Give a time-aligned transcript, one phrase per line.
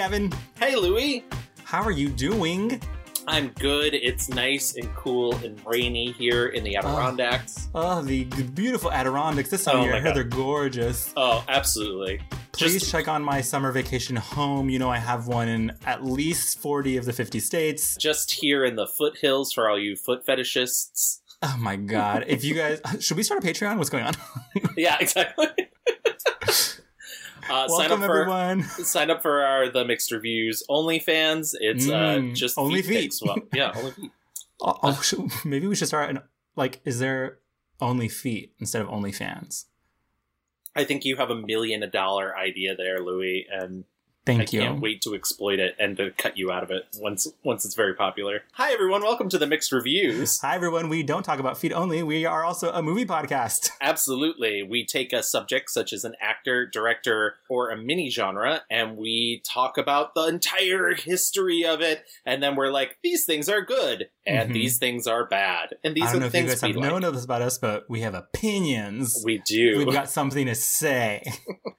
[0.00, 0.32] Hey, Gavin.
[0.58, 1.24] Hey, Louie.
[1.62, 2.80] How are you doing?
[3.28, 3.92] I'm good.
[3.92, 7.68] It's nice and cool and rainy here in the Adirondacks.
[7.74, 9.96] Oh, the beautiful Adirondacks this time Oh of year.
[9.96, 11.12] I heard they're gorgeous.
[11.18, 12.22] Oh, absolutely.
[12.52, 14.70] Please Just- check on my summer vacation home.
[14.70, 17.94] You know I have one in at least 40 of the 50 states.
[18.00, 21.20] Just here in the foothills for all you foot fetishists.
[21.42, 22.24] Oh my god.
[22.26, 23.76] if you guys should we start a Patreon?
[23.76, 24.14] What's going on?
[24.78, 25.46] Yeah, exactly.
[27.50, 28.62] uh, sign Welcome up for everyone.
[28.62, 31.54] sign up for our the mixed reviews OnlyFans.
[31.60, 33.02] It's Mm, uh, just only feet.
[33.10, 33.22] pics.
[33.22, 34.10] Well, yeah, only feet.
[34.60, 36.20] Oh, oh, maybe we should start an
[36.56, 37.38] like is there
[37.80, 39.66] only feet instead of only fans?
[40.76, 43.84] I think you have a million a dollar idea there, Louis, and
[44.26, 44.60] Thank I you.
[44.60, 47.64] I can't wait to exploit it and to cut you out of it once once
[47.64, 48.42] it's very popular.
[48.52, 50.38] Hi everyone, welcome to the Mixed Reviews.
[50.42, 52.02] Hi everyone, we don't talk about feet only.
[52.02, 53.70] We are also a movie podcast.
[53.80, 54.62] Absolutely.
[54.62, 59.42] We take a subject such as an actor, director, or a mini genre, and we
[59.50, 64.10] talk about the entire history of it, and then we're like, these things are good,
[64.26, 64.52] and Mhm.
[64.52, 66.68] these things are bad, and these I don't know the if you things guys we
[66.68, 67.02] have like.
[67.02, 69.22] known this about us, but we have opinions.
[69.24, 69.78] We do.
[69.78, 71.22] We've got something to say.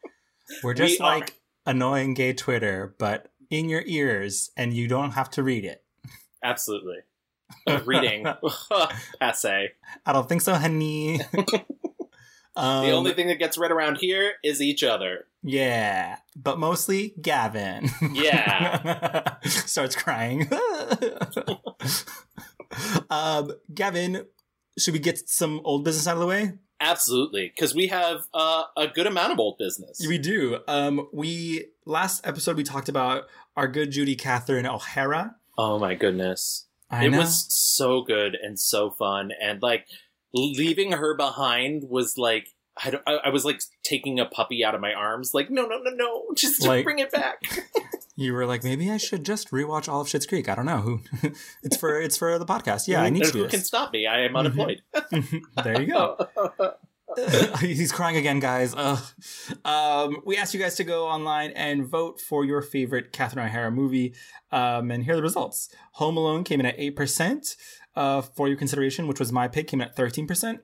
[0.64, 1.20] We're just We are.
[1.66, 5.84] Annoying gay Twitter, but in your ears, and you don't have to read it.
[6.44, 6.98] Absolutely.
[7.68, 8.26] Uh, reading.
[9.20, 9.70] Passe.
[10.06, 11.22] I don't think so, honey.
[12.56, 15.26] um, the only thing that gets read around here is each other.
[15.44, 17.90] Yeah, but mostly Gavin.
[18.14, 19.38] Yeah.
[19.44, 20.48] Starts crying.
[23.10, 24.26] um, Gavin,
[24.78, 26.54] should we get some old business out of the way?
[26.82, 27.48] Absolutely.
[27.56, 30.04] Because we have uh, a good amount of old business.
[30.06, 30.58] We do.
[30.68, 35.36] Um, we last episode we talked about our good Judy Catherine O'Hara.
[35.58, 36.66] oh my goodness.
[36.90, 37.20] I it know.
[37.20, 39.86] was so good and so fun and like
[40.34, 42.50] leaving her behind was like
[42.84, 45.66] I, don't- I, I was like taking a puppy out of my arms like no
[45.66, 47.42] no no no just Like- bring it back
[48.18, 50.48] You were like, maybe I should just rewatch all of Schitt's Creek.
[50.48, 51.00] I don't know who.
[51.64, 52.88] it's for it's for the podcast.
[52.88, 54.82] Yeah, I need to And do who can stop me I am unemployed
[55.64, 56.18] there you go.
[57.62, 58.76] He's crying again, guys.
[59.66, 63.72] Um, we asked you guys to go online and vote for your favorite Catherine O'Hara
[63.72, 64.14] movie.
[64.52, 65.70] Um, and here are the results.
[65.94, 67.56] Home Alone came in at 8%
[67.96, 70.60] uh, for your consideration, which was my pick, came in at 13%.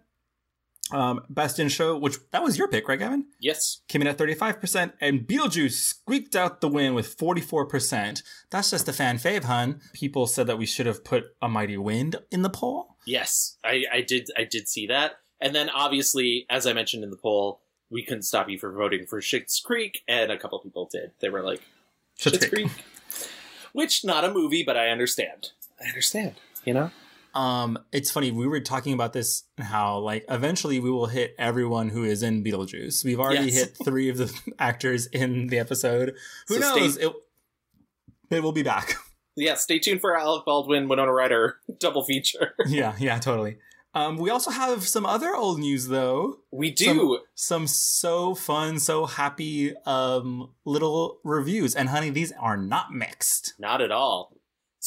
[0.91, 3.25] Um, Best in Show, which that was your pick, right, Gavin?
[3.41, 4.93] yes Came in at 35%.
[5.01, 8.23] And Beetlejuice squeaked out the win with 44%.
[8.49, 9.81] That's just a fan fave, hun.
[9.93, 12.95] People said that we should have put A Mighty Wind in the poll.
[13.05, 17.09] yes I, I did I did see that and then obviously as I mentioned in
[17.09, 20.89] the poll we couldn't stop you from voting for Schitt's Creek and a couple people
[20.91, 21.61] did they were like
[22.19, 22.67] Schitt's Schitt's Creek.
[22.69, 23.29] Creek
[23.73, 26.91] which not a movie but I understand I understand you know
[27.33, 28.31] Um, it's funny.
[28.31, 32.43] We were talking about this how like eventually we will hit everyone who is in
[32.43, 33.03] Beetlejuice.
[33.05, 33.55] We've already Yes.
[33.55, 36.15] hit three of the actors in the episode.
[36.47, 36.93] Who So knows?
[36.95, 37.13] stay- It,
[38.31, 38.95] it will be back.
[39.39, 43.57] yeah stay tuned for Alec Baldwin Winona Ryder double feature yeah, yeah, totally.
[43.93, 46.39] Um, we also have some other old news though.
[46.51, 51.75] we do Some so fun, so happy um little reviews.
[51.75, 53.53] And honey, these are not mixed.
[53.59, 54.36] Not at all.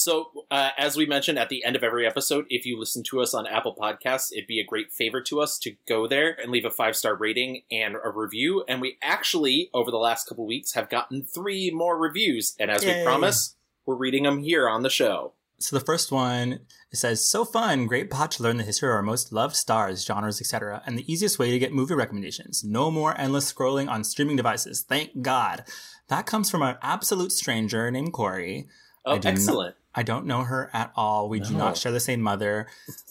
[0.01, 3.21] So, uh, as we mentioned at the end of every episode, if you listen to
[3.21, 6.51] us on Apple Podcasts, it'd be a great favor to us to go there and
[6.51, 8.65] leave a five star rating and a review.
[8.67, 12.57] And we actually, over the last couple weeks, have gotten three more reviews.
[12.59, 13.01] And as Yay.
[13.01, 15.35] we promise, we're reading them here on the show.
[15.59, 18.95] So the first one it says, "So fun, great pod to learn the history of
[18.95, 22.65] our most loved stars, genres, etc., and the easiest way to get movie recommendations.
[22.65, 24.83] No more endless scrolling on streaming devices.
[24.83, 25.65] Thank God."
[26.09, 28.67] That comes from an absolute stranger named Corey.
[29.05, 29.77] Oh, do not- excellent.
[29.95, 31.29] I don't know her at all.
[31.29, 32.69] We do not share the same mother.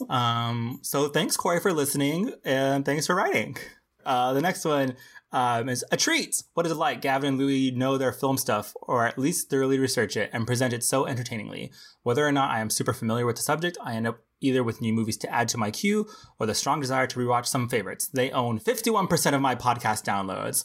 [0.08, 3.56] Um, so thanks, Corey, for listening, and thanks for writing.
[4.04, 4.96] Uh, the next one
[5.32, 6.42] um, is a treat.
[6.54, 7.00] What is it like?
[7.00, 10.72] Gavin and Louis know their film stuff, or at least thoroughly research it and present
[10.72, 11.70] it so entertainingly.
[12.02, 14.80] Whether or not I am super familiar with the subject, I end up either with
[14.80, 16.08] new movies to add to my queue
[16.38, 18.08] or the strong desire to rewatch some favorites.
[18.08, 20.64] They own 51% of my podcast downloads.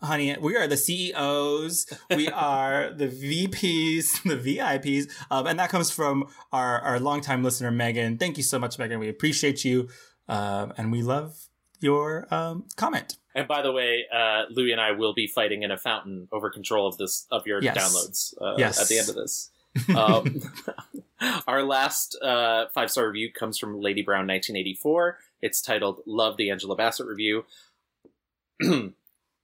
[0.00, 1.86] Honey, we are the CEOs.
[2.14, 5.10] We are the VPs, the VIPs.
[5.30, 8.16] Um, and that comes from our, our longtime listener, Megan.
[8.16, 9.00] Thank you so much, Megan.
[9.00, 9.88] We appreciate you.
[10.28, 11.36] Um, and we love
[11.80, 13.16] your um, comment.
[13.34, 16.50] And by the way, uh, Louis and I will be fighting in a fountain over
[16.50, 17.76] control of this of your Yes.
[17.76, 18.80] downloads uh, Yes.
[18.80, 19.50] at the end of this.
[19.96, 25.18] um, our last uh, five star review comes from Lady Brown 1984.
[25.40, 27.44] It's titled "Love the Angela Bassett Review."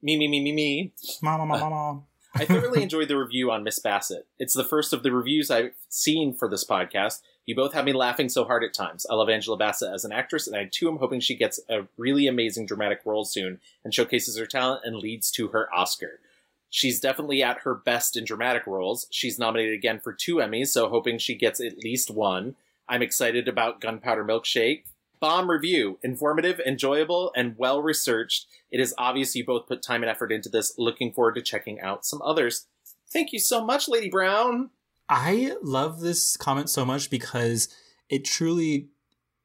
[0.04, 0.92] me me me me me.
[1.22, 2.02] Mama, mama, uh, mama.
[2.34, 4.26] I thoroughly enjoyed the review on Miss Bassett.
[4.38, 7.22] It's the first of the reviews I've seen for this podcast.
[7.46, 9.06] You both have me laughing so hard at times.
[9.08, 11.86] I love Angela Bassett as an actress, and I too am hoping she gets a
[11.96, 16.20] really amazing dramatic role soon and showcases her talent and leads to her Oscar.
[16.68, 19.06] She's definitely at her best in dramatic roles.
[19.10, 22.56] She's nominated again for two Emmys, so hoping she gets at least one.
[22.88, 24.84] I'm excited about Gunpowder Milkshake.
[25.24, 25.98] Bomb review.
[26.02, 28.46] Informative, enjoyable, and well researched.
[28.70, 30.74] It is obvious you both put time and effort into this.
[30.76, 32.66] Looking forward to checking out some others.
[33.10, 34.68] Thank you so much, Lady Brown.
[35.08, 37.74] I love this comment so much because
[38.10, 38.90] it truly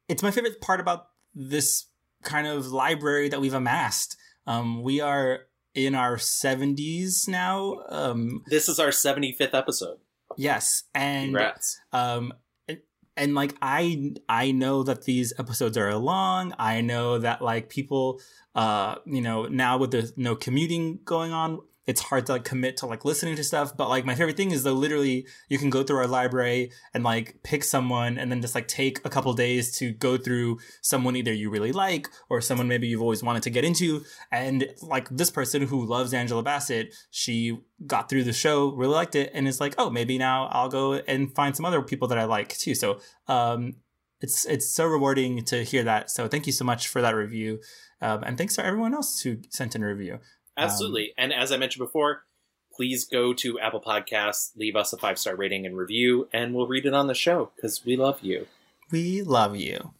[0.06, 1.86] it's my favorite part about this
[2.22, 4.18] kind of library that we've amassed.
[4.46, 7.84] Um, we are in our 70s now.
[7.88, 9.96] Um, this is our 75th episode.
[10.36, 11.80] Yes, and Congrats.
[11.94, 12.34] um,
[13.20, 16.54] and, like I I know that these episodes are long.
[16.58, 18.20] I know that like people,
[18.54, 21.60] uh, you know, now with the no commuting going on,
[21.90, 23.76] it's hard to like commit to like listening to stuff.
[23.76, 27.02] But like my favorite thing is though literally you can go through our library and
[27.02, 31.16] like pick someone and then just like take a couple days to go through someone
[31.16, 34.04] either you really like or someone maybe you've always wanted to get into.
[34.30, 39.16] And like this person who loves Angela Bassett, she got through the show, really liked
[39.16, 42.18] it, and is like, oh, maybe now I'll go and find some other people that
[42.18, 42.76] I like too.
[42.76, 43.74] So um
[44.20, 46.08] it's it's so rewarding to hear that.
[46.08, 47.58] So thank you so much for that review.
[48.00, 50.20] Um, and thanks to everyone else who sent in a review.
[50.60, 51.08] Absolutely.
[51.08, 52.22] Um, and as I mentioned before,
[52.72, 56.66] please go to Apple Podcasts, leave us a five star rating and review, and we'll
[56.66, 58.46] read it on the show because we love you.
[58.90, 59.92] We love you.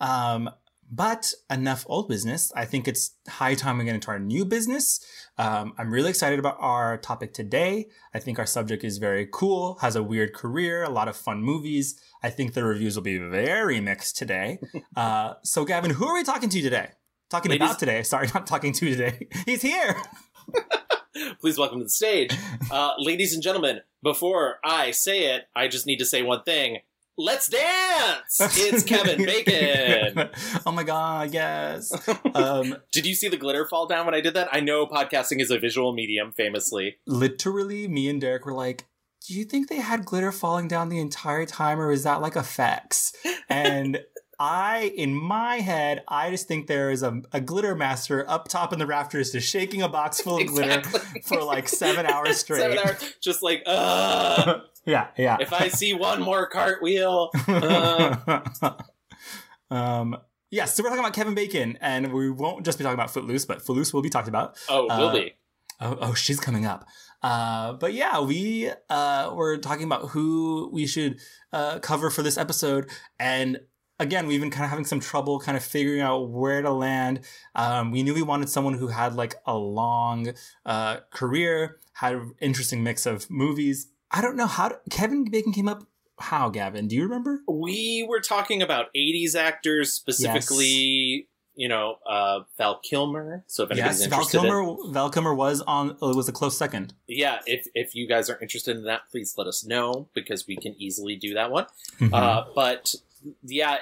[0.00, 0.50] Um,
[0.92, 2.52] but enough old business.
[2.54, 5.04] I think it's high time we get into our new business.
[5.38, 7.88] Um, I'm really excited about our topic today.
[8.12, 11.42] I think our subject is very cool, has a weird career, a lot of fun
[11.42, 11.98] movies.
[12.22, 14.58] I think the reviews will be very mixed today.
[14.94, 16.90] Uh, so, Gavin, who are we talking to today?
[17.32, 18.02] Talking Ladies- about today.
[18.02, 19.26] Sorry, not talking to today.
[19.46, 19.96] He's here.
[21.40, 22.30] Please welcome to the stage.
[22.70, 26.80] Uh, ladies and gentlemen, before I say it, I just need to say one thing.
[27.16, 28.38] Let's dance!
[28.38, 30.28] It's Kevin Bacon.
[30.66, 31.90] oh my god, yes.
[32.34, 34.50] Um, did you see the glitter fall down when I did that?
[34.52, 36.96] I know podcasting is a visual medium, famously.
[37.06, 38.84] Literally, me and Derek were like,
[39.26, 42.36] do you think they had glitter falling down the entire time, or is that like
[42.36, 43.14] effects?
[43.48, 44.02] And
[44.44, 48.72] I, in my head, I just think there is a, a glitter master up top
[48.72, 50.90] in the rafters just shaking a box full of exactly.
[50.90, 52.58] glitter for like seven hours straight.
[52.58, 54.58] seven hours, just like, uh.
[54.84, 55.36] yeah, yeah.
[55.38, 57.30] If I see one more cartwheel.
[57.46, 58.16] Uh.
[59.70, 60.16] um,
[60.50, 63.12] yes, yeah, so we're talking about Kevin Bacon, and we won't just be talking about
[63.12, 64.58] Footloose, but Footloose will be talked about.
[64.68, 65.34] Oh, will uh, be.
[65.80, 66.84] Oh, oh, she's coming up.
[67.22, 71.20] Uh, but yeah, we uh, were talking about who we should
[71.52, 72.90] uh, cover for this episode,
[73.20, 73.60] and
[74.02, 77.20] again, we've been kind of having some trouble kind of figuring out where to land.
[77.54, 80.34] Um, we knew we wanted someone who had like a long
[80.66, 83.88] uh, career, had an interesting mix of movies.
[84.10, 85.84] I don't know how to, Kevin Bacon came up.
[86.18, 86.88] How, Gavin?
[86.88, 87.42] Do you remember?
[87.48, 91.24] We were talking about 80s actors, specifically, yes.
[91.56, 93.44] you know, uh, Val Kilmer.
[93.48, 96.32] So if anybody's yes, interested Val Kilmer, in, Val Kilmer was on, it was a
[96.32, 96.94] close second.
[97.08, 100.56] Yeah, if, if you guys are interested in that, please let us know because we
[100.56, 101.66] can easily do that one.
[101.98, 102.14] Mm-hmm.
[102.14, 102.94] Uh, but
[103.42, 103.78] yeah,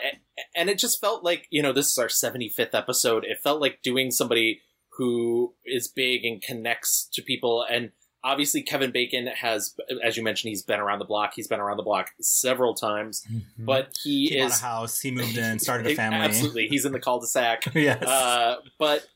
[0.55, 3.25] and it just felt like you know this is our 75th episode.
[3.25, 4.61] It felt like doing somebody
[4.97, 7.93] who is big and connects to people and
[8.23, 11.33] obviously Kevin Bacon has, as you mentioned, he's been around the block.
[11.35, 13.65] He's been around the block several times, mm-hmm.
[13.65, 15.01] but he, he is a house.
[15.01, 16.19] He moved in, started a family.
[16.19, 17.65] Absolutely, he's in the cul-de-sac.
[17.75, 19.07] yes, uh, but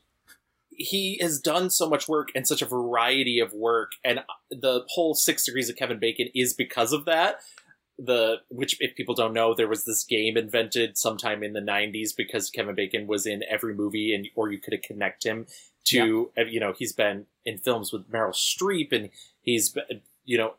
[0.69, 5.13] he has done so much work and such a variety of work, and the whole
[5.13, 7.39] Six Degrees of Kevin Bacon is because of that
[7.97, 12.09] the which if people don't know there was this game invented sometime in the 90s
[12.15, 15.45] because kevin bacon was in every movie and or you could connect him
[15.85, 16.43] to yeah.
[16.43, 19.09] you know he's been in films with meryl streep and
[19.41, 19.77] he's
[20.25, 20.55] you know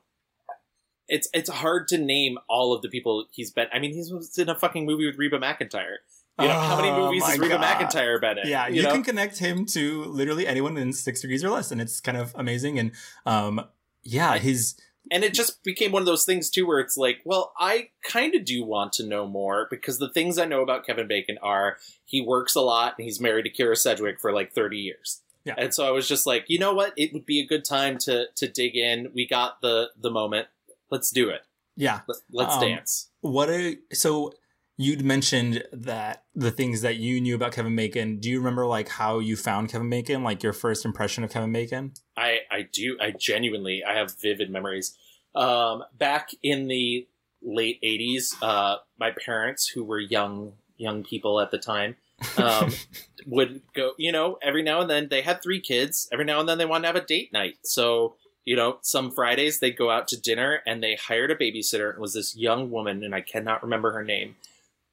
[1.08, 4.38] it's it's hard to name all of the people he's been i mean he was
[4.38, 5.96] in a fucking movie with reba mcentire
[6.38, 7.80] you know, oh, how many oh movies has Reba God.
[7.80, 8.48] McEntire been in?
[8.48, 8.92] Yeah, you, you know?
[8.92, 12.34] can connect him to literally anyone in six degrees or less, and it's kind of
[12.36, 12.78] amazing.
[12.78, 12.92] And
[13.24, 13.64] um,
[14.02, 14.76] yeah, his
[15.10, 18.34] and it just became one of those things too where it's like well i kind
[18.34, 21.76] of do want to know more because the things i know about kevin bacon are
[22.04, 25.22] he works a lot and he's married to kyra sedgwick for like 30 years.
[25.44, 25.54] Yeah.
[25.58, 26.92] and so i was just like you know what?
[26.96, 29.12] It would be a good time to to dig in.
[29.14, 30.48] We got the the moment.
[30.90, 31.42] Let's do it.
[31.76, 32.00] Yeah.
[32.32, 33.08] Let, us um, dance.
[33.20, 34.32] what a so
[34.76, 38.18] you'd mentioned that the things that you knew about Kevin Bacon.
[38.18, 41.52] Do you remember like how you found Kevin Bacon, like your first impression of Kevin
[41.52, 41.92] Bacon?
[42.16, 42.96] I I do.
[43.00, 44.96] I genuinely I have vivid memories.
[45.34, 47.06] Um, back in the
[47.42, 51.96] late '80s, uh, my parents, who were young young people at the time,
[52.36, 52.72] um,
[53.26, 53.92] would go.
[53.96, 56.08] You know, every now and then they had three kids.
[56.12, 57.56] Every now and then they wanted to have a date night.
[57.64, 61.92] So you know, some Fridays they'd go out to dinner and they hired a babysitter.
[61.92, 64.36] It was this young woman, and I cannot remember her name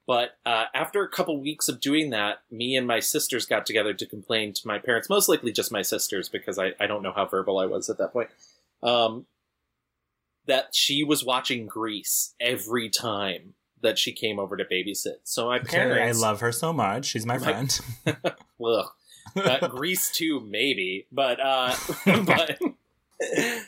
[0.06, 3.94] But uh, after a couple weeks of doing that, me and my sisters got together
[3.94, 7.14] to complain to my parents, most likely just my sisters, because I, I don't know
[7.14, 8.30] how verbal I was at that point.
[8.82, 9.28] Um,
[10.46, 15.18] that she was watching Grease every time that she came over to babysit.
[15.24, 17.06] So my parents, I love her so much.
[17.06, 17.80] She's my, my friend.
[18.66, 18.88] ugh,
[19.36, 21.76] uh, Grease too, maybe, but uh,
[22.26, 22.60] but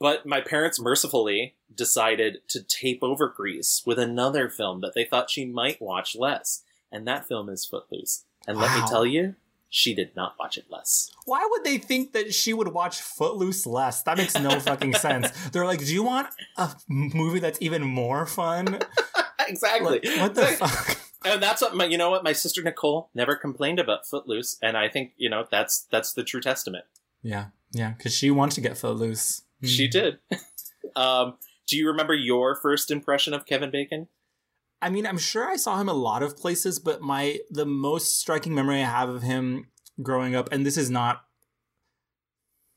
[0.00, 5.30] but my parents mercifully decided to tape over Grease with another film that they thought
[5.30, 8.24] she might watch less, and that film is Footloose.
[8.46, 8.64] And wow.
[8.64, 9.34] let me tell you,
[9.68, 11.10] she did not watch it less.
[11.24, 14.02] Why would they think that she would watch Footloose less?
[14.02, 15.32] That makes no fucking sense.
[15.52, 18.78] They're like, do you want a movie that's even more fun?
[19.48, 20.00] exactly.
[20.04, 21.00] Like, what the fuck?
[21.24, 24.76] And that's what my, you know what my sister Nicole never complained about Footloose, and
[24.76, 26.84] I think you know that's that's the true testament.
[27.22, 29.42] Yeah, yeah, because she wanted to get Footloose.
[29.64, 29.90] She hmm.
[29.90, 30.18] did.
[30.94, 31.34] um,
[31.66, 34.08] do you remember your first impression of Kevin Bacon?
[34.82, 38.20] I mean, I'm sure I saw him a lot of places, but my the most
[38.20, 39.68] striking memory I have of him
[40.02, 41.24] growing up, and this is not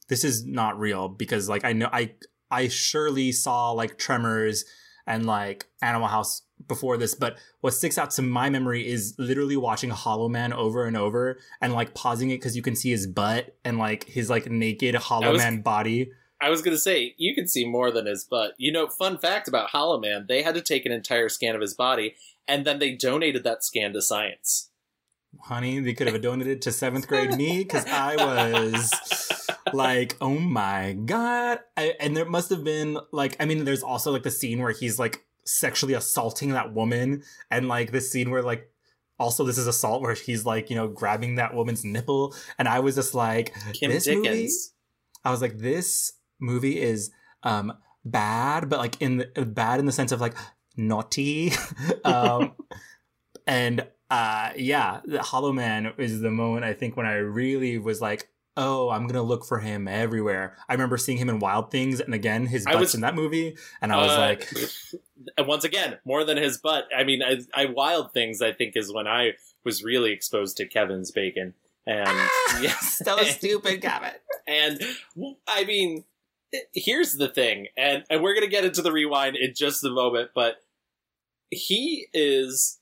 [0.08, 2.14] this is not real because like I know I
[2.50, 4.64] I surely saw like Tremors
[5.06, 9.58] and like Animal House before this, but what sticks out to my memory is literally
[9.58, 13.08] watching Hollow Man over and over and like pausing it because you can see his
[13.08, 16.12] butt and like his like naked Hollow was, Man body.
[16.40, 18.54] I was gonna say you can see more than his butt.
[18.58, 21.62] You know, fun fact about Hollow Man: they had to take an entire scan of
[21.62, 22.16] his body,
[22.48, 24.70] and then they donated that scan to science.
[25.44, 30.94] Honey, they could have donated to seventh grade me because I was like, oh my
[30.94, 31.60] god!
[31.76, 34.72] I, and there must have been like, I mean, there's also like the scene where
[34.72, 38.70] he's like sexually assaulting that woman, and like the scene where like
[39.20, 42.80] also this is assault where he's like you know grabbing that woman's nipple and i
[42.80, 44.26] was just like Kim this Dickens.
[44.28, 44.50] movie
[45.26, 47.12] i was like this movie is
[47.44, 50.36] um bad, but like in the, bad in the sense of like
[50.76, 51.52] naughty.
[52.06, 52.54] um,
[53.46, 58.02] and uh, yeah, the Hollow Man is the moment I think when I really was
[58.02, 60.58] like, oh, I'm gonna look for him everywhere.
[60.68, 63.56] I remember seeing him in Wild Things, and again, his butt's was, in that movie,
[63.82, 64.48] and I was uh, like,
[65.38, 66.88] and once again, more than his butt.
[66.96, 70.66] I mean, I, I, Wild Things, I think, is when I was really exposed to
[70.66, 71.54] Kevin's bacon,
[71.86, 74.14] and ah, yes, so stupid, Kevin.
[74.48, 74.82] And
[75.48, 76.04] I mean,
[76.74, 80.32] here's the thing, and and we're gonna get into the rewind in just a moment,
[80.34, 80.58] but
[81.50, 82.80] he is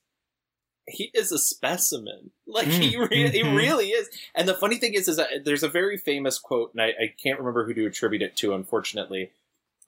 [0.88, 2.32] he is a specimen.
[2.48, 2.80] Like mm.
[2.80, 3.56] he really, he mm-hmm.
[3.56, 4.08] really is.
[4.34, 7.14] And the funny thing is, is that there's a very famous quote, and I, I
[7.22, 9.32] can't remember who to attribute it to, unfortunately,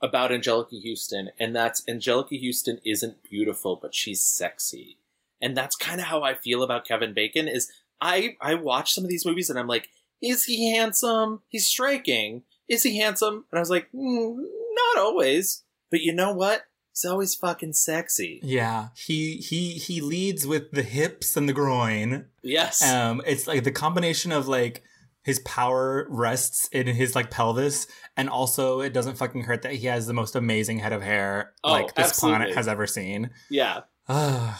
[0.01, 4.98] about Anjelica Huston, and that's Anjelica Huston isn't beautiful, but she's sexy.
[5.39, 7.48] And that's kind of how I feel about Kevin Bacon.
[7.48, 9.89] Is I I watch some of these movies and I'm like,
[10.22, 11.41] is he handsome?
[11.48, 13.46] He's striking is he handsome?
[13.52, 15.64] And I was like, mm, not always.
[15.90, 16.64] But you know what?
[16.94, 18.40] He's always fucking sexy.
[18.44, 22.26] Yeah, he he he leads with the hips and the groin.
[22.42, 22.82] Yes.
[22.82, 24.84] Um, it's like the combination of like
[25.24, 29.86] his power rests in his like pelvis, and also it doesn't fucking hurt that he
[29.86, 32.38] has the most amazing head of hair oh, like this absolutely.
[32.38, 33.30] planet has ever seen.
[33.50, 33.82] Yeah.
[34.10, 34.56] yeah.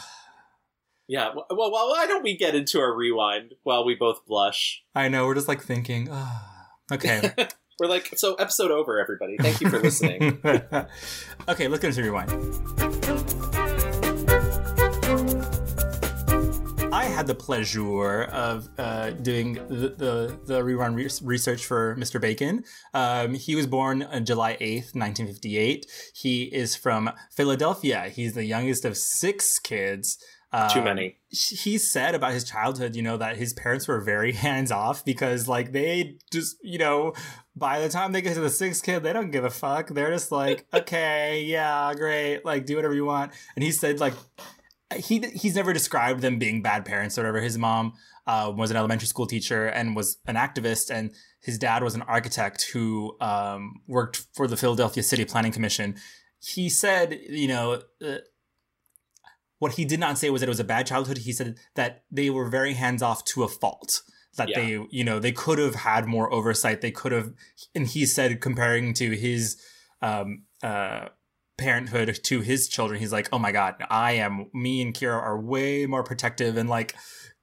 [1.08, 4.84] Well, well, why don't we get into a rewind while we both blush?
[4.94, 6.08] I know we're just like thinking.
[6.92, 7.32] okay.
[7.78, 9.36] We're like, so episode over, everybody.
[9.36, 10.40] Thank you for listening.
[11.48, 12.28] okay, let's get into rewind.
[16.92, 22.20] I had the pleasure of uh, doing the, the, the rewind re- research for Mr.
[22.20, 22.64] Bacon.
[22.94, 25.86] Um, he was born on July 8th, 1958.
[26.16, 28.08] He is from Philadelphia.
[28.08, 30.18] He's the youngest of six kids.
[30.50, 31.16] Um, Too many.
[31.28, 35.46] He said about his childhood, you know, that his parents were very hands off because,
[35.46, 37.12] like, they just, you know,
[37.54, 39.88] by the time they get to the sixth kid, they don't give a fuck.
[39.88, 43.32] They're just like, okay, yeah, great, like, do whatever you want.
[43.56, 44.14] And he said, like,
[44.96, 47.42] he he's never described them being bad parents or whatever.
[47.42, 47.92] His mom
[48.26, 51.12] uh, was an elementary school teacher and was an activist, and
[51.42, 55.96] his dad was an architect who um, worked for the Philadelphia City Planning Commission.
[56.40, 57.82] He said, you know.
[58.02, 58.18] Uh,
[59.58, 61.18] what he did not say was that it was a bad childhood.
[61.18, 64.02] He said that they were very hands off to a fault.
[64.36, 64.60] That yeah.
[64.60, 66.80] they, you know, they could have had more oversight.
[66.80, 67.32] They could have,
[67.74, 69.60] and he said, comparing to his
[70.00, 71.08] um, uh,
[71.56, 75.40] parenthood to his children, he's like, oh my God, I am, me and Kyra are
[75.40, 76.94] way more protective and like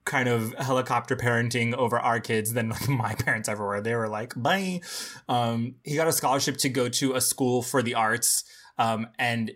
[0.06, 3.82] kind of helicopter parenting over our kids than my parents ever were.
[3.82, 4.80] They were like, bye.
[5.28, 8.44] Um, he got a scholarship to go to a school for the arts.
[8.78, 9.52] Um, and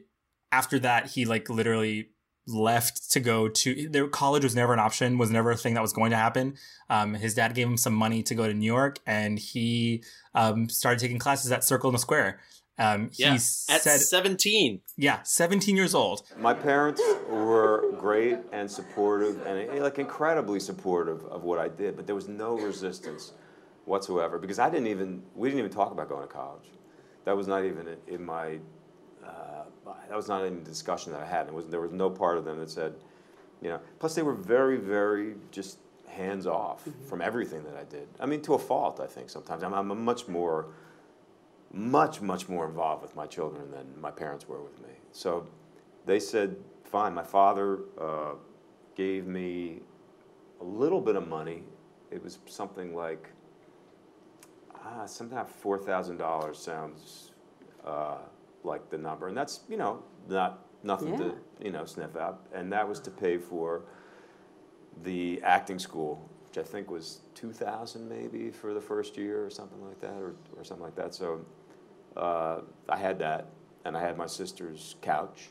[0.53, 2.11] after that, he like literally
[2.53, 5.83] left to go to their college was never an option was never a thing that
[5.83, 6.55] was going to happen.
[6.89, 10.03] Um, his dad gave him some money to go to new york and he
[10.35, 12.41] um, started taking classes at circle in the square.
[12.79, 16.23] Um, yeah, he said, at 17 yeah 17 years old.
[16.39, 22.07] My parents were great and supportive and like incredibly supportive of what I did, but
[22.07, 23.33] there was no resistance
[23.85, 26.71] whatsoever because I didn't even we didn't even talk about going to college.
[27.25, 28.59] That was not even in my
[30.09, 31.47] that was not even a discussion that I had.
[31.47, 32.95] It was there was no part of them that said,
[33.63, 33.81] you know.
[33.99, 37.07] Plus, they were very very just hands off mm-hmm.
[37.07, 38.09] from everything that I did.
[38.19, 39.63] I mean, to a fault, I think sometimes.
[39.63, 40.67] I'm, I'm much more,
[41.73, 44.95] much much more involved with my children than my parents were with me.
[45.13, 45.47] So
[46.07, 47.15] they said, fine.
[47.15, 48.33] My father uh,
[48.97, 49.81] gave me
[50.61, 51.63] a little bit of money.
[52.11, 53.31] It was something like
[54.75, 57.31] ah, sometimes four thousand dollars sounds
[57.85, 58.19] uh,
[58.65, 61.19] like the number, and that's you know not nothing yeah.
[61.19, 63.83] to you know sniff at, and that was to pay for
[65.03, 69.51] the acting school, which I think was two thousand maybe for the first year or
[69.51, 71.15] something like that, or, or something like that.
[71.15, 71.45] So
[72.17, 73.47] uh, I had that,
[73.85, 75.51] and I had my sister's couch,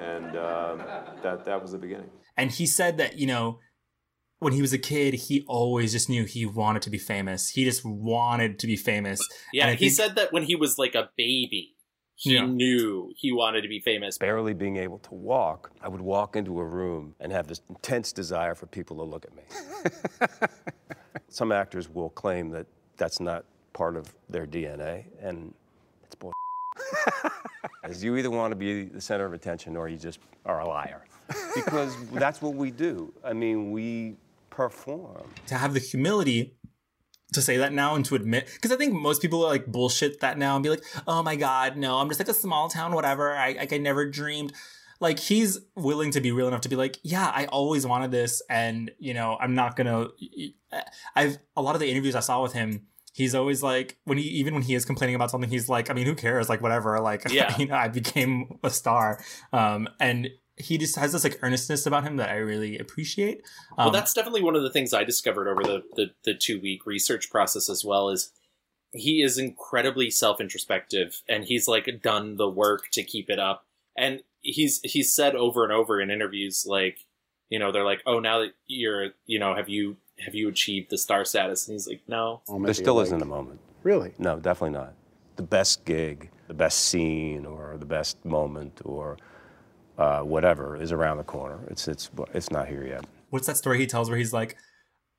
[0.00, 0.82] and um,
[1.22, 2.10] that that was the beginning.
[2.36, 3.58] And he said that you know
[4.40, 7.50] when he was a kid, he always just knew he wanted to be famous.
[7.50, 9.20] He just wanted to be famous.
[9.52, 11.74] Yeah, he think, said that when he was like a baby,
[12.18, 12.46] he yeah.
[12.46, 14.18] knew he wanted to be famous.
[14.18, 18.10] Barely being able to walk, I would walk into a room and have this intense
[18.10, 20.48] desire for people to look at me.
[21.28, 25.54] Some actors will claim that that's not part of their DNA, and
[26.02, 26.32] it's bull.
[27.84, 30.66] As you either want to be the center of attention or you just are a
[30.66, 31.04] liar.
[31.54, 33.12] Because that's what we do.
[33.24, 34.16] I mean, we
[34.50, 35.28] perform.
[35.48, 36.54] To have the humility
[37.32, 40.20] to say that now and to admit because i think most people are like bullshit
[40.20, 42.94] that now and be like oh my god no i'm just like a small town
[42.94, 43.36] whatever.
[43.36, 44.52] I like i never dreamed.
[45.00, 48.42] Like he's willing to be real enough to be like yeah i always wanted this
[48.50, 50.08] and you know i'm not gonna
[51.14, 54.24] i've a lot of the interviews i saw with him he's always like when he
[54.24, 56.48] even when he is complaining about something he's like i mean who cares?
[56.48, 57.00] Like whatever.
[57.00, 57.56] Like yeah.
[57.58, 59.20] you know i became a star
[59.52, 63.42] um and he just has this like earnestness about him that I really appreciate.
[63.76, 66.60] Um, well, that's definitely one of the things I discovered over the, the, the two
[66.60, 68.32] week research process as well is
[68.92, 73.64] he is incredibly self introspective and he's like done the work to keep it up.
[73.96, 76.98] And he's he's said over and over in interviews like,
[77.50, 80.90] you know, they're like, Oh, now that you're you know, have you have you achieved
[80.90, 81.68] the star status?
[81.68, 82.42] And he's like, No.
[82.48, 83.06] Well, there still like...
[83.06, 83.60] isn't a moment.
[83.82, 84.12] Really?
[84.18, 84.94] No, definitely not.
[85.36, 89.18] The best gig, the best scene or the best moment or
[89.98, 91.60] uh, whatever is around the corner.
[91.68, 93.04] It's it's it's not here yet.
[93.30, 94.56] What's that story he tells where he's like,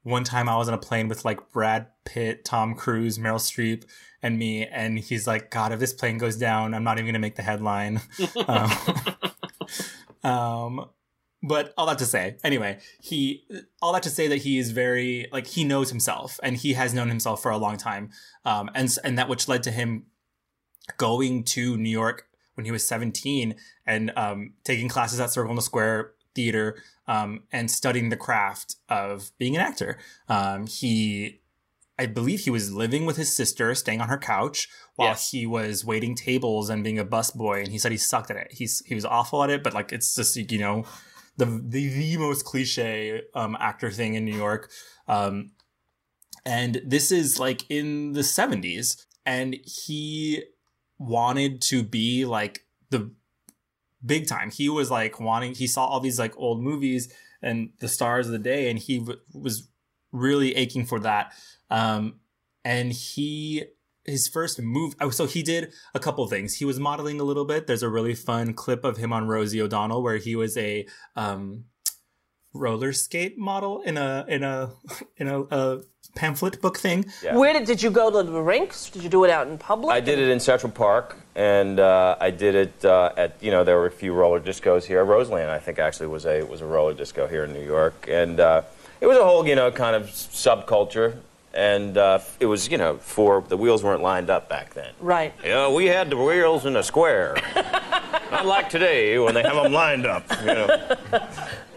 [0.04, 3.84] one time I was on a plane with like Brad Pitt, Tom Cruise, Meryl Streep,
[4.24, 7.20] and me, and he's like, God, if this plane goes down, I'm not even gonna
[7.20, 8.02] make the headline.
[8.48, 8.72] um,
[10.24, 10.90] um,
[11.44, 13.46] but all that to say, anyway, he
[13.82, 16.94] all that to say that he is very like he knows himself and he has
[16.94, 18.12] known himself for a long time,
[18.46, 20.06] um, and and that which led to him
[20.98, 22.29] going to New York
[22.60, 26.76] when he was 17 and um, taking classes at Circle in the Square Theater
[27.08, 29.98] um, and studying the craft of being an actor.
[30.28, 31.40] Um, he,
[31.98, 34.68] I believe he was living with his sister, staying on her couch
[34.98, 35.32] while yes.
[35.32, 37.60] he was waiting tables and being a busboy.
[37.60, 38.50] And he said he sucked at it.
[38.52, 40.84] He's he was awful at it, but like it's just you know
[41.38, 44.70] the the, the most cliche um, actor thing in New York.
[45.08, 45.52] Um,
[46.46, 50.44] and this is like in the 70s and he
[51.00, 53.12] wanted to be like the
[54.06, 54.52] big time.
[54.52, 58.34] He was like wanting, he saw all these like old movies and the stars of
[58.34, 59.70] the day, and he w- was
[60.12, 61.34] really aching for that.
[61.70, 62.20] Um,
[62.66, 63.64] and he,
[64.04, 66.56] his first move, oh, so he did a couple things.
[66.56, 67.68] He was modeling a little bit.
[67.68, 70.86] There's a really fun clip of him on Rosie O'Donnell where he was a,
[71.16, 71.66] um,
[72.54, 74.72] roller skate model in a in a
[75.18, 75.82] in a, a
[76.16, 77.06] pamphlet book thing.
[77.24, 77.36] Yeah.
[77.38, 78.90] Where did did you go to the rinks?
[78.90, 79.94] Did you do it out in public?
[79.94, 83.64] I did it in Central Park, and uh, I did it uh, at you know
[83.64, 85.04] there were a few roller discos here.
[85.04, 88.40] Roseland, I think, actually was a was a roller disco here in New York, and
[88.40, 88.62] uh,
[89.02, 91.18] it was a whole you know kind of subculture.
[91.52, 94.94] And uh, it was, you know, for the wheels weren't lined up back then.
[95.00, 95.34] Right.
[95.44, 97.36] Yeah, we had the wheels in a square.
[98.32, 100.30] Not like today when they have them lined up.
[100.42, 100.90] You know.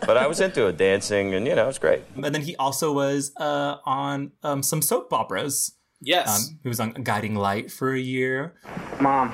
[0.06, 2.02] But I was into it, dancing, and you know, it was great.
[2.16, 5.76] And then he also was uh, on um, some soap operas.
[6.00, 8.54] Yes, um, he was on Guiding Light for a year.
[9.00, 9.32] Mom,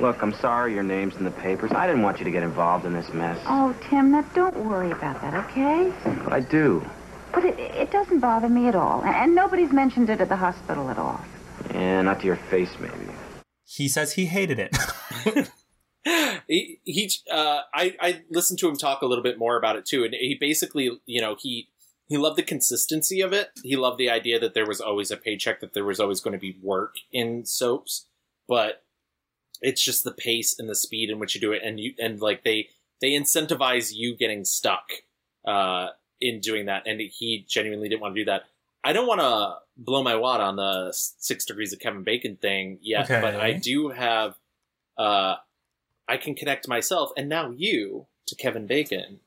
[0.00, 1.70] look, I'm sorry your name's in the papers.
[1.72, 3.38] I didn't want you to get involved in this mess.
[3.46, 5.92] Oh, Tim, now don't worry about that, okay?
[6.24, 6.84] But I do.
[7.32, 10.90] But it, it doesn't bother me at all, and nobody's mentioned it at the hospital
[10.90, 11.20] at all.
[11.72, 13.12] Yeah, not to your face, maybe.
[13.64, 14.76] He says he hated it.
[16.04, 19.84] he, he uh, I, I listened to him talk a little bit more about it
[19.84, 21.68] too, and he basically, you know, he
[22.08, 23.50] he loved the consistency of it.
[23.62, 26.32] He loved the idea that there was always a paycheck, that there was always going
[26.32, 28.06] to be work in soaps,
[28.48, 28.82] but
[29.60, 32.20] it's just the pace and the speed in which you do it, and you and
[32.20, 32.68] like they
[33.00, 34.90] they incentivize you getting stuck
[35.46, 35.88] uh,
[36.20, 38.44] in doing that, and he genuinely didn't want to do that.
[38.82, 42.78] I don't want to blow my wad on the six degrees of Kevin Bacon thing
[42.80, 43.20] yet, Okay.
[43.20, 44.36] but I do have.
[44.96, 45.36] Uh,
[46.10, 49.20] I can connect myself and now you to Kevin Bacon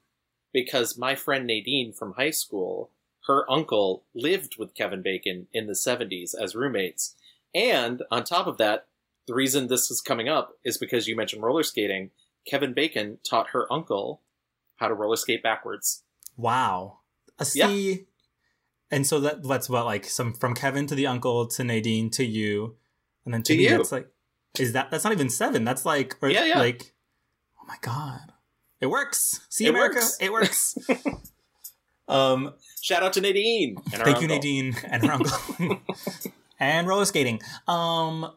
[0.52, 2.92] because my friend Nadine from high school,
[3.28, 7.16] her uncle lived with Kevin Bacon in the 70s as roommates.
[7.56, 8.88] And on top of that,
[9.28, 12.10] the reason this is coming up is because you mentioned roller skating.
[12.46, 14.20] Kevin Bacon taught her uncle
[14.76, 16.04] how to roller skate backwards.
[16.36, 17.00] Wow.
[17.40, 17.68] Uh, Yeah.
[17.68, 18.08] see,
[18.92, 22.26] and so that that's what like some from Kevin to the uncle to Nadine to
[22.26, 22.76] you,
[23.24, 23.64] and then to, To me.
[23.64, 23.78] you.
[23.78, 24.10] That's like,
[24.60, 25.64] is that that's not even seven?
[25.66, 26.60] That's like, or, Yeah, yeah.
[26.60, 26.94] like,
[27.62, 28.20] oh my god,
[28.82, 29.40] it works.
[29.50, 30.18] See, It America, works.
[30.20, 30.76] it works.
[32.08, 33.78] um, Shout out to Nadine.
[33.86, 34.36] And her thank you, uncle.
[34.36, 35.80] Nadine, and her uncle,
[36.60, 37.42] and roller skating.
[37.68, 38.30] Um,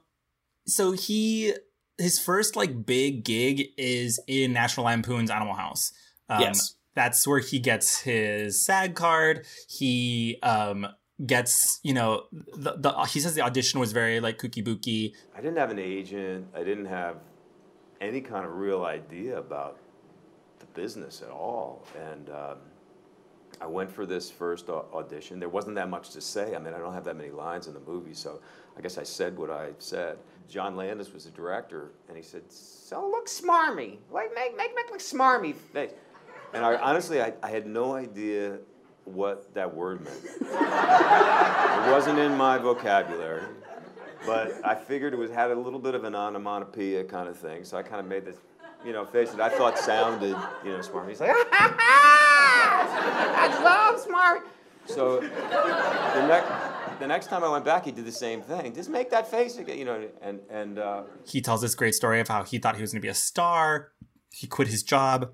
[0.66, 1.52] so he
[1.98, 5.92] his first like big gig is in National Lampoon's Animal House.
[6.28, 6.74] Um, Yes.
[6.94, 9.44] that's where he gets his SAG card.
[9.68, 10.86] He um
[11.24, 15.14] gets you know the, the he says the audition was very like kooky booky.
[15.34, 16.48] I didn't have an agent.
[16.54, 17.16] I didn't have
[18.00, 19.78] any kind of real idea about
[20.58, 21.84] the business at all.
[22.10, 22.58] And um,
[23.60, 25.40] I went for this first audition.
[25.40, 26.54] There wasn't that much to say.
[26.54, 28.40] I mean, I don't have that many lines in the movie, so
[28.76, 30.18] I guess I said what I said.
[30.48, 34.90] John Landis was the director, and he said, "So look smarmy, like make make make
[34.90, 35.92] look smarmy face."
[36.52, 38.58] And I honestly, I, I had no idea
[39.06, 40.20] what that word meant.
[40.40, 43.44] it wasn't in my vocabulary.
[44.26, 47.64] But I figured it was had a little bit of an onomatopoeia kind of thing,
[47.64, 48.36] so I kind of made this,
[48.84, 51.08] you know, face that I thought sounded, you know, smart.
[51.08, 51.30] He's like,
[52.58, 54.48] I love smart.
[54.86, 58.74] So the next, the next time I went back, he did the same thing.
[58.74, 62.20] Just make that face again, you know, and and uh, He tells this great story
[62.20, 63.92] of how he thought he was going to be a star.
[64.32, 65.30] He quit his job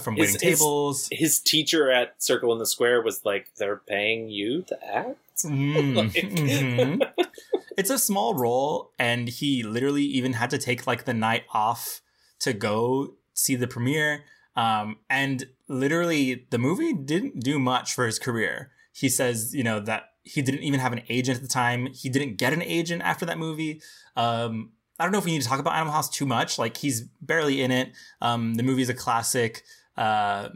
[0.00, 1.08] from His- waiting his- tables.
[1.12, 5.94] His teacher at Circle in the Square was like, "They're paying you to act." Mm,
[5.96, 7.12] Like- mhm.
[7.78, 12.00] It's a small role, and he literally even had to take like the night off
[12.40, 14.24] to go see the premiere.
[14.56, 18.70] Um, and literally, the movie didn't do much for his career.
[18.94, 21.88] He says, you know, that he didn't even have an agent at the time.
[21.92, 23.82] He didn't get an agent after that movie.
[24.16, 26.58] Um, I don't know if we need to talk about Animal House too much.
[26.58, 27.92] Like he's barely in it.
[28.20, 29.62] Um, the movie's a classic.
[29.96, 30.50] Uh,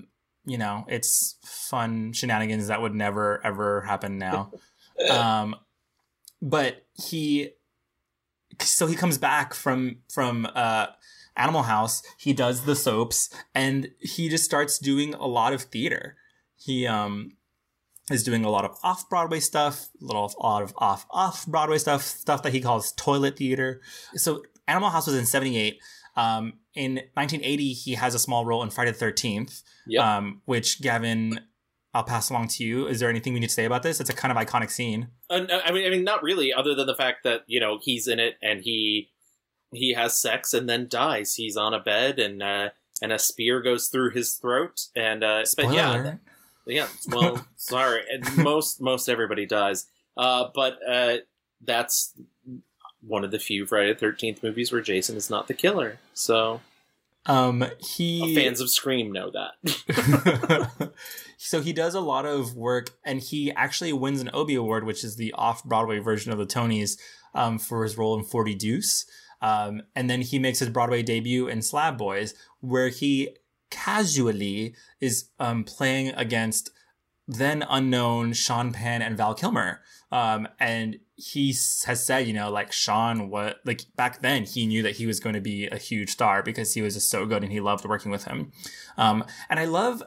[0.45, 4.53] you know, it's fun shenanigans that would never ever happen now.
[5.11, 5.57] um,
[6.43, 7.51] but he,
[8.61, 10.87] so he comes back from from uh,
[11.37, 12.03] Animal House.
[12.19, 16.17] He does the soaps, and he just starts doing a lot of theater.
[16.57, 17.33] He um
[18.11, 21.47] is doing a lot of off Broadway stuff, a little a lot of off off
[21.47, 23.81] Broadway stuff, stuff that he calls toilet theater.
[24.15, 25.79] So Animal House was in '78.
[26.17, 30.05] Um, in 1980, he has a small role in Friday the 13th, Yep.
[30.05, 31.41] um, which Gavin,
[31.95, 32.87] I'll pass along to you.
[32.87, 34.01] Is there anything we need to say about this?
[34.01, 35.09] It's a kind of iconic scene.
[35.29, 36.53] Uh, no, I mean, I mean, not really.
[36.53, 39.11] Other than the fact that you know he's in it and he
[39.73, 41.35] he has sex and then dies.
[41.35, 42.71] He's on a bed and uh,
[43.03, 44.81] and a spear goes through his throat.
[44.95, 46.15] And uh, but yeah.
[46.67, 46.89] Yeah.
[47.09, 48.03] Well, sorry.
[48.11, 49.87] And most most everybody dies.
[50.17, 51.17] Uh, but uh,
[51.65, 52.15] that's
[53.03, 55.99] one of the few Friday the Thirteenth movies where Jason is not the killer.
[56.15, 56.61] So
[57.27, 60.93] Um, he fans of Scream know that.
[61.37, 65.05] so he does a lot of work, and he actually wins an Obie Award, which
[65.05, 66.99] is the off-Broadway version of the Tonys,
[67.35, 69.07] um, for his role in Forty Deuce.
[69.43, 73.37] Um, and then he makes his Broadway debut in Slab Boys, where he
[73.71, 76.71] casually is um, playing against
[77.31, 79.81] then unknown Sean Penn and Val Kilmer.
[80.11, 81.49] Um, and he
[81.87, 85.21] has said, you know, like Sean, what, like back then he knew that he was
[85.21, 87.85] going to be a huge star because he was just so good and he loved
[87.85, 88.51] working with him.
[88.97, 90.03] Um, and I love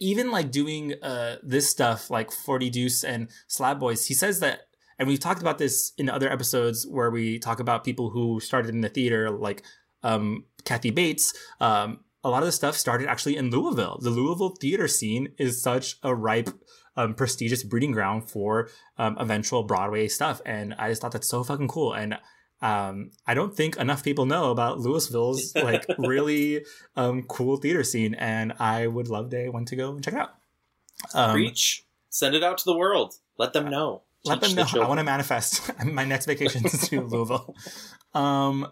[0.00, 4.06] even like doing uh, this stuff like 40 Deuce and Slab Boys.
[4.06, 4.62] He says that,
[4.98, 8.74] and we've talked about this in other episodes where we talk about people who started
[8.74, 9.62] in the theater, like
[10.02, 11.32] um, Kathy Bates.
[11.60, 13.98] Um, a lot of the stuff started actually in Louisville.
[14.02, 16.50] The Louisville theater scene is such a ripe,
[16.96, 21.44] um, prestigious breeding ground for um, eventual Broadway stuff, and I just thought that's so
[21.44, 21.94] fucking cool.
[21.94, 22.18] And
[22.60, 26.64] um, I don't think enough people know about Louisville's like really
[26.96, 30.20] um, cool theater scene, and I would love day one to go and check it
[30.20, 30.34] out.
[31.14, 31.84] Um, Preach.
[32.10, 33.14] Send it out to the world.
[33.38, 34.02] Let them know.
[34.24, 34.84] let Teach them the know.
[34.84, 37.54] I want to manifest my next vacation to Louisville.
[38.14, 38.66] Um,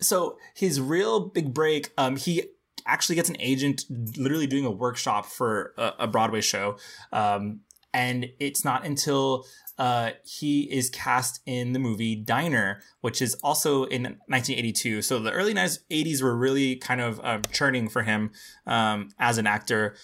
[0.00, 2.44] so his real big break, um, he
[2.90, 3.84] actually gets an agent
[4.16, 6.76] literally doing a workshop for a, a Broadway show.
[7.12, 7.60] Um,
[7.92, 9.44] and it's not until
[9.78, 15.02] uh, he is cast in the movie Diner, which is also in 1982.
[15.02, 18.30] So the early 80s were really kind of um, churning for him
[18.66, 19.96] um, as an actor,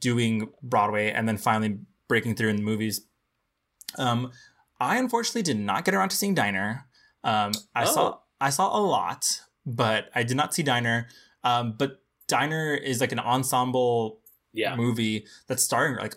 [0.00, 1.78] doing Broadway and then finally
[2.08, 3.06] breaking through in the movies.
[3.98, 4.30] Um,
[4.78, 6.86] I unfortunately did not get around to seeing Diner.
[7.24, 7.86] Um, I Oh.
[7.94, 11.06] saw I saw a lot, but I did not see Diner.
[11.44, 12.01] Um, but
[12.32, 14.20] Diner is like an ensemble
[14.54, 14.74] Yeah.
[14.76, 16.16] movie that's starring like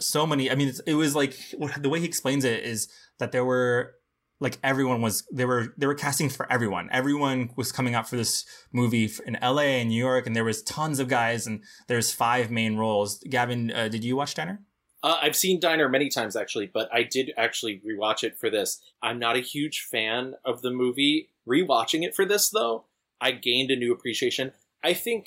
[0.00, 0.50] so many.
[0.50, 1.36] I mean, it's, it was like
[1.78, 2.88] the way he explains it is
[3.20, 3.94] that there were
[4.40, 6.88] like everyone was they were they were casting for everyone.
[6.92, 9.80] Everyone was coming out for this movie in L.A.
[9.80, 13.18] and New York, and there was tons of guys, and there's five main roles.
[13.30, 14.60] Gavin, uh, did you watch Diner?
[15.04, 18.80] Uh, I've seen Diner many times actually, but I did actually rewatch it for this.
[19.02, 21.30] I'm not a huge fan of the movie.
[21.48, 22.86] Rewatching it for this though,
[23.20, 24.52] I gained a new appreciation.
[24.84, 25.26] I think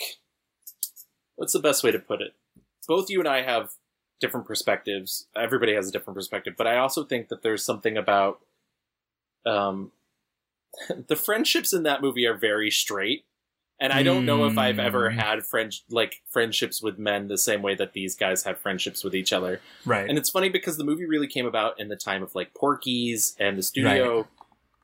[1.36, 2.34] what's the best way to put it?
[2.88, 3.72] Both you and I have
[4.22, 5.28] different perspectives.
[5.36, 8.40] Everybody has a different perspective, but I also think that there's something about
[9.46, 9.92] um
[11.08, 13.26] the friendships in that movie are very straight.
[13.80, 15.20] And I don't know if I've ever Mm.
[15.20, 19.14] had friend like friendships with men the same way that these guys have friendships with
[19.14, 19.62] each other.
[19.86, 20.10] Right.
[20.10, 23.36] And it's funny because the movie really came about in the time of like Porky's,
[23.40, 24.28] and the studio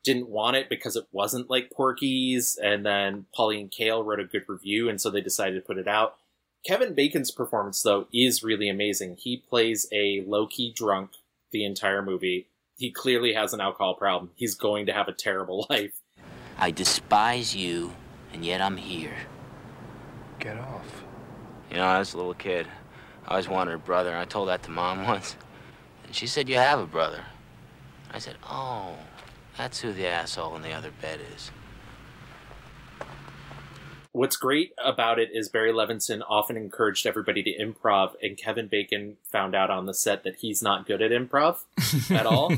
[0.03, 2.57] didn't want it because it wasn't like Porky's.
[2.61, 5.87] And then Pauline Kael wrote a good review, and so they decided to put it
[5.87, 6.15] out.
[6.65, 9.17] Kevin Bacon's performance, though, is really amazing.
[9.19, 11.11] He plays a low key drunk
[11.51, 12.47] the entire movie.
[12.77, 14.31] He clearly has an alcohol problem.
[14.35, 15.93] He's going to have a terrible life.
[16.57, 17.93] I despise you,
[18.31, 19.15] and yet I'm here.
[20.39, 21.03] Get off.
[21.69, 22.67] You know, I was a little kid.
[23.25, 25.35] I always wanted a brother, and I told that to mom once.
[26.05, 27.23] And she said, You have a brother.
[28.11, 28.95] I said, Oh,
[29.57, 31.51] that's who the asshole in the other bed is.
[34.11, 39.17] What's great about it is Barry Levinson often encouraged everybody to improv, and Kevin Bacon
[39.31, 41.57] found out on the set that he's not good at improv
[42.11, 42.53] at all.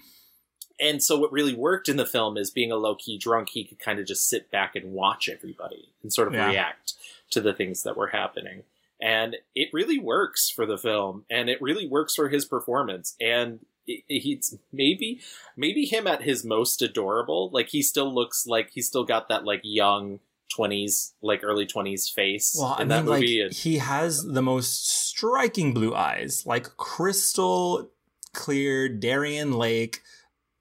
[0.80, 3.64] and so, what really worked in the film is being a low key drunk, he
[3.64, 6.50] could kind of just sit back and watch everybody and sort of Yeah.
[6.50, 6.92] react
[7.30, 8.64] to the things that were happening.
[9.00, 13.16] And it really works for the film, and it really works for his performance.
[13.22, 13.66] And it-
[14.08, 15.20] he's maybe
[15.56, 17.50] maybe him at his most adorable.
[17.52, 20.20] Like he still looks like he's still got that like young
[20.54, 24.42] twenties, like early twenties face Well, I in mean, that like and- he has the
[24.42, 27.90] most striking blue eyes, like crystal
[28.32, 30.00] clear Darien Lake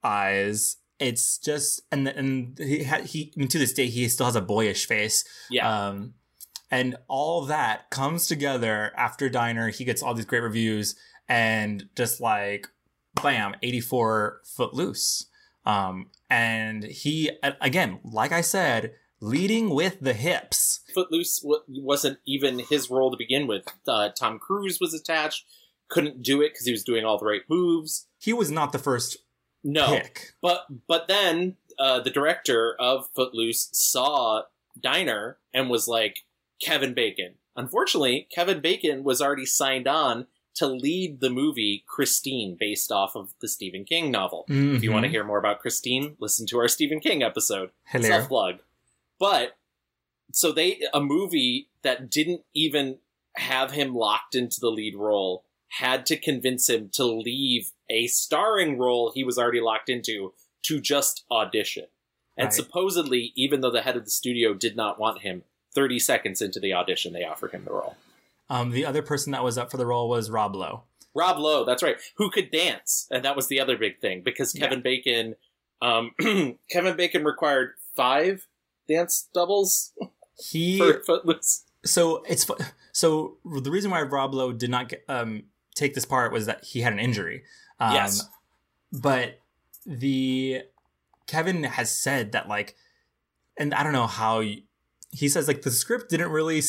[0.03, 0.77] eyes.
[0.99, 4.35] It's just and and he ha- he I mean, to this day he still has
[4.35, 5.23] a boyish face.
[5.49, 6.13] yeah, Um,
[6.71, 9.69] and all that comes together after Diner.
[9.69, 10.95] He gets all these great reviews
[11.27, 12.67] and just like,
[13.21, 15.27] bam, 84 Footloose.
[15.65, 20.81] Um, and he, again, like I said, leading with the hips.
[20.93, 23.63] Footloose w- wasn't even his role to begin with.
[23.87, 25.45] Uh, Tom Cruise was attached,
[25.89, 28.07] couldn't do it because he was doing all the right moves.
[28.19, 29.17] He was not the first
[29.63, 30.33] No, pick.
[30.41, 34.43] but but then uh, the director of Footloose saw
[34.81, 36.17] Diner and was like
[36.61, 37.35] Kevin Bacon.
[37.55, 43.33] Unfortunately, Kevin Bacon was already signed on to lead the movie Christine, based off of
[43.41, 44.45] the Stephen King novel.
[44.75, 45.13] If you want to mm-hmm.
[45.13, 47.71] hear more about Christine, listen to our Stephen King episode.
[47.85, 48.07] Hello.
[48.07, 48.59] Self plug.
[49.19, 49.57] But
[50.31, 52.97] so they a movie that didn't even
[53.35, 55.43] have him locked into the lead role
[55.79, 60.79] had to convince him to leave a starring role he was already locked into to
[60.79, 61.85] just audition.
[62.37, 62.53] And Right.
[62.53, 66.59] supposedly, even though the head of the studio did not want him, 30 seconds into
[66.59, 67.95] the audition, they offered him the role.
[68.53, 70.83] Um, the other person that was up for the role was Rob Lowe.
[71.15, 74.51] Rob Lowe, that's right, who could dance, and that was the other big thing because
[74.53, 75.35] Kevin Bacon,
[75.81, 76.11] um,
[76.71, 78.47] Kevin Bacon required five
[78.87, 79.93] dance doubles
[80.37, 81.63] He for Footloose.
[81.85, 82.45] so it's
[82.91, 85.43] so the reason why Rob Lowe did not get, um,
[85.75, 87.43] take this part was that he had an injury.
[87.79, 88.27] Um, Yes.
[88.91, 89.39] but
[89.85, 90.61] the
[91.27, 92.75] Kevin has said that like,
[93.57, 94.63] and I don't know how y-
[95.11, 96.61] he says like the script didn't really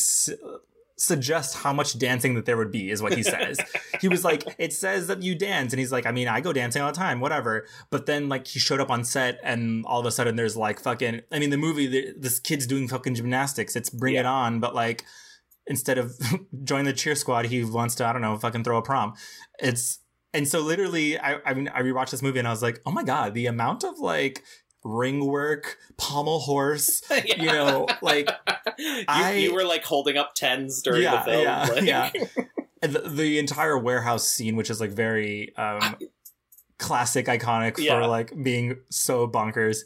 [0.97, 3.59] suggest how much dancing that there would be is what he says.
[4.01, 6.53] he was like, it says that you dance, and he's like, I mean, I go
[6.53, 7.67] dancing all the time, whatever.
[7.91, 10.81] But then like he showed up on set, and all of a sudden there's like
[10.81, 11.23] fucking.
[11.33, 13.77] I mean, the movie, the, this kid's doing fucking gymnastics.
[13.77, 15.05] It's Bring It On, but like
[15.67, 16.19] instead of
[16.65, 19.15] join the cheer squad, he wants to I don't know fucking throw a prom.
[19.59, 19.99] It's
[20.33, 22.93] and so literally, I I mean I rewatched this movie and I was like, oh
[22.93, 24.43] my god, the amount of like
[24.85, 28.29] ring work, pommel horse, you know, like
[28.79, 31.43] you, I- you were like holding up tens during yeah, the film.
[31.43, 32.11] yeah, like- yeah.
[32.83, 35.97] And the, the entire warehouse scene, which is like very um
[36.79, 38.01] classic, iconic Yeah.
[38.01, 39.79] for like being so bonkers.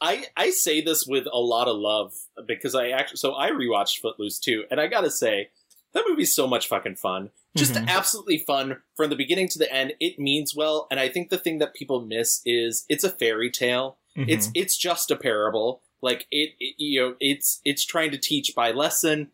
[0.00, 2.14] I I say this with a lot of love
[2.46, 5.50] because I actually so I rewatched Footloose too, and I gotta say
[5.92, 7.30] that movie's so much fucking fun.
[7.56, 7.88] Just Mhm.
[7.88, 9.94] absolutely fun from the beginning to the end.
[10.00, 13.50] It means well, and I think the thing that people miss is it's a fairy
[13.50, 13.96] tale.
[14.16, 14.26] Mhm.
[14.28, 15.82] It's it's just a parable.
[16.02, 19.30] Like it, it, you know, it's it's trying to teach by lesson,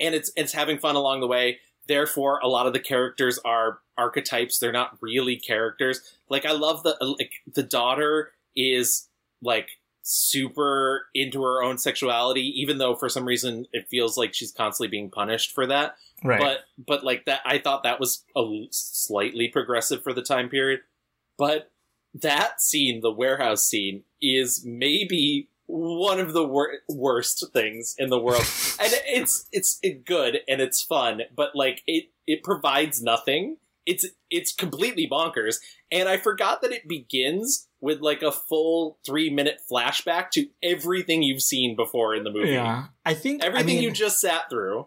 [0.00, 1.58] and it's it's having fun along the way.
[1.88, 4.58] Therefore, a lot of the characters are archetypes.
[4.58, 6.00] They're not really characters.
[6.28, 9.08] Like I love the like the daughter is
[9.42, 9.70] like
[10.02, 14.88] super into her own sexuality, even though for some reason it feels like she's constantly
[14.90, 15.96] being punished for that.
[16.22, 16.40] right.
[16.40, 20.80] But but like that, I thought that was a slightly progressive for the time period.
[21.36, 21.71] But
[22.14, 28.18] that scene, the warehouse scene, is maybe one of the wor- worst things in the
[28.18, 28.44] world.
[28.80, 33.56] and it's it's good and it's fun, but like it it provides nothing.
[33.86, 35.56] It's it's completely bonkers.
[35.90, 41.22] And I forgot that it begins with like a full three minute flashback to everything
[41.22, 42.50] you've seen before in the movie.
[42.50, 44.86] yeah, I think Everything I mean, you just sat through.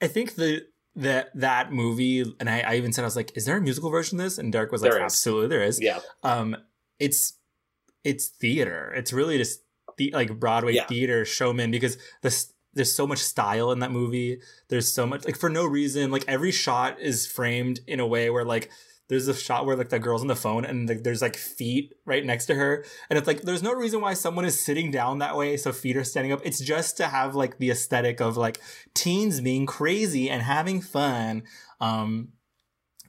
[0.00, 0.66] I think the
[0.98, 3.90] that that movie, and I, I even said I was like, "Is there a musical
[3.90, 5.00] version of this?" And Derek was like, There.
[5.00, 6.00] "Absolutely, there is." Yeah.
[6.22, 6.56] Um,
[6.98, 7.34] it's
[8.04, 8.92] it's theater.
[8.96, 9.60] It's really just
[9.96, 10.86] the like Broadway Yeah.
[10.86, 14.40] theater showman because this there's so much style in that movie.
[14.68, 16.10] There's so much like for no reason.
[16.10, 18.70] Like every shot is framed in a way where like
[19.08, 21.94] there's a shot where like the girl's on the phone and like, there's like feet
[22.04, 25.18] right next to her and it's like there's no reason why someone is sitting down
[25.18, 28.36] that way so feet are standing up it's just to have like the aesthetic of
[28.36, 28.60] like
[28.94, 31.42] teens being crazy and having fun
[31.80, 32.28] um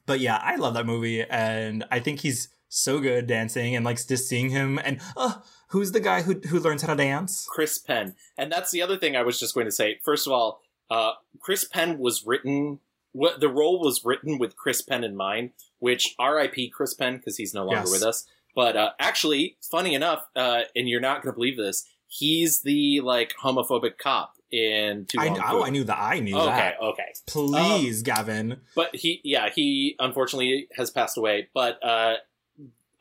[0.06, 3.98] but yeah i love that movie and i think he's so good dancing and like
[4.08, 5.34] just seeing him and uh
[5.70, 8.16] who's the guy who who learns how to dance Chris Penn.
[8.38, 10.00] And that's the other thing I was just going to say.
[10.04, 12.80] First of all, uh, Chris Penn was written,
[13.12, 17.38] what the role was written with Chris Penn in mind, which RIP Chris Penn because
[17.38, 17.91] he's no longer Yes.
[17.91, 18.26] with us.
[18.56, 23.02] But uh, actually, funny enough, uh, and you're not going to believe this, he's the
[23.02, 26.76] like homophobic cop in Too I, Long oh, I knew that i knew Okay, that
[26.82, 27.04] okay.
[27.04, 27.13] Okay.
[27.28, 31.50] Please gavin But he, yeah, he unfortunately has passed away.
[31.54, 32.15] But uh,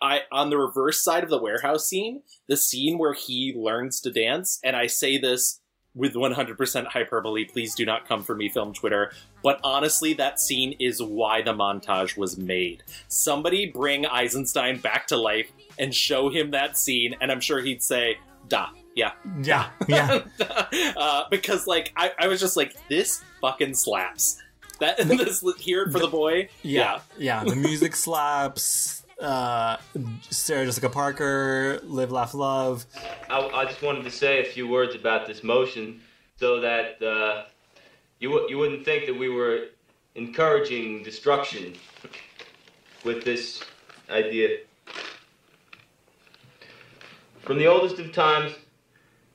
[0.00, 4.12] I, on the reverse side of the warehouse scene, the scene where he learns to
[4.12, 5.60] dance, and I say this
[5.98, 7.44] with 100% hyperbole.
[7.44, 9.12] Please do not come for me, film Twitter.
[9.42, 12.84] But honestly, that scene is why the montage was made.
[13.08, 17.82] Somebody bring Eisenstein back to life and show him that scene, and I'm sure he'd
[17.82, 20.22] say, "Da, yeah." yeah yeah
[20.96, 24.40] uh, because like I, I was just like, this fucking slaps.
[24.80, 26.48] That this hear it for the boy.
[26.62, 27.44] Yeah, yeah.
[27.44, 28.97] The music slaps.
[29.20, 29.76] Uh,
[30.30, 32.86] Sarah Jessica Parker, Live, Laugh, Love.
[33.28, 36.00] I, I just wanted to say a few words about this motion
[36.36, 37.46] so that uh,
[38.20, 39.66] you, you wouldn't think that we were
[40.14, 41.74] encouraging destruction
[43.04, 43.62] with this
[44.08, 44.58] idea.
[47.40, 48.52] From the oldest of times,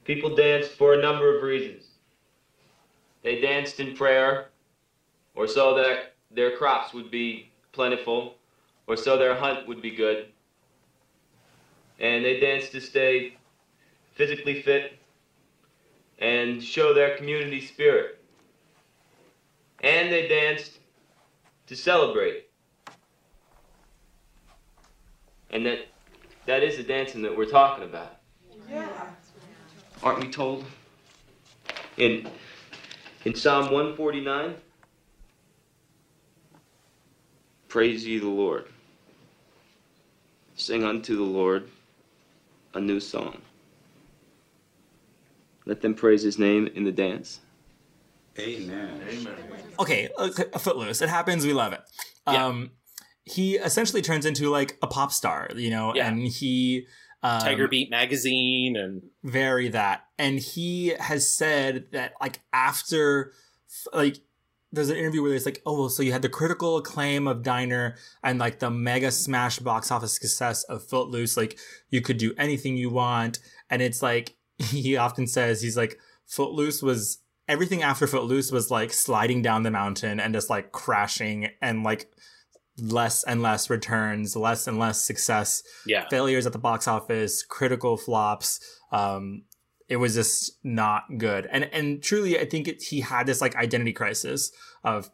[0.05, 1.83] people danced for a number of reasons.
[3.21, 4.49] They danced in prayer,
[5.35, 8.35] or so that their crops would be plentiful,
[8.87, 10.27] or so their hunt would be good.
[11.99, 13.37] And they danced to stay
[14.13, 14.99] physically fit,
[16.19, 18.19] and show their community spirit.
[19.81, 20.79] And they danced
[21.67, 22.47] to celebrate.
[25.49, 25.87] And that
[26.45, 28.17] that is the dancing that we're talking about.
[28.69, 28.87] Yeah.
[30.01, 30.65] Aren't we told?
[31.97, 32.27] In
[33.25, 34.55] in Psalm 149,
[37.67, 38.67] praise ye the Lord.
[40.63, 41.67] Sing unto the Lord
[42.73, 43.41] a new song.
[45.65, 47.41] Let them praise his name in the dance.
[48.39, 49.01] Amen.
[49.09, 49.35] Amen.
[49.77, 51.01] Okay, okay, Footloose.
[51.01, 51.45] It happens.
[51.45, 51.81] We love it.
[52.25, 52.71] Um,
[53.25, 56.07] he essentially turns into like a pop star, you know, Yeah.
[56.07, 56.87] and he
[57.21, 63.33] um, Tiger Beat magazine and very that, and he has said that like after,
[63.93, 64.19] like.
[64.73, 67.43] There's an interview where it's like, oh, well, so you had the critical acclaim of
[67.43, 71.37] Diner and like the mega smash box office success of Footloose.
[71.37, 71.57] Like,
[71.91, 73.39] you could do anything you want.
[73.69, 78.93] And it's like, he often says, he's like, Footloose was everything after Footloose was like
[78.93, 82.09] sliding down the mountain and just like crashing and like
[82.77, 86.07] less and less returns, less and less success, yeah.
[86.09, 88.59] failures at the box office, critical flops.
[88.91, 89.43] Um,
[89.89, 91.47] it was just not good.
[91.51, 94.51] And and truly, I think it, he had this like identity crisis
[94.83, 95.09] of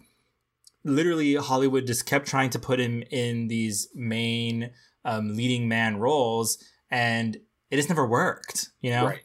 [0.84, 4.72] literally Hollywood just kept trying to put him in these main
[5.06, 7.36] um, leading man roles, and
[7.70, 8.70] it just never worked.
[8.82, 9.22] You know, Right.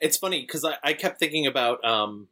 [0.00, 2.28] It's funny because I, I kept thinking about um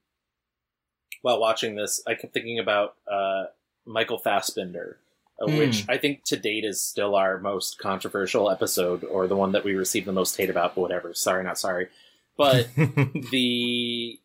[1.22, 3.45] while watching this, I kept thinking about uh
[3.87, 4.99] Michael Fassbender,
[5.41, 5.57] Hmm.
[5.57, 9.64] which I think to date is still our most controversial episode, or the one that
[9.64, 10.74] we received the most hate about.
[10.74, 11.14] But whatever.
[11.14, 11.89] Sorry, not sorry.
[12.37, 14.18] But the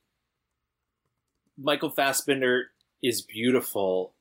[1.57, 2.67] Michael Fassbender
[3.03, 4.13] is beautiful,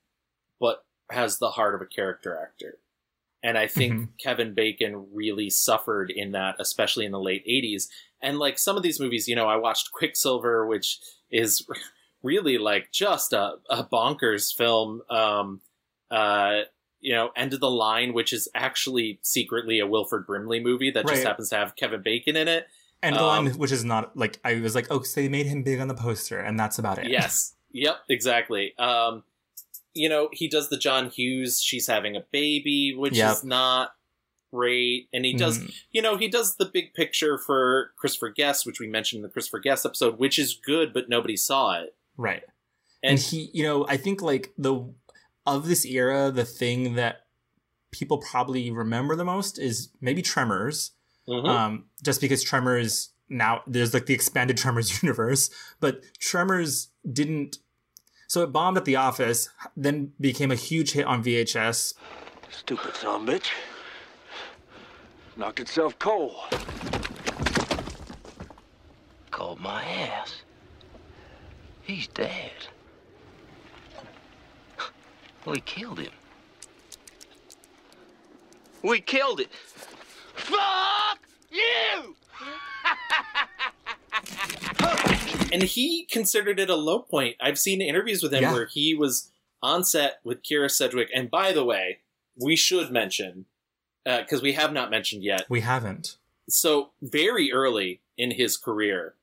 [0.61, 2.79] but has the heart of a character actor.
[3.43, 4.09] And I think Mhm.
[4.19, 7.89] Kevin Bacon really suffered in that, especially in the late 80s.
[8.21, 10.99] And like some of these movies, you know, I watched Quicksilver, which
[11.31, 11.67] is
[12.23, 15.03] really like just a, a bonkers film.
[15.11, 15.61] Um,
[16.11, 16.63] uh,
[16.99, 21.07] you know, End of the Line, which is actually secretly a Wilford Brimley movie that
[21.07, 22.67] just happens to have Kevin Bacon in it.
[23.03, 25.47] And the Um, line, which is not like I was like, oh, so they made
[25.47, 27.09] him big on the poster, and that's about it.
[27.11, 27.53] Yes.
[27.73, 28.73] Yep, exactly.
[28.79, 29.23] Um,
[29.93, 33.33] you know, he does the John Hughes, she's having a baby, which Yep.
[33.33, 33.91] is not
[34.51, 35.09] great.
[35.13, 35.75] And he does, Mhm.
[35.91, 39.29] you know, he does the big picture for Christopher Guest, which we mentioned in the
[39.29, 41.95] Christopher Guest episode, which is good, but nobody saw it.
[42.17, 42.45] right.
[43.03, 44.91] And, and he you know i think like the
[45.45, 47.27] of this era the thing that
[47.93, 50.93] people probably remember the most is maybe tremors
[51.29, 51.49] Mhm.
[51.49, 55.51] um just because tremors now there's like the expanded tremors universe
[55.81, 57.59] but tremors didn't
[58.29, 61.95] so it bombed at the office then became a huge hit on vhs
[62.51, 63.51] Stupid son bitch.
[65.37, 66.37] Knocked itself cold.
[69.31, 70.43] Called my ass.
[71.83, 72.53] He's dead.
[75.45, 76.13] Well, he killed him.
[78.83, 79.51] We killed it.
[80.37, 81.19] Fuck
[81.51, 82.15] you!
[85.53, 87.37] and he considered it a low point.
[87.41, 88.53] I've seen interviews with him Yeah.
[88.53, 89.31] where he was
[89.63, 91.09] on set with Kyra Sedgwick.
[91.15, 92.01] And by the way,
[92.37, 93.47] we should mention,
[94.05, 96.17] because we have not mentioned yet, we haven't
[96.49, 99.15] so very early in his career,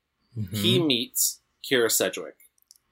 [0.52, 0.86] he Mhm.
[0.86, 2.36] meets Kyra Sedgwick.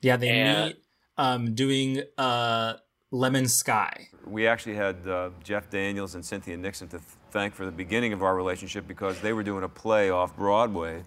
[0.01, 0.77] yeah they and- meet
[1.19, 2.75] um doing uh
[3.11, 7.65] lemon sky We actually had uh, Jeff Daniels and Cynthia Nixon to th- thank for
[7.65, 11.03] the beginning of our relationship because they were doing a play off Broadway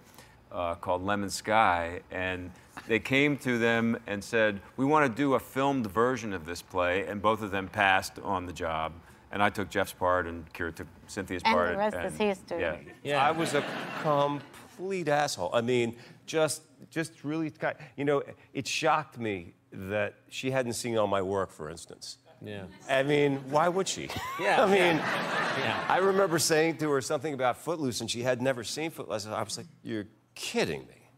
[0.50, 2.50] uh, called Lemon Sky, and
[2.88, 6.62] they came to them and said, "We want to do a filmed version of this
[6.62, 8.92] play," and both of them passed on the job.
[9.30, 11.72] And I took Jeff's part, and Kyra took Cynthia's And part.
[11.72, 12.60] the rest is history.
[12.60, 12.76] Yeah.
[13.02, 13.26] Yeah.
[13.26, 13.64] I was a
[14.02, 15.50] complete asshole.
[15.52, 15.96] I mean,
[16.26, 17.52] just, just really,
[17.96, 18.22] you know,
[18.54, 22.18] it shocked me that she hadn't seen all my work, for instance.
[22.42, 22.64] Yeah.
[22.88, 24.08] I mean, why would she?
[24.40, 25.84] Yeah, I mean, Yeah.
[25.88, 29.26] I remember saying to her something about Footloose, and she had never seen Footloose.
[29.26, 31.08] I was like, "You're kidding me."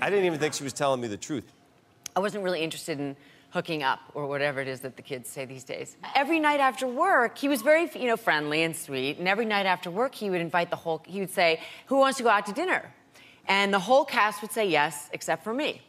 [0.00, 1.44] I didn't even think she was telling me the truth.
[2.16, 3.16] I wasn't really interested in
[3.50, 5.96] hooking up or whatever it is that the kids say these days.
[6.16, 9.18] Every night after work, he was very, you know, friendly and sweet.
[9.18, 11.02] And every night after work, he would invite the whole.
[11.06, 12.92] He would say, "Who wants to go out to dinner?"
[13.46, 15.82] And the whole cast would say yes, except for me.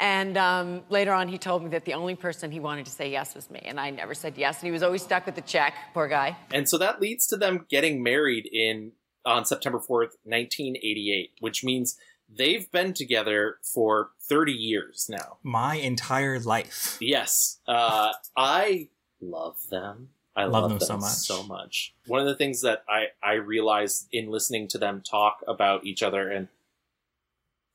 [0.00, 3.10] And um, later on, he told me that the only person he wanted to say
[3.10, 4.58] yes was me, and I never said yes.
[4.60, 5.74] And he was always stuck with the check.
[5.94, 6.36] Poor guy.
[6.52, 8.92] And so that leads to them getting married in
[9.24, 11.96] on September 4th, 1988, which means
[12.28, 15.38] they've been together for 30 years now.
[15.42, 17.58] my entire life Yes.
[17.66, 18.88] Uh, I
[19.20, 20.10] love them.
[20.36, 21.12] I Love love, them them, so much.
[21.12, 21.94] so much.
[22.06, 26.02] One of the things that I, I realized in listening to them talk about each
[26.02, 26.46] other and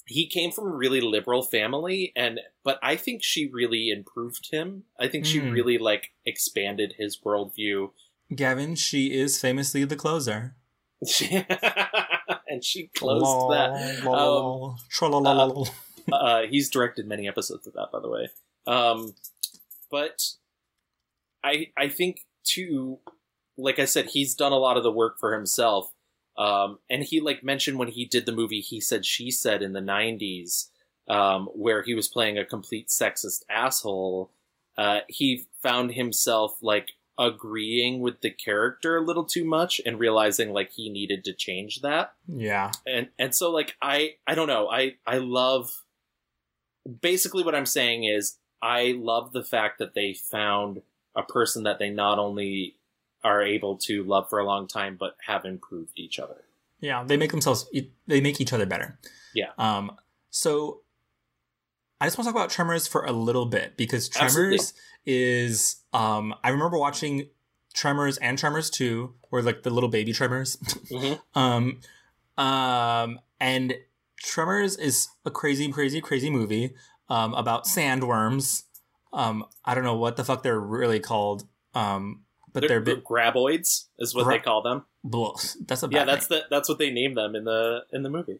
[0.05, 4.83] he came from a really liberal family and but I think she really improved him.
[4.99, 5.51] I think she Hmm.
[5.51, 7.91] really like expanded his worldview.
[8.35, 10.55] gavin she is famously the closer
[12.49, 14.03] and she closed Lol, that.
[14.03, 15.65] lol, Um, tra-la-la-la-la.
[16.11, 18.27] uh, he's directed many episodes of that, by the way.
[18.67, 19.13] Um,
[19.91, 20.21] but
[21.43, 22.99] I I think too,
[23.57, 25.92] like I said, he's done a lot of the work for himself.
[26.37, 29.73] Um, and he like mentioned when he did the movie, he said she said in
[29.73, 30.69] the '90s,
[31.07, 34.31] um, where he was playing a complete sexist asshole.
[34.77, 40.51] Uh, he found himself like agreeing with the character a little too much and realizing
[40.51, 44.67] like he needed to change that yeah and and so like i i don't know
[44.67, 45.83] i i love
[47.01, 50.81] basically what i'm saying is i love the fact that they found
[51.15, 52.75] a person that they not only
[53.23, 56.43] are able to love for a long time but have improved each other
[56.79, 57.69] Yeah, they make themselves
[58.07, 58.99] they make each other better.
[59.33, 59.91] yeah Um,
[60.29, 60.81] so
[62.01, 64.57] I just want to talk about Tremors for a little bit because Absolutely.
[64.57, 64.73] Tremors
[65.05, 67.29] is um I remember watching
[67.73, 70.57] Tremors and Tremors 2 or like the little baby Tremors.
[70.91, 71.19] Mhm.
[71.35, 71.79] um
[72.37, 73.75] um and
[74.17, 76.73] Tremors is a crazy crazy crazy movie
[77.09, 78.63] um about sandworms.
[79.13, 81.47] Um I don't know what the fuck they're really called.
[81.73, 82.23] Um
[82.53, 85.35] but they're, they're, bit graboids is what Gra- they call them blah,
[85.67, 86.39] that's a yeah that's name.
[86.49, 88.39] the that's what they name them in the in the movie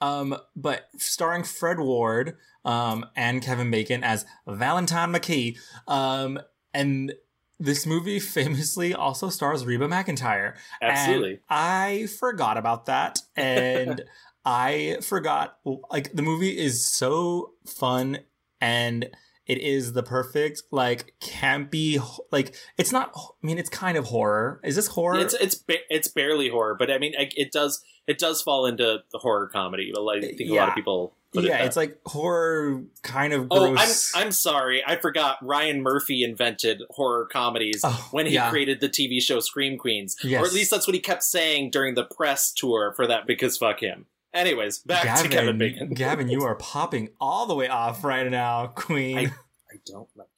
[0.00, 5.58] Um, but starring Fred Ward um, and Kevin Bacon as Valentine McKee.
[5.86, 6.38] Um,
[6.72, 7.12] and
[7.58, 10.56] this movie famously also stars Reba McEntire.
[10.80, 11.40] Absolutely.
[11.48, 13.20] I forgot about that.
[13.36, 14.02] And
[14.44, 15.58] I forgot,
[15.90, 18.20] like, the movie is so fun
[18.60, 19.10] and
[19.50, 24.60] it is the perfect like campy like it's not I mean it's kind of horror.
[24.62, 25.18] Is this horror?
[25.18, 28.98] It's it's ba- it's barely horror, but I mean it does it does fall into
[29.12, 29.90] the horror comedy.
[29.94, 33.48] But I think a lot of people put yeah, it it's like horror kind of
[33.50, 33.88] Oh, I'm.
[34.14, 34.82] I'm sorry.
[34.86, 35.38] I forgot.
[35.42, 38.50] Ryan Murphy invented horror comedies Oh, when he yeah.
[38.50, 40.42] created the TV show Scream Queens, Yes.
[40.42, 43.26] or at least that's what he kept saying during the press tour for that.
[43.26, 44.06] Because fuck him.
[44.32, 45.88] Anyways, back Gavin, to Kevin Bacon.
[45.94, 49.18] Gavin, you are popping all the way off right now, Queen.
[49.18, 50.28] I, I don't like.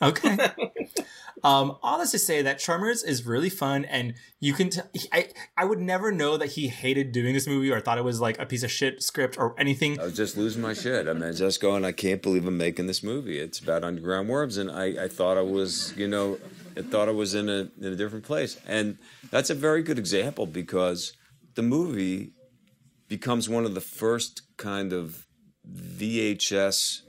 [0.00, 0.36] Okay.
[1.44, 4.70] um, all this to say that Tremors is really fun, and you can.
[4.70, 4.80] T-
[5.12, 8.20] I I would never know that he hated doing this movie or thought it was
[8.20, 10.00] like a piece of shit script or anything.
[10.00, 11.06] I was just losing my shit.
[11.06, 13.38] I mean, just going, I can't believe I'm making this movie.
[13.38, 16.38] It's about underground worms, and I, I thought I was, you know,
[16.76, 18.98] I thought I was in a in a different place, and
[19.30, 21.12] that's a very good example because
[21.54, 22.32] the movie
[23.12, 25.26] becomes one of the first kind of
[25.70, 27.02] VHS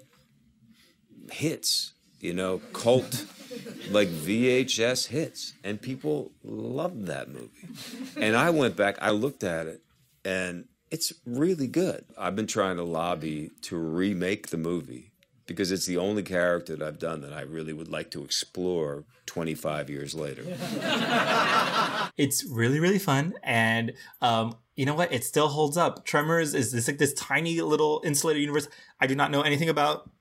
[1.31, 3.25] hits, you know, cult
[3.89, 7.69] like VHS hits, and people loved that movie.
[8.17, 9.79] And I went back, I looked at it,
[10.25, 12.03] and it's really good.
[12.17, 15.12] I've been trying to lobby to remake the movie
[15.45, 19.05] because it's the only character that I've done that I really would like to explore
[19.25, 20.43] 25 years later.
[22.15, 25.11] It's really really fun, and um, you know what?
[25.11, 26.05] It still holds up.
[26.05, 28.67] Tremors is this like this tiny little insulated universe.
[28.99, 30.11] I do not know anything about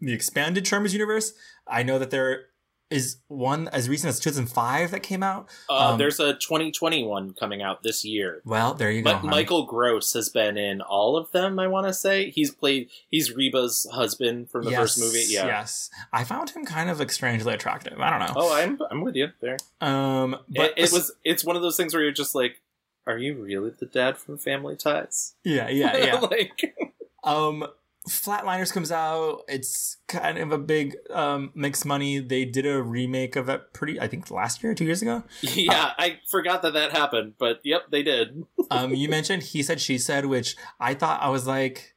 [0.00, 1.34] the expanded Tremors universe.
[1.66, 2.46] I know that there
[2.90, 5.48] is one as recent as 2005 that came out.
[5.68, 8.42] Uh, Um, there's a 2021 coming out this year.
[8.44, 9.12] well, there you go.
[9.14, 9.24] But.
[9.24, 11.58] Michael Gross has been in all of them.
[11.58, 12.90] I want to say he's played.
[13.08, 15.24] He's Reba's husband from the first movie.
[15.28, 15.46] Yeah.
[15.46, 15.90] Yes.
[16.12, 17.98] I found him kind of like strangely attractive.
[18.00, 18.34] I don't know.
[18.36, 19.56] Oh, I'm I'm with you there.
[19.80, 21.12] Um, but it, it was.
[21.24, 22.60] It's one of those things where you're just like,
[23.06, 25.34] are you really the dad from Family Ties?
[25.44, 26.14] Yeah, yeah, yeah.
[26.20, 26.74] like,
[27.22, 27.66] um,
[28.08, 29.42] Flatliners comes out.
[29.48, 32.18] It's kind of a big um makes money.
[32.18, 33.98] They did a remake of it pretty.
[33.98, 35.22] I think last year, two years ago.
[35.40, 38.44] yeah, I forgot that that happened, but yep, they did.
[38.70, 41.94] um, you mentioned he said she said, which I thought I was like,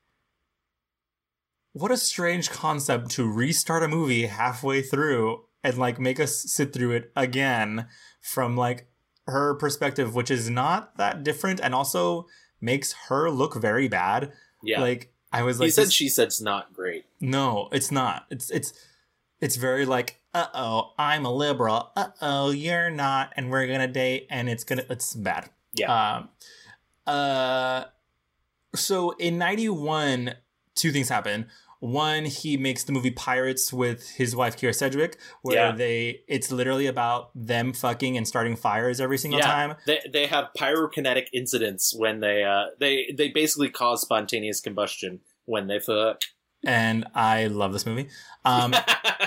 [1.73, 6.73] what a strange concept to restart a movie halfway through and like make us sit
[6.73, 7.87] through it again
[8.21, 8.87] from like
[9.27, 12.25] her perspective, which is not that different and also
[12.61, 14.31] makes her look very bad.
[14.63, 14.81] Yeah.
[14.81, 17.05] Like I was like, he said this- she said's not great.
[17.21, 18.25] no, it's not.
[18.29, 18.73] It's it's
[19.39, 21.91] it's very like, uh oh, I'm a liberal.
[21.95, 25.49] Uh oh, you're not, and we're gonna date, and it's gonna it's bad.
[25.73, 26.15] Yeah.
[26.17, 26.29] Um,
[27.05, 27.83] uh,
[28.75, 30.33] so in '91,
[30.75, 31.47] two things happen.
[31.79, 35.71] One, he makes the movie Pyrates with his wife Kyra Sedgwick, where Yeah.
[35.73, 39.75] they it's literally about them fucking and starting fires every single yeah, time.
[39.85, 45.65] they they have pyrokinetic incidents when they uh they they basically cause spontaneous combustion when
[45.67, 46.21] they fuck.
[46.65, 48.09] and I love this movie.
[48.45, 48.75] Um,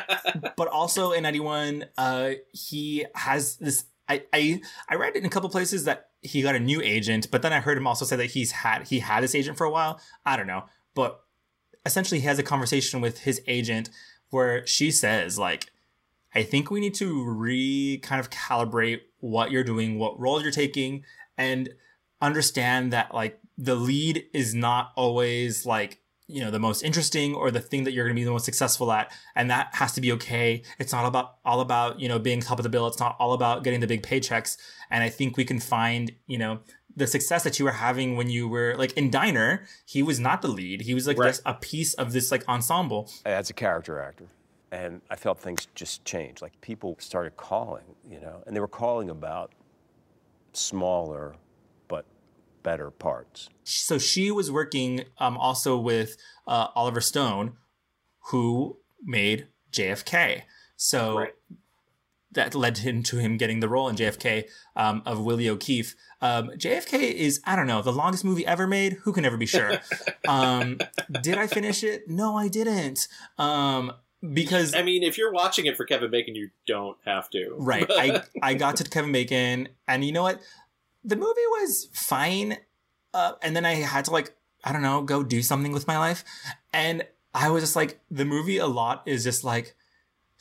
[0.57, 3.85] but also in '91, uh, he has this.
[4.09, 7.43] I, I I read in a couple places that he got a new agent, but
[7.43, 9.71] then I heard him also say that he's had he had this agent for a
[9.71, 10.01] while.
[10.25, 10.64] I don't know,
[10.95, 11.21] but
[11.87, 13.91] essentially he has a conversation with his agent
[14.31, 15.66] where she says like,
[16.35, 20.51] I think we need to re kind of calibrate what you're doing, what role you're
[20.51, 21.05] taking,
[21.39, 21.71] and
[22.21, 25.99] understand that like the lead is not always like
[26.31, 28.45] you know the most interesting or the thing that you're going to be the most
[28.45, 32.18] successful at and that has to be okay it's not about all about you know
[32.18, 34.57] being top of the bill it's not all about getting the big paychecks
[34.91, 36.61] and i think we can find you know
[36.97, 40.43] the success that you were having when you were like in diner he was not
[40.43, 41.28] the lead he was like Right.
[41.28, 44.26] just a piece of this like ensemble as a character actor.
[44.72, 46.43] And I felt things just changed.
[46.43, 49.51] Like people started calling, you know, and they were calling about
[50.53, 51.35] smaller
[51.89, 52.05] but
[52.62, 53.49] better parts.
[53.79, 56.16] So she was working um, also with
[56.47, 57.53] uh, Oliver Stone,
[58.27, 60.43] who made JFK.
[60.77, 61.27] So
[62.33, 64.45] that led him to him getting the role in JFK
[64.77, 65.95] um, of Willie O'Keefe.
[66.21, 68.95] Um, JFK is I don't know the longest movie ever made.
[69.03, 69.81] Who can ever be sure?
[70.29, 70.79] um,
[71.23, 72.09] did I finish it?
[72.09, 73.09] No, I didn't.
[73.39, 73.93] Um,
[74.33, 77.55] because I mean, if you're watching it for Kevin Bacon, you don't have to.
[77.57, 77.87] Right.
[77.89, 80.41] I I got to Kevin Bacon, and you know what?
[81.03, 82.59] The movie was fine,
[83.14, 84.34] uh, and then I had to like
[84.64, 86.24] I don't know go do something with my life,
[86.72, 87.04] and
[87.34, 89.74] I was just like the movie a lot is just like.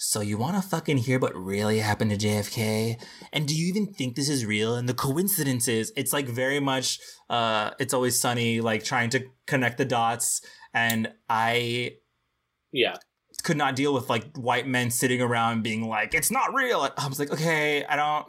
[0.01, 3.03] So you want to fucking hear what really happened to JFK?
[3.33, 4.75] And do you even think this is real?
[4.75, 6.99] And the coincidences, it's like very much
[7.29, 10.41] uh it's always sunny like trying to connect the dots
[10.73, 11.97] and I
[12.71, 12.95] yeah.
[13.43, 16.87] could not deal with like white men sitting around being like, it's not real.
[16.97, 18.27] I was like, okay, I don't.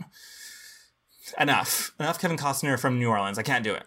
[1.38, 1.92] Enough.
[2.00, 3.38] Enough Kevin Costner from New Orleans.
[3.38, 3.84] I can't do it.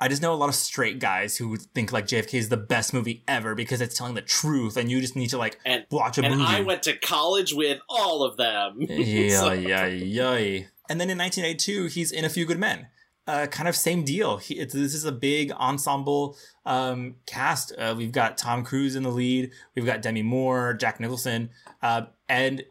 [0.00, 2.92] I just know a lot of straight guys who think like JFK is the best
[2.94, 6.18] movie ever because it's telling the truth, and you just need to like and watch
[6.18, 6.46] a and movie.
[6.46, 8.76] I went to college with all of them.
[8.80, 10.60] yeah, So- yeah, yeah.
[10.90, 12.88] And then in 1982, he's in A Few Good Men.
[13.26, 14.38] Uh, kind of same deal.
[14.38, 16.34] He, this is a big ensemble
[16.64, 17.72] um, cast.
[17.76, 19.50] Uh, we've got Tom Cruise in the lead.
[19.74, 21.50] We've got Demi Moore, Jack Nicholson,
[21.82, 22.64] uh, and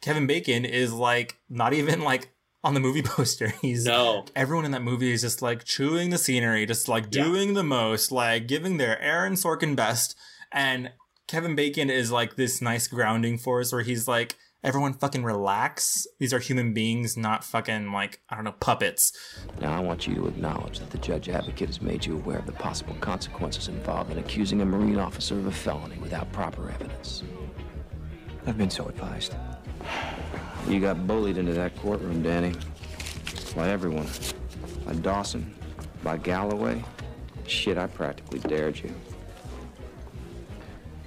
[0.00, 2.30] Kevin Bacon is like not even like
[2.62, 3.52] on the movie poster.
[3.60, 4.24] He's no.
[4.36, 8.12] Everyone in that movie is just like chewing the scenery, just like doing the most,
[8.12, 10.16] like giving their Aaron Sorkin best.
[10.52, 10.92] And
[11.26, 16.06] Kevin Bacon is like this nice grounding force where he's like, everyone fucking relax.
[16.18, 19.12] These are human beings, not fucking like, I don't know, puppets.
[19.60, 22.46] Now, I want you to acknowledge that the judge advocate has made you aware of
[22.46, 27.22] the possible consequences involved in accusing a Marine officer of a felony without proper evidence.
[28.46, 29.34] I've been so advised.
[30.68, 32.54] You got bullied into that courtroom, Danny.
[33.56, 34.06] By everyone.
[34.86, 35.54] By Dawson.
[36.04, 36.82] By Galloway.
[37.46, 38.94] Shit, I practically dared you.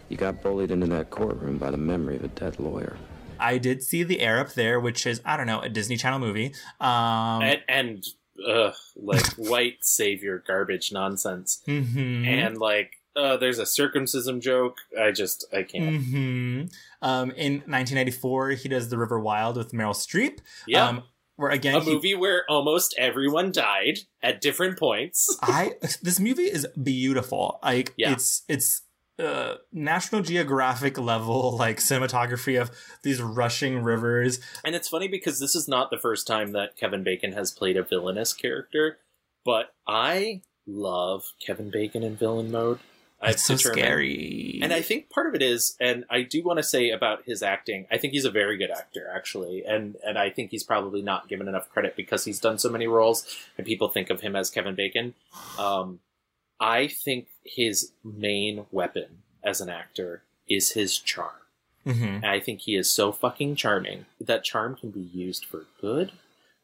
[0.10, 2.98] You got bullied into that courtroom by the memory of a dead lawyer.
[3.40, 6.20] I did see The Air Up There, which is, I don't know, a Disney Channel
[6.20, 6.54] movie.
[6.80, 8.06] Um, and, and
[8.46, 11.62] uh, like white savior garbage nonsense.
[11.68, 12.26] Mhm.
[12.28, 14.78] And like, uh, there's a circumcision joke.
[15.00, 16.04] I just, I can't.
[16.04, 16.62] hmm
[17.04, 20.40] Um, in 1994, he does The River Wild with Meryl Streep.
[20.68, 20.88] Yeah.
[20.88, 21.04] Um,
[21.36, 25.36] where again, a he- movie where almost everyone died at different points.
[25.42, 27.60] I this movie is beautiful.
[27.64, 28.14] Like Yeah.
[28.14, 28.84] it's it's
[29.20, 32.70] uh National Geographic level like cinematography of
[33.04, 34.40] these rushing rivers.
[34.64, 37.78] And it's funny because this is not the first time that Kevin Bacon has played
[37.78, 39.00] a villainous character,
[39.44, 42.80] but I love Kevin Bacon in villain mode.
[43.24, 44.60] I've It's so determined- scary.
[44.62, 47.42] And I think part of it is, and I do want to say about his
[47.42, 51.02] acting, I think he's a very good actor, actually, and and I think he's probably
[51.02, 53.26] not given enough credit because he's done so many roles,
[53.58, 55.14] and people think of him as Kevin Bacon.
[55.58, 56.00] Um,
[56.60, 61.32] I think his main weapon as an actor is his charm.
[61.86, 62.16] Mhm.
[62.18, 64.06] And I think he is so fucking charming.
[64.22, 66.14] That charm can be used for good,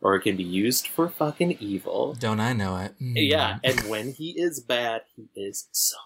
[0.01, 2.13] or it can be used for fucking evil.
[2.13, 2.93] Don't I know it?
[3.01, 3.15] Mm.
[3.29, 5.97] Yeah, and when he is bad, he is so.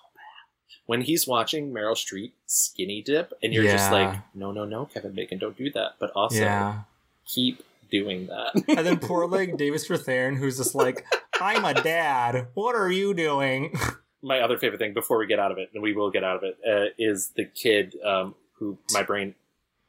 [0.86, 5.14] When he's watching Meryl Streep skinny dip, and you're just like, no, no, no, Kevin
[5.14, 5.94] Bacon, don't do that.
[6.00, 6.82] But also, Yeah.
[7.26, 8.52] keep doing that.
[8.68, 11.06] and then poor like David Strathairn, who's just like,
[11.40, 12.48] I'm a dad.
[12.54, 13.74] What are you doing?
[14.22, 16.38] My other favorite thing, before we get out of it, and we will get out
[16.38, 19.36] of it, uh, is the kid um, who my brain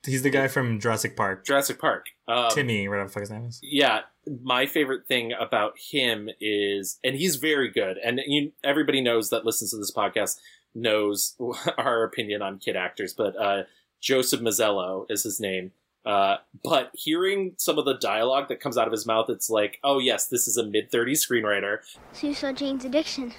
[0.06, 1.46] He's the guy from Jurassic Park.
[1.46, 2.08] Jurassic Park.
[2.28, 3.58] Um, Timmy, whatever the fuck his name is.
[3.62, 4.00] yeah
[4.42, 9.44] my favorite thing about him is and he's very good and you, everybody knows that
[9.44, 10.38] listens to this podcast
[10.74, 11.36] knows
[11.78, 13.62] our opinion on kid actors but uh,
[14.00, 15.72] joseph mazzello is his name
[16.06, 19.78] uh, but hearing some of the dialogue that comes out of his mouth it's like
[19.84, 21.78] oh yes this is a mid-30s screenwriter
[22.12, 23.32] So you saw Jane's addiction.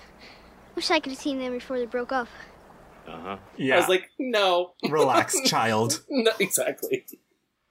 [0.75, 2.27] Wish I could have seen them before they broke up.
[3.07, 3.75] uh-huh Yeah.
[3.75, 6.01] i was like no Relax, child.
[6.09, 7.05] no exactly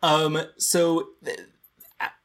[0.02, 1.40] Um, so th-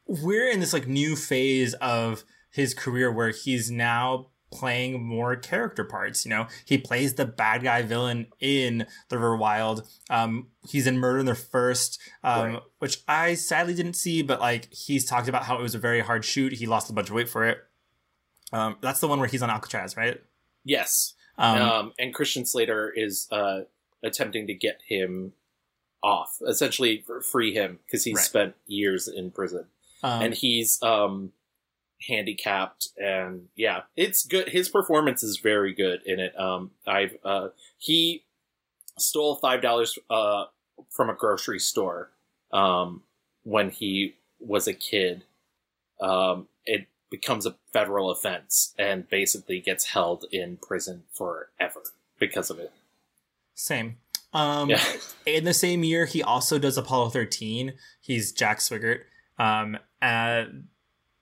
[0.06, 5.84] we're in this like new phase of his career where he's now playing more character
[5.84, 6.26] parts.
[6.26, 9.88] You know, he plays the bad guy villain in The River Wild.
[10.10, 12.62] Um, he's in Murder in the First, um, Right.
[12.80, 16.00] which I sadly didn't see, but like he's talked about how it was a very
[16.02, 16.54] hard shoot.
[16.54, 17.60] He lost a bunch of weight for it.
[18.52, 20.20] Um, that's the one where he's on Alcatraz, right?
[20.64, 21.14] Yes.
[21.38, 23.62] Um, Um, and Christian Slater is uh,
[24.04, 25.34] attempting to get him
[26.02, 28.26] off, essentially free him because he's Right.
[28.26, 29.68] spent years in prison
[30.02, 31.34] Um, and he's um,
[32.08, 32.90] handicapped.
[32.98, 34.50] And yeah, it's good.
[34.50, 36.40] His performance is very good in it.
[36.40, 38.24] Um, I've uh, he
[38.98, 40.46] stole five dollars uh,
[40.90, 42.12] from a grocery store
[42.52, 43.04] um,
[43.44, 45.24] when he was a kid.
[46.02, 51.82] Um, it becomes a federal offense and basically gets held in prison forever
[52.20, 52.72] because of it.
[53.56, 53.98] Same.
[54.34, 54.84] Um, Yeah.
[55.26, 57.74] In the same year, he also does Apollo 13.
[58.00, 59.02] He's Jack Swigert.
[59.38, 60.46] Um, uh,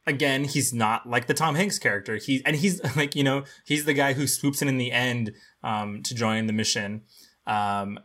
[0.08, 2.16] again, he's not like the Tom Hanks character.
[2.16, 5.34] He and he's like you know he's the guy who swoops in in the end
[5.64, 7.04] um, to join the mission.
[7.46, 8.00] Um,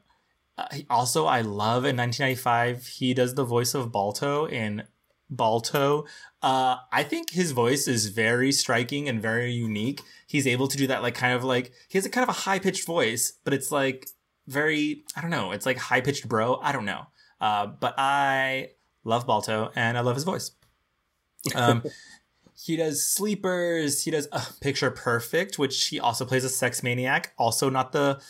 [0.58, 4.82] uh, also, I love in 1995 he does the voice of Balto in
[5.30, 6.04] Balto.
[6.42, 10.02] Uh, I think his voice is very striking and very unique.
[10.26, 12.40] He's able to do that, like kind of like he has a kind of a
[12.40, 14.08] high pitched voice, but it's like
[14.46, 15.52] very I don't know.
[15.52, 16.56] It's like high pitched bro.
[16.56, 17.06] I don't know.
[17.40, 18.70] Uh, but I
[19.04, 20.52] love Balto and I love his voice.
[21.54, 21.82] Um,
[22.64, 24.04] he does sleepers.
[24.04, 27.32] He does uh, Picture Perfect, which he also plays a sex maniac.
[27.38, 28.20] Also not the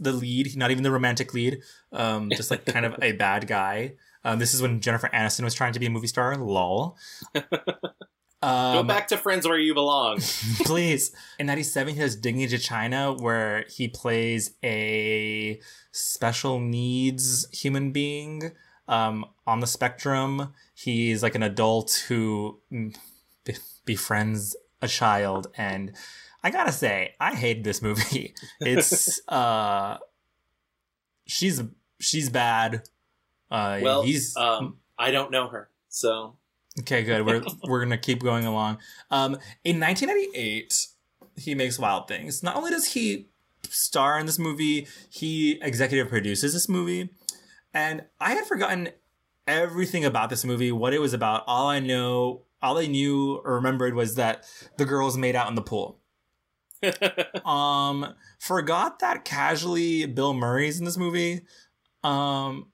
[0.00, 1.62] the lead, not even the romantic lead.
[1.92, 3.94] Um, just like kind of a bad guy.
[4.24, 6.36] Um, this is when Jennifer Aniston was trying to be a movie star.
[6.36, 6.96] Lol.
[8.42, 10.18] Um, Go back to Friends where you belong.
[10.64, 11.12] please.
[11.38, 15.60] In 97, he has Digging to China, where he plays a
[15.92, 18.50] special needs human being
[18.92, 20.52] um, on the spectrum.
[20.74, 25.46] He's like an adult who be- befriends a child.
[25.56, 25.92] And
[26.44, 28.34] I gotta say, I hate this movie.
[28.60, 29.96] It's, uh,
[31.26, 31.62] she's,
[32.00, 32.82] she's bad.
[33.50, 36.36] Uh, well, he's, um, I don't know her, so
[36.80, 37.26] Okay, good.
[37.26, 38.78] We're we're gonna keep going along.
[39.10, 40.86] Um, in 1998,
[41.36, 42.42] he makes Wild Things.
[42.42, 43.28] Not only does he
[43.68, 47.10] star in this movie, he executive produces this movie,
[47.74, 48.90] and I had forgotten
[49.46, 51.44] everything about this movie, what it was about.
[51.46, 54.44] All I know, all I knew or remembered was that
[54.76, 55.98] the girls made out in the pool.
[57.44, 61.42] um, forgot that casually Bill Murray's in this movie.
[62.02, 62.68] Um,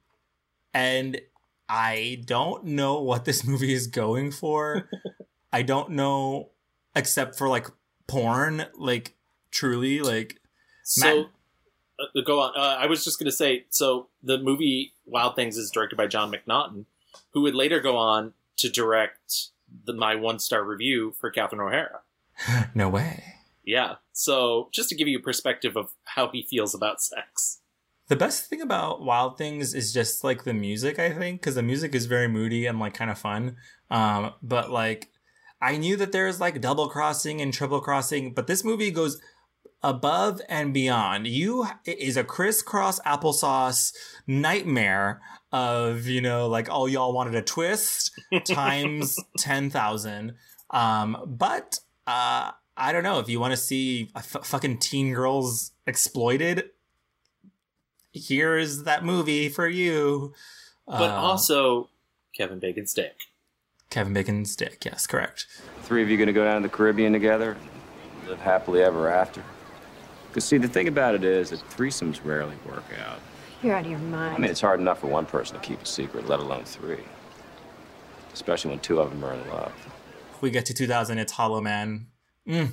[0.72, 1.20] and
[1.68, 4.88] I don't know what this movie is going for.
[5.52, 6.50] I don't know,
[6.94, 7.66] except for like
[8.06, 9.16] porn, like
[9.50, 10.40] truly, like.
[10.84, 11.26] So, Matt-
[11.98, 12.52] uh, go on.
[12.56, 16.06] Uh, I was just going to say so the movie Wild Things is directed by
[16.06, 16.84] John McNaughton,
[17.32, 19.48] who would later go on to direct
[19.84, 22.00] the, my one star review for Catherine O'Hara.
[22.74, 23.34] no way.
[23.64, 23.96] Yeah.
[24.12, 27.60] So, just to give you a perspective of how he feels about sex.
[28.08, 31.62] The best thing about Wild Things is just like the music, I think, because the
[31.62, 33.56] music is very moody and like kind of fun.
[33.90, 35.10] Um, but like,
[35.60, 39.20] I knew that there's like double crossing and triple crossing, but this movie goes
[39.82, 41.26] above and beyond.
[41.26, 43.92] You it is a crisscross applesauce
[44.26, 45.20] nightmare
[45.52, 48.10] of you know like all y'all wanted a twist
[48.44, 50.34] times ten thousand.
[50.70, 55.12] Um, but uh, I don't know if you want to see a f- fucking teen
[55.14, 56.70] girls exploited
[58.12, 60.34] here is that movie for you.
[60.86, 61.88] But Uh, also,
[62.36, 63.14] Kevin Bacon's dick.
[63.90, 64.84] Kevin Bacon's dick.
[64.84, 65.46] Yes, correct.
[65.82, 67.56] Three of you gonna go down to the Caribbean together?
[68.26, 69.42] Live happily ever after?
[70.28, 73.18] Because, see, the thing about it is that threesomes rarely work out.
[73.62, 74.36] You're out of your mind.
[74.36, 77.00] I mean, it's hard enough for one person to keep a secret, let alone three.
[78.32, 79.72] Especially when two of them are in love.
[80.40, 81.18] We get to 2000.
[81.18, 82.06] It's Hollow Man.
[82.46, 82.72] Mm.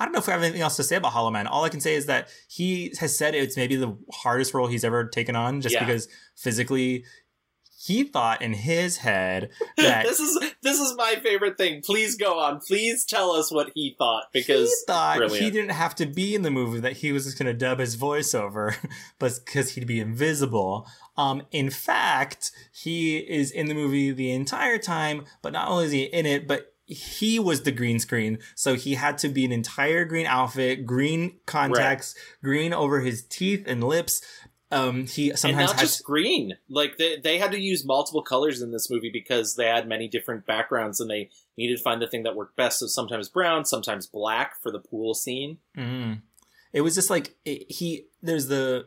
[0.00, 1.46] I don't know if we have anything else to say about Hollow Man.
[1.46, 4.82] All I can say is that he has said it's maybe the hardest role he's
[4.82, 5.84] ever taken on, just Yeah.
[5.84, 7.04] because physically,
[7.84, 11.82] he thought in his head that this is this is my favorite thing.
[11.82, 12.60] Please go on.
[12.60, 15.44] Please tell us what he thought because he thought brilliant.
[15.44, 17.78] he didn't have to be in the movie that he was just going to dub
[17.78, 18.74] his voiceover
[19.18, 24.78] but because he'd be invisible um in fact he is in the movie the entire
[24.78, 28.74] time but not only is he in it but he was the green screen so
[28.74, 33.82] he had to be an entire green outfit green contacts green over his teeth and
[33.82, 34.20] lips
[34.70, 36.56] um he and sometimes not has just green.
[36.68, 40.08] Like they they had to use multiple colors in this movie because they had many
[40.08, 42.80] different backgrounds and they needed to find the thing that worked best.
[42.80, 45.58] So sometimes brown, sometimes black for the pool scene.
[45.76, 46.22] Mm.
[46.72, 48.06] It was just like it, he.
[48.22, 48.86] There's the.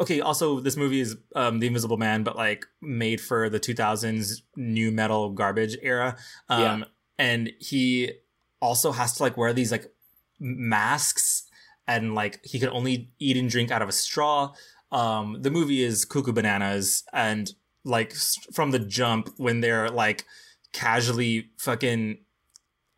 [0.00, 0.20] Okay.
[0.20, 4.90] Also, this movie is um, the Invisible Man, but like made for the 2000s new
[4.90, 6.16] metal garbage era.
[6.48, 6.84] Um, Yeah.
[7.16, 8.12] And he
[8.60, 9.92] also has to like wear these like
[10.40, 11.44] masks,
[11.86, 14.52] and like he could only eat and drink out of a straw.
[14.92, 17.52] Um, the movie is cuckoo bananas, and
[17.84, 18.14] like
[18.52, 20.24] from the jump when they're like
[20.72, 22.18] casually fucking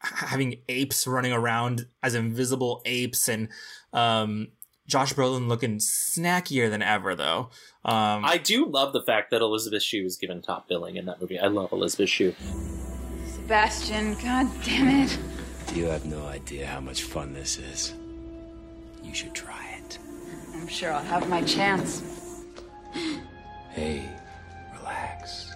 [0.01, 3.49] having apes running around as invisible apes and
[3.93, 4.49] um
[4.87, 7.51] Josh Brolin looking snackier than ever though.
[7.84, 11.20] Um I do love the fact that Elizabeth Shue was given top billing in that
[11.20, 11.39] movie.
[11.39, 12.34] I love Elizabeth Shue.
[13.34, 15.18] Sebastian, god damn it.
[15.74, 17.95] You have no idea how much fun this is.
[19.16, 19.98] Should try it.
[20.52, 22.02] I'm sure I'll have my chance.
[23.70, 24.06] Hey,
[24.78, 25.54] relax.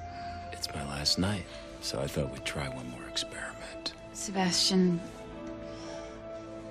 [0.50, 1.44] It's my last night,
[1.82, 3.92] so I thought we'd try one more experiment.
[4.14, 4.98] Sebastian,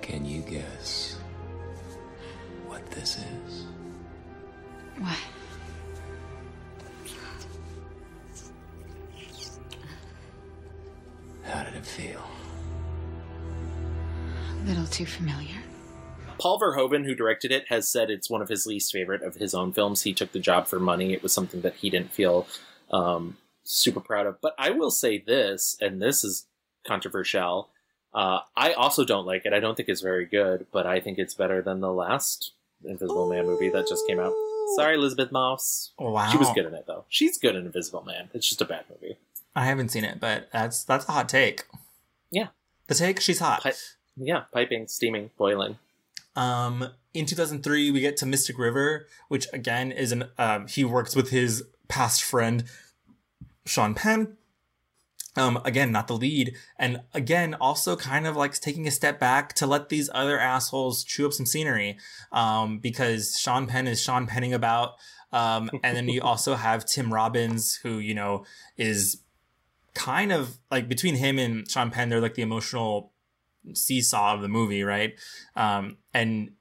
[0.02, 1.16] Can you guess
[2.66, 3.66] what this is?
[4.98, 5.16] what?
[11.44, 12.24] How did it feel?
[14.62, 15.59] A little too familiar.
[16.40, 19.54] Paul Verhoeven, who directed it, has said it's one of his least favorite of his
[19.54, 20.02] own films.
[20.02, 21.12] He took the job for money.
[21.12, 22.46] It was something that he didn't feel
[22.90, 24.40] um, super proud of.
[24.40, 26.46] But I will say this, and this is
[26.86, 27.68] controversial.
[28.14, 29.52] Uh, I also don't like it.
[29.52, 32.52] I don't think it's very good, but I think it's better than the last
[32.84, 34.32] Invisible Man movie that just came out.
[34.76, 35.92] Sorry, Elisabeth Moss.
[35.98, 36.30] Wow.
[36.30, 37.04] She was good in it though.
[37.08, 38.30] She's good in Invisible Man.
[38.32, 39.18] It's just a bad movie.
[39.54, 41.64] I haven't seen it, but that's that's a hot take.
[42.30, 42.48] Yeah.
[42.86, 43.62] The take, she's hot.
[43.62, 43.72] Pi-
[44.16, 45.76] yeah, piping, steaming, boiling.
[46.36, 51.16] Um, in 2003, we get to Mystic River, which again is an um, he works
[51.16, 52.64] with his past friend
[53.66, 54.36] Sean Penn.
[55.36, 56.56] Um, again, not the lead.
[56.76, 61.04] And again, also kind of like taking a step back to let these other assholes
[61.04, 61.98] chew up some scenery.
[62.32, 64.94] Um, because Sean Penn is Sean Penning about.
[65.32, 68.44] Um, and then you also have Tim Robbins, who, you know,
[68.76, 69.22] is
[69.94, 73.09] kind of like between him and Sean Penn, they're like the emotional
[73.74, 75.14] seesaw of the movie, right?
[75.56, 76.52] Um, and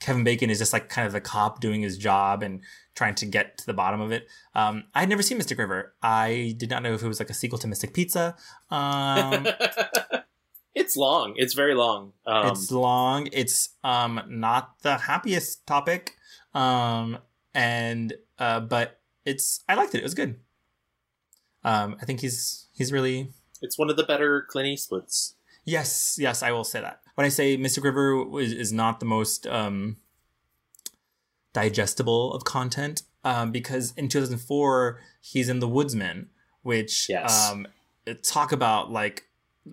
[0.00, 2.60] Kevin Bacon is just like kind of the cop doing his job and
[2.94, 4.28] trying to get to the bottom of it.
[4.54, 5.94] Um, I had never seen Mystic River.
[6.02, 8.36] I did not know if it was like a sequel to Mystic Pizza.
[8.70, 9.46] Um,
[10.74, 11.34] it's long.
[11.36, 12.12] It's very long.
[12.26, 13.28] Um, it's long.
[13.32, 16.12] It's um, not the happiest topic.
[16.54, 17.18] Um,
[17.54, 19.98] and uh, but it's I liked it.
[19.98, 20.40] It was good.
[21.64, 23.30] Um, I think he's he's really
[23.62, 25.34] it's one of the better Clint Eastwoods.
[25.66, 27.00] Yes, yes, I will say that.
[27.16, 29.96] When I say Mystic River is, is not the most um,
[31.52, 36.28] digestible of content, um, because in 2004 he's in The Woodsman,
[36.62, 37.50] which Yes.
[37.50, 37.66] um,
[38.22, 39.24] talk about like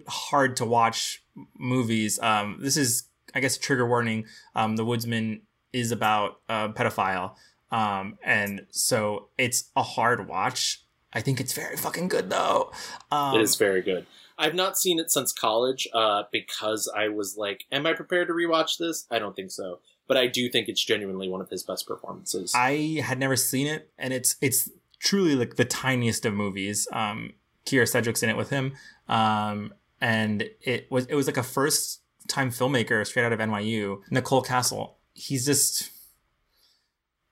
[0.07, 1.23] hard to watch
[1.57, 2.19] movies.
[2.19, 3.03] Um, this is,
[3.35, 4.25] I guess, trigger warning.
[4.55, 5.41] Um, the Woodsman
[5.71, 7.35] is about a pedophile,
[7.71, 10.83] um, and so it's a hard watch.
[11.13, 12.71] I think it's very fucking good though.
[13.11, 14.07] Um, it is very good.
[14.38, 18.34] I've not seen it since college uh, because I was like, "Am I prepared to
[18.34, 21.63] rewatch this?" I don't think so, but I do think it's genuinely one of his
[21.63, 22.53] best performances.
[22.55, 24.69] I had never seen it, and it's it's
[24.99, 26.88] truly like the tiniest of movies.
[26.91, 27.34] Um,
[27.65, 28.73] Kyra Sedgwick's in it with him,
[29.07, 34.01] um, and it was it was like a first time filmmaker straight out of NYU,
[34.09, 34.95] Nicole Kassell.
[35.13, 35.91] He's just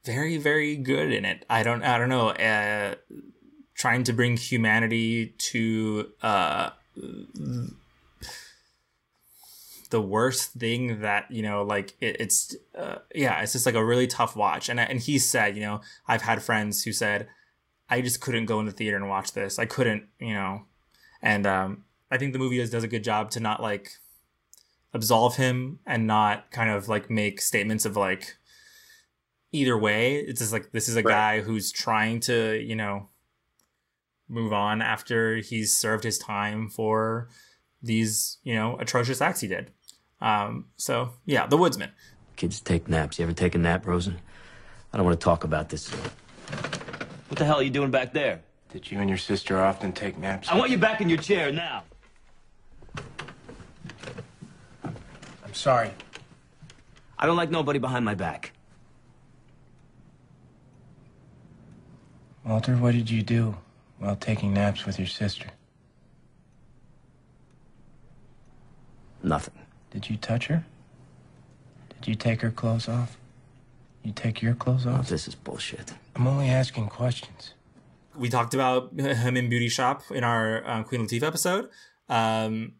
[0.06, 1.46] very very good in it.
[1.50, 2.30] I don't I don't know.
[2.30, 2.96] Uh,
[3.74, 6.70] trying to bring humanity to uh,
[9.90, 13.86] the worst thing that you know like it, it's uh, yeah it's just like a
[13.86, 14.70] really tough watch.
[14.70, 17.28] And and he said you know i've had friends who said
[17.90, 19.60] i just couldn't go in the theater and watch this.
[19.60, 20.64] I couldn't you know.
[21.22, 23.92] And um i think the movie does, does a good job to not like
[24.94, 28.38] absolve him and not kind of like make statements of like
[29.52, 30.16] either way.
[30.16, 33.10] It's just like this is a guy who's trying to you know
[34.32, 37.30] move on after he's served his time for
[37.84, 39.72] these you know atrocious acts he did
[40.22, 41.92] um so yeah the woodsman
[42.42, 43.20] Kids take naps.
[43.20, 44.18] You ever take a nap, Rosen?
[44.92, 45.92] I don't want to talk about this.
[45.92, 48.42] What the hell are you doing back there?
[48.74, 50.50] Did you and your sister often take naps?
[50.50, 51.84] I want you back in your chair now.
[54.84, 55.92] I'm sorry.
[57.20, 58.54] I don't like nobody behind my back.
[62.44, 63.56] Walter, what did you do
[64.02, 65.46] while taking naps with your sister?
[69.24, 69.54] Nothing.
[69.92, 70.66] Did you touch her?
[72.00, 73.18] Did you take her clothes off?
[74.04, 75.08] You take your clothes off?
[75.08, 75.94] this is bullshit.
[76.16, 77.54] I'm only asking questions.
[78.16, 81.70] we talked about him in beauty shop in our uh, queen latifah episode
[82.10, 82.74] um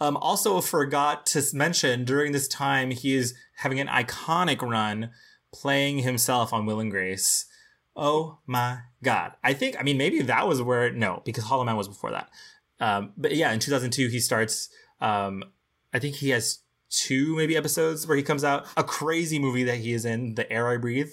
[0.00, 5.10] um also forgot to mention during this time he is having an iconic run
[5.52, 7.46] playing himself on will and grace
[7.96, 9.32] oh my god.
[9.42, 12.30] I think i mean maybe that was where no because hollow man was before that.
[12.80, 14.68] Um but yeah in 2002 he starts
[15.00, 15.44] um
[15.92, 18.66] i think he has two maybe episodes where he comes out.
[18.76, 21.12] A crazy movie that he is in the air i breathe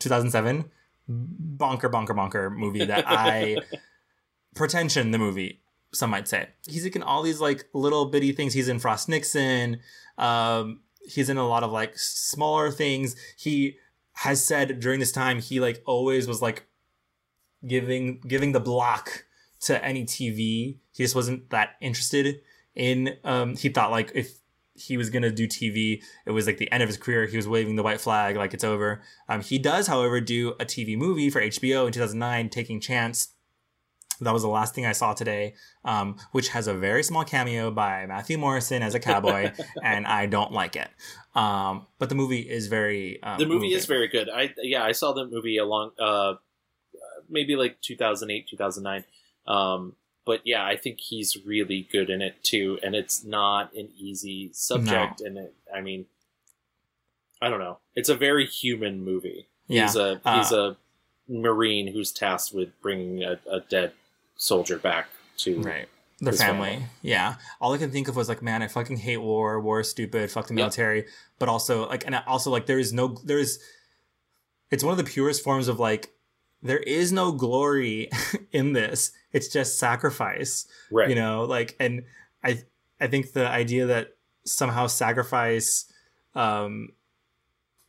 [0.00, 0.70] 2007
[1.06, 3.56] bonker bonker bonker movie that i
[4.54, 5.60] pretension the movie
[5.94, 6.48] some might say.
[6.66, 8.52] He's like in all these like little bitty things.
[8.52, 9.80] He's in frost nixon.
[10.18, 13.14] Um he's in a lot of like smaller things.
[13.36, 13.76] He
[14.14, 16.66] has said during this time he like always was like
[17.66, 19.24] giving giving the block
[19.60, 22.40] to any tv he just wasn't that interested
[22.74, 24.38] in um he thought like if
[24.74, 26.02] he was gonna do TV.
[26.26, 27.26] It was like the end of his career.
[27.26, 29.02] He was waving the white flag, like it's over.
[29.28, 33.28] Um, he does, however, do a TV movie for HBO in 2009, Taking Chance.
[34.20, 35.54] That was the last thing I saw today,
[35.84, 39.52] um, which has a very small cameo by Matthew Morrison as a cowboy,
[39.82, 40.88] and I don't like it.
[41.34, 43.22] Um, but the movie is very.
[43.22, 43.72] Um, the movie moving.
[43.72, 44.28] is very good.
[44.28, 46.34] I yeah, I saw the movie along uh
[47.28, 49.04] maybe like 2008, 2009.
[49.46, 49.96] Um
[50.26, 54.50] but yeah, I think he's really good in it too and it's not an easy
[54.52, 56.06] subject and it I mean
[57.42, 57.78] I don't know.
[57.94, 59.48] It's a very human movie.
[59.68, 60.76] He's a he's uh, a
[61.28, 63.92] marine who's tasked with bringing a, a dead
[64.36, 65.08] soldier back
[65.38, 65.88] to right
[66.20, 66.84] their his family.
[67.02, 67.36] Yeah.
[67.60, 69.60] All I can think of was like, man, I fucking hate war.
[69.60, 70.30] War is stupid.
[70.30, 70.56] Fuck the Yep.
[70.56, 71.06] military.
[71.38, 73.58] But also like, and also like, there is no, there is.
[74.70, 76.10] It's one of the purest forms of like,
[76.62, 78.10] there is no glory
[78.52, 79.12] in this.
[79.32, 80.66] It's just sacrifice.
[80.90, 81.08] Right.
[81.08, 82.04] You know, like, and
[82.42, 82.62] I,
[83.00, 85.92] I think the idea that somehow sacrifice,
[86.34, 86.90] um,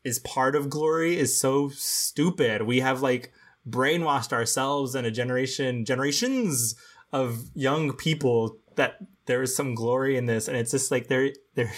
[0.03, 2.61] is part of glory is so stupid.
[2.61, 3.33] We have like
[3.67, 6.75] brainwashed ourselves and a generation, generations
[7.11, 11.31] of young people that there is some glory in this and it's just like there
[11.55, 11.71] there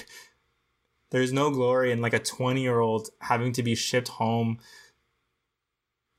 [1.12, 4.58] there's no glory in like a 20 year old having to be shipped home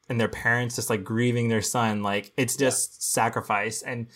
[0.08, 4.06] and their parents just like grieving their son like it's just sacrifice and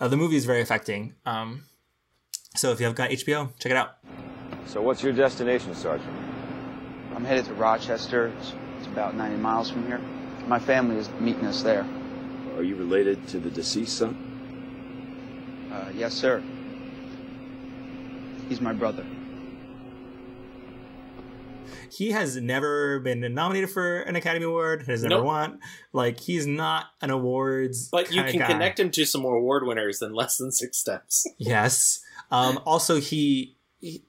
[0.00, 1.64] uh, the movie is very affecting um
[2.56, 3.98] so if you have got hbo check it out
[4.68, 6.12] So what's your destination, Sergeant?
[7.14, 8.30] I'm headed to Rochester.
[8.38, 9.98] It's, it's about 90 miles from here.
[10.48, 11.86] My family is meeting us there.
[12.56, 14.16] Are you related to the deceased son?
[15.72, 16.42] Uh, yes, sir.
[18.48, 19.04] He's my brother.
[21.90, 25.24] he has never been nominated for an academy award has never Nope.
[25.24, 25.58] won
[25.92, 28.46] like he's not an awards But you can guy.
[28.46, 31.26] connect him to some more award winners than less than six steps.
[31.38, 32.00] Yes.
[32.30, 34.04] Um, also, he, he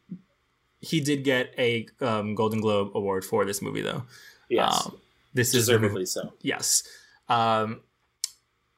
[0.82, 4.04] he did get a um, Golden Globe award for this movie, though.
[4.50, 4.86] Yes.
[4.86, 4.98] Um,
[5.40, 6.34] this is Deservedly movie- so.
[6.42, 6.84] Yes.
[7.28, 7.82] Um,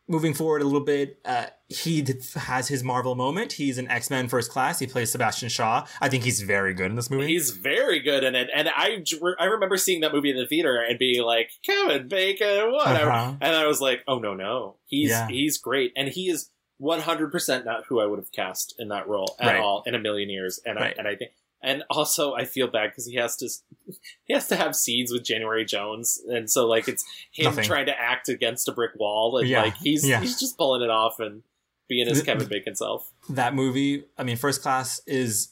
[0.07, 2.05] moving forward a little bit, uh, he
[2.35, 3.53] has his Marvel moment.
[3.53, 4.77] He's an X Men First Class.
[4.79, 5.85] He plays Sebastian Shaw.
[6.01, 7.27] I think he's very good in this movie.
[7.27, 9.03] He's very good in it, and I
[9.39, 13.33] I remember seeing that movie in the theater and being like, Kevin Bacon, whatever, Uh-huh.
[13.39, 15.27] and I was like, oh no no, he's Yeah.
[15.29, 18.89] he's great, and he is one hundred percent not who I would have cast in
[18.89, 19.61] that role at Right.
[19.61, 20.93] all in a million years, and Right.
[20.97, 21.31] I and I think.
[21.63, 23.49] And also, I feel bad because he has to
[24.25, 27.63] he has to have scenes with January Jones, and so like it's him Nothing.
[27.65, 30.19] trying to act against a brick wall, and Yeah, like he's yeah.
[30.19, 31.43] he's just pulling it off and
[31.87, 33.11] being his Kevin Bacon self.
[33.29, 35.49] that movie, I mean, First Class is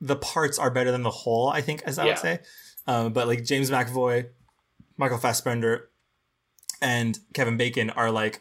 [0.00, 1.48] the parts are better than the whole.
[1.48, 2.10] I think, as I Yeah.
[2.10, 2.38] would say.
[2.86, 4.28] Um, but like James McAvoy,
[4.96, 5.90] Michael Fassbender,
[6.80, 8.40] and Kevin Bacon are like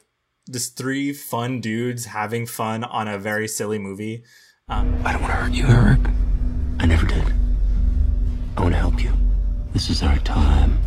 [0.49, 4.23] just three fun dudes having fun on a very silly movie.
[4.69, 5.99] Um, I don't want to hurt you, Eric.
[6.79, 7.33] I never did.
[8.55, 9.11] I want to help you.
[9.73, 10.79] This is our time,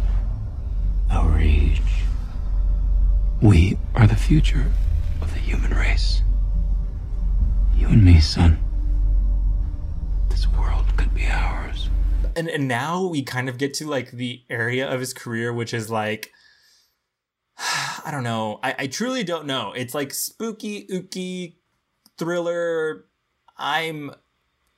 [1.10, 1.82] our age.
[3.40, 4.70] We are the future
[5.20, 6.22] of the human race.
[7.74, 8.58] You and me, son.
[10.28, 11.88] This world could be ours.
[12.36, 15.74] and and now we kind of get to like the area of his career which
[15.74, 16.30] is like
[17.58, 18.60] I don't know.
[18.62, 19.72] I, I truly don't know.
[19.76, 21.56] It's like spooky, ooky,
[22.18, 23.06] thriller.
[23.56, 24.12] I'm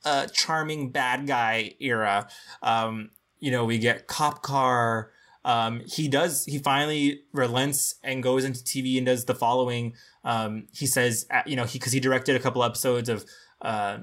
[0.05, 2.29] a charming bad guy era.
[2.63, 3.11] Um,
[3.41, 5.11] you know, we get Cop Car.
[5.45, 6.45] Um, he does.
[6.45, 9.95] He finally relents and goes into TV and does the following.
[10.25, 13.25] Um, he says, uh, you know, he because he directed a couple episodes of
[13.61, 13.99] uh,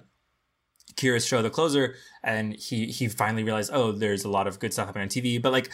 [0.95, 4.73] Kyra's show, The Closer, and he he finally realized, oh, there's a lot of good
[4.73, 5.41] stuff happening on TV.
[5.41, 5.71] But like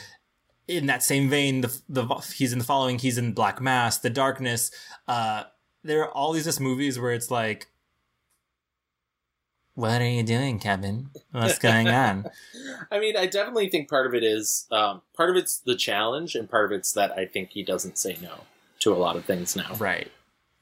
[0.68, 4.10] in that same vein, the the he's in the following, he's in Black Mass, The
[4.10, 4.72] Darkness.
[5.08, 5.44] Uh,
[5.84, 7.68] there are all these just movies where it's like,
[9.78, 11.12] what are you doing, Kevin?
[11.32, 12.26] What's going on?
[12.90, 16.34] I mean, I definitely think part of it is um, part of it's the challenge,
[16.34, 18.42] and part of it's that I think he doesn't say no
[18.80, 19.76] to a lot of things now.
[19.76, 20.12] Right.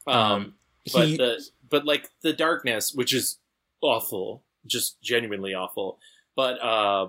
[0.06, 0.56] Um,
[0.94, 3.38] but he- the but like the darkness, which is
[3.82, 5.98] awful, just genuinely awful.
[6.36, 7.08] But uh,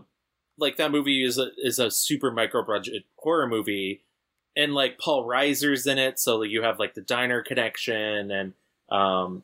[0.59, 4.05] like that movie is a is a super micro budget horror movie,
[4.57, 8.53] and like Paul Reiser's in it, so you have like the diner connection, and
[8.91, 9.43] um,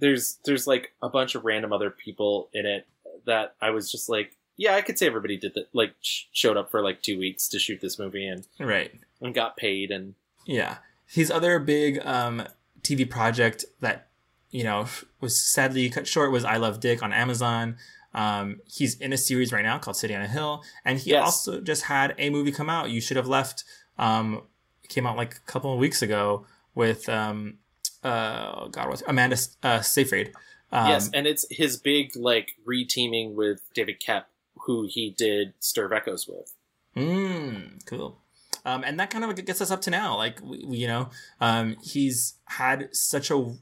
[0.00, 2.86] there's there's like a bunch of random other people in it
[3.26, 6.56] that I was just like, yeah, I could say everybody did that, like sh- showed
[6.56, 8.92] up for like two weeks to shoot this movie and Right.
[9.20, 10.14] and got paid and
[10.46, 10.78] Yeah.
[11.06, 12.46] His other big um,
[12.82, 14.08] TV project that,
[14.50, 14.86] you know,
[15.20, 17.76] was sadly cut short was I Love Dick on Amazon.
[18.14, 20.62] Um, he's in a series right now called City on a Hill.
[20.84, 21.22] And he Yes.
[21.24, 23.64] also just had a movie come out, You Should Have Left.
[23.98, 24.42] Um,
[24.88, 27.58] came out like a couple of weeks ago with, um,
[28.04, 30.32] uh, oh God, what's Amanda uh, Seyfried.
[30.70, 34.24] Um, yes, and it's his big like reteaming with David Koepp,
[34.66, 36.52] who he did Stir Echoes with.
[36.96, 38.18] Mm, cool.
[38.64, 40.16] Um, and that kind of gets us up to now.
[40.16, 43.54] Like, we, we- you know, um, he's had such a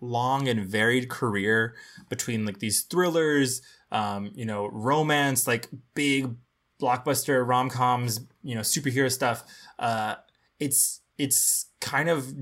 [0.00, 1.74] long and varied career
[2.08, 3.62] between like these thrillers,
[3.92, 6.34] um, you know, romance, like big
[6.80, 9.44] blockbuster rom coms, you know, superhero stuff.
[9.78, 10.16] Uh,
[10.58, 12.34] it's it's kind of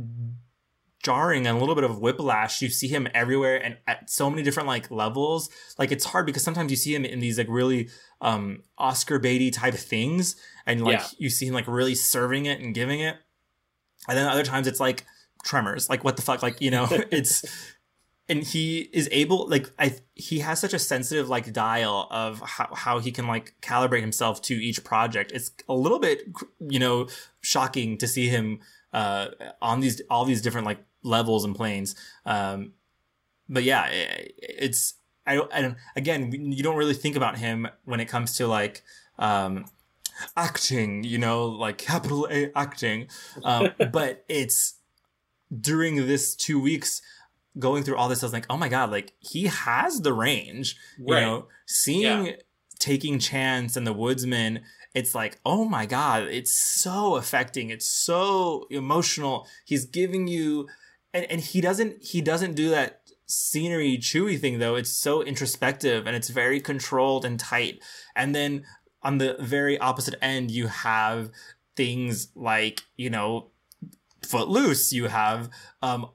[1.03, 2.61] jarring and a little bit of whiplash.
[2.62, 5.48] You see him everywhere and at so many different like levels.
[5.78, 7.88] Like it's hard because sometimes you see him in these like really
[8.20, 10.36] um Oscar baity type things
[10.66, 11.07] and like Yeah.
[11.18, 13.16] you see him like really serving it and giving it.
[14.09, 15.05] And then other times it's like
[15.44, 15.88] tremors.
[15.88, 16.42] Like what the fuck?
[16.42, 17.44] Like, you know, it's
[18.28, 22.68] and he is able like I he has such a sensitive like dial of how,
[22.74, 25.32] how he can like calibrate himself to each project.
[25.32, 26.22] It's a little bit
[26.61, 27.09] you know
[27.40, 28.61] shocking to see him
[28.92, 29.28] uh
[29.62, 31.94] on these all these different like levels and planes.
[32.24, 32.72] Um
[33.48, 34.94] but yeah, i- it's
[35.26, 38.46] I don't I don't again you don't really think about him when it comes to
[38.46, 38.82] like
[39.18, 39.64] um
[40.36, 43.09] acting, you know, like capital A acting.
[43.44, 44.74] Um but it's
[45.61, 47.03] during this two weeks
[47.59, 50.76] going through all this, I was like, oh my god, like he has the range.
[50.98, 51.20] You Right.
[51.22, 52.36] know, seeing
[52.78, 54.61] taking chance and the woodsman,
[54.94, 57.70] it's like, oh my god, it's so affecting.
[57.70, 59.46] It's so emotional.
[59.64, 60.68] He's giving you
[61.12, 64.74] and, and he doesn't he doesn't do that scenery chewy thing though.
[64.74, 67.82] It's so introspective and it's very controlled and tight.
[68.16, 68.64] And then
[69.02, 71.30] on the very opposite end, you have
[71.76, 73.50] things like, you know,
[74.22, 74.92] Footloose.
[74.92, 75.48] You have
[75.82, 76.11] um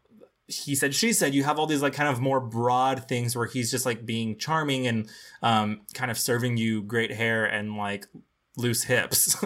[0.48, 3.48] he said she said you have all these like kind of more broad things where
[3.48, 5.10] he's just like being charming and
[5.42, 8.06] um kind of serving you great hair and like
[8.58, 9.44] loose hips.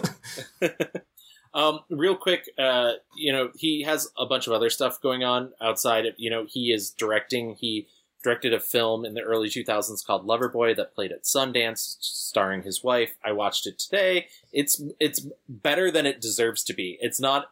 [1.52, 5.52] Um, real quick, uh, you know, he has a bunch of other stuff going on
[5.60, 7.56] outside of, you know, he is directing.
[7.58, 7.88] He
[8.22, 12.84] directed a film in the early 2000s called Loverboy that played at Sundance, starring his
[12.84, 13.16] wife.
[13.24, 14.28] I watched it today.
[14.52, 16.98] It's it's better than it deserves to be.
[17.00, 17.50] It's not.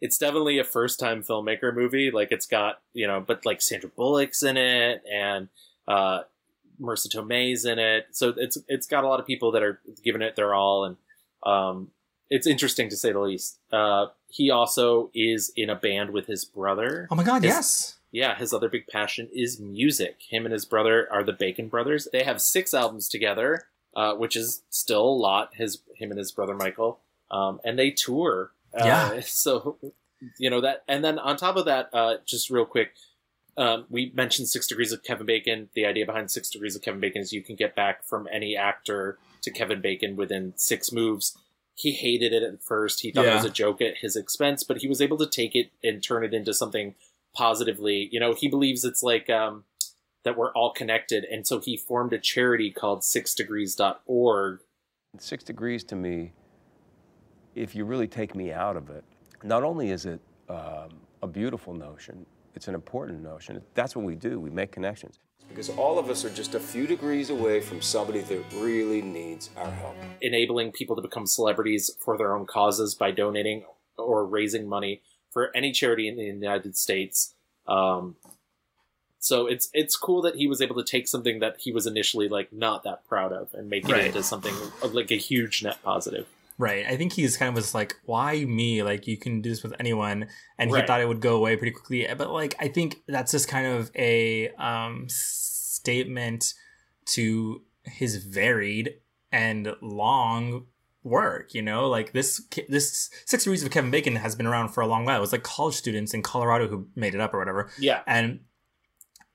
[0.00, 2.10] It's definitely a first time filmmaker movie.
[2.10, 5.48] Like it's got you know, but like Sandra Bullock's in it and
[5.86, 6.22] uh,
[6.80, 8.08] Marisa Tomei's in it.
[8.12, 10.96] So it's it's got a lot of people that are giving it their all and.
[11.44, 11.92] Um,
[12.30, 13.58] it's interesting to say the least.
[13.72, 17.08] Uh, he also is in a band with his brother.
[17.10, 17.94] oh my god, His- yes.
[18.10, 20.16] Yeah, his other big passion is music.
[20.30, 22.08] Him and his brother are the Bacon Brothers.
[22.10, 23.64] They have six albums together,
[23.94, 25.54] uh, which is still a lot.
[25.54, 27.00] His him and his brother Michael,
[27.30, 28.52] um, and they tour.
[28.72, 29.20] Uh, Yeah.
[29.26, 29.76] So
[30.38, 32.92] you know that, and then on top of that, uh, just real quick,
[33.58, 35.68] um, we mentioned Six Degrees of Kevin Bacon.
[35.74, 38.56] The idea behind Six Degrees of Kevin Bacon is you can get back from any
[38.56, 41.36] actor to Kevin Bacon within six moves.
[41.78, 43.02] He hated it at first.
[43.02, 45.54] He thought it was a joke at his expense, but he was able to take
[45.54, 46.96] it and turn it into something
[47.36, 48.08] positively.
[48.10, 49.62] You know, he believes it's like um,
[50.24, 54.58] that we're all connected, and so he formed a charity called SixDegrees.org.
[55.20, 56.32] Six degrees to me,
[57.54, 59.04] if you really take me out of it,
[59.44, 62.26] not only is it um, a beautiful notion,
[62.56, 63.62] it's an important notion.
[63.74, 64.40] That's what we do.
[64.40, 65.20] We make connections.
[65.48, 69.50] Because all of us are just a few degrees away from somebody that really needs
[69.56, 69.96] our help.
[70.20, 73.64] enabling people to become celebrities for their own causes by donating
[73.96, 77.34] or raising money for any charity in the United States.
[77.66, 78.16] Um,
[79.18, 82.28] so it's it's cool that he was able to take something that he was initially
[82.28, 84.06] like not that proud of and make it Right.
[84.06, 84.54] into something
[84.92, 86.26] like a huge net positive.
[86.60, 86.84] Right.
[86.86, 88.82] I think he's kind of was like, why me?
[88.82, 90.26] Like, you can do this with anyone.
[90.58, 92.04] And he thought it would go away pretty quickly.
[92.18, 96.54] But, like, I think that's just kind of a um, statement
[97.10, 98.94] to his varied
[99.30, 100.66] and long
[101.04, 101.88] work, you know?
[101.88, 105.18] Like, this, this Six Degrees of Kevin Bacon has been around for a long while.
[105.18, 107.70] It was like college students in Colorado who made it up or whatever.
[107.78, 108.00] Yeah.
[108.04, 108.40] And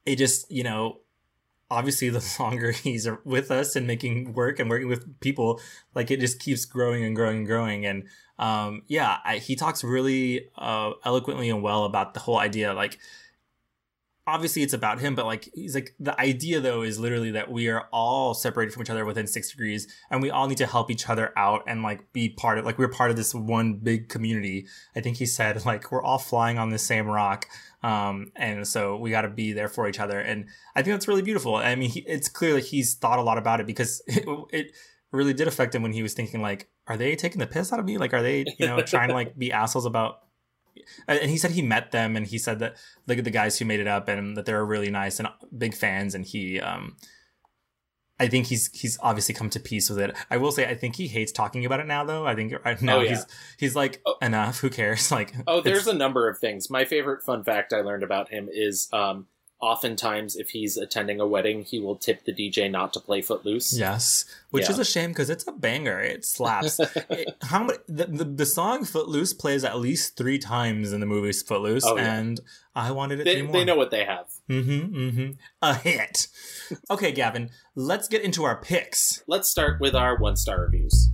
[0.05, 0.99] it just, you know,
[1.73, 5.59] obviously the longer he's with us and making work and working with people
[5.95, 7.85] like it just keeps growing and growing and growing.
[7.85, 8.07] And
[8.39, 12.97] um yeah I, he talks really uh eloquently and well about the whole idea like
[14.25, 17.67] obviously it's about him but like he's like the idea though is literally that we
[17.67, 20.89] are all separated from each other within six degrees and we all need to help
[20.89, 24.07] each other out and like be part of like we're part of this one big
[24.07, 24.65] community.
[24.95, 27.47] I think he said like we're all flying on the same rock
[27.83, 31.07] um and so we got to be there for each other and i think that's
[31.07, 31.55] really beautiful.
[31.55, 34.71] I mean he, it's clear that he's thought a lot about it because it, it
[35.11, 37.79] really did affect him when he was thinking like are they taking the piss out
[37.79, 37.97] of me?
[37.97, 40.19] Like are they you know trying to like be assholes about
[41.07, 42.75] and and he said he met them and he said that
[43.07, 45.73] look at the guys who made it up and that they're really nice and big
[45.75, 46.95] fans and he um
[48.19, 50.15] I think he's he's obviously come to peace with it.
[50.29, 52.27] I will say I think he hates talking about it now though.
[52.27, 53.09] I think right now Oh, yeah.
[53.09, 53.25] he's
[53.57, 54.59] he's like enough.
[54.59, 55.11] Who cares?
[55.11, 56.69] Like Oh, there's a number of things.
[56.69, 59.27] My favorite fun fact I learned about him is um,
[59.63, 63.77] oftentimes if he's attending a wedding, he will tip the DJ not to play Footloose.
[63.77, 64.71] Yes, which Yeah.
[64.71, 65.99] is a shame because it's a banger.
[65.99, 66.79] It slaps.
[67.09, 67.79] It- how many?
[67.87, 71.95] The, the, the song "Footloose" plays at least three times in the movie Footloose, Oh,
[71.97, 72.13] yeah.
[72.15, 72.39] and
[72.75, 74.27] I wanted it They, they know what they have.
[74.49, 74.95] Mm-hmm.
[74.95, 75.31] Mm-hmm.
[75.61, 76.27] A hit.
[76.89, 77.49] Okay, Gavin.
[77.75, 79.21] Let's get into our picks.
[79.27, 81.09] Let's start with our one star reviews.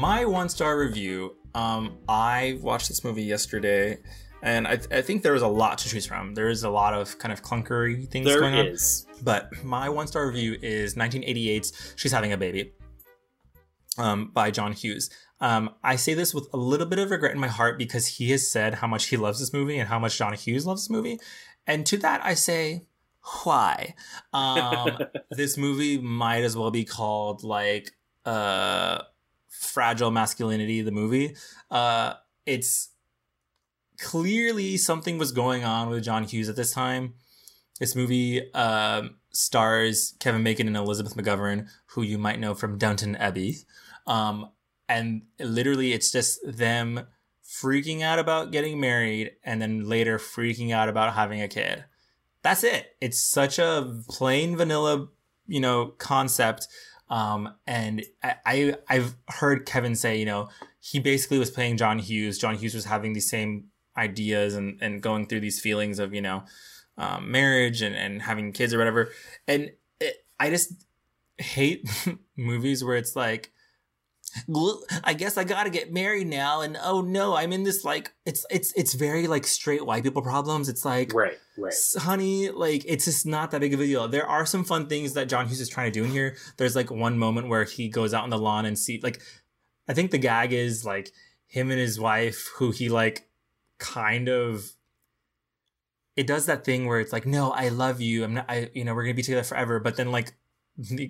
[0.00, 1.36] My one star review.
[1.54, 3.98] Um, I watched this movie yesterday,
[4.40, 6.32] and I, I think there was a lot to choose from.
[6.34, 8.66] There is a lot of kind of clunkery things There going on.
[8.66, 9.06] is.
[9.22, 12.72] But my one star review is 1988's "She's Having a Baby"
[13.98, 15.10] um, by John Hughes.
[15.38, 18.30] Um, I say this with a little bit of regret in my heart because he
[18.30, 20.90] has said how much he loves this movie and how much John Hughes loves this
[20.90, 21.20] movie,
[21.66, 22.86] and to that I say,
[23.42, 23.96] why?
[24.32, 24.96] Um,
[25.30, 27.90] this movie might as well be called like
[28.24, 29.02] uh,
[29.50, 31.36] "Fragile Masculinity," the movie.
[31.70, 32.14] Uh,
[32.46, 32.90] it's
[33.98, 37.14] clearly something was going on with John Hughes at this time.
[37.78, 43.16] This movie um, stars Kevin Bacon and Elizabeth McGovern, who you might know from Downton
[43.16, 43.58] Abbey.
[44.06, 44.50] Um,
[44.88, 47.06] and literally it's just them
[47.44, 51.84] freaking out about getting married and then later freaking out about having a kid.
[52.42, 52.96] That's it.
[53.00, 55.08] It's such a plain vanilla,
[55.46, 56.68] you know, concept.
[57.10, 60.48] Um, and I, I I've heard Kevin say, you know,
[60.80, 62.38] he basically was playing John Hughes.
[62.38, 63.64] John Hughes was having these same
[63.96, 66.44] ideas and, and going through these feelings of, you know,
[66.96, 69.10] um, marriage and, and having kids or whatever.
[69.48, 70.86] And it, I just
[71.38, 71.88] hate
[72.36, 73.59] movies where it's like, "Well,
[75.04, 78.46] I guess I gotta get married now, and oh no, I'm in this like it's
[78.50, 80.68] it's it's very like straight white people problems.
[80.68, 84.08] It's like right, right, honey, like it's just not that big of a deal.
[84.08, 86.36] There are some fun things that John Hughes is trying to do in here.
[86.56, 89.20] There's like one moment where he goes out on the lawn and see like
[89.88, 91.10] I think the gag is like
[91.46, 93.28] him and his wife who he like
[93.78, 94.72] kind of
[96.16, 98.84] it does that thing where it's like no I love you I'm not I you
[98.84, 100.34] know we're gonna be together forever but then like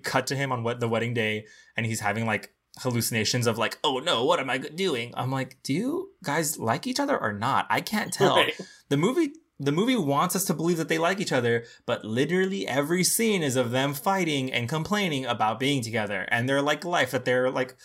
[0.02, 1.44] cut to him on what the wedding day
[1.76, 5.12] and he's having like hallucinations of like oh no what am I doing?
[5.16, 7.66] I'm like do you guys like each other or not?
[7.70, 8.36] I can't tell.
[8.36, 8.59] Right.
[8.89, 12.66] the movie the movie wants us to believe that they like each other but literally
[12.66, 17.11] every scene is of them fighting and complaining about being together and their like life
[17.11, 17.77] that they're like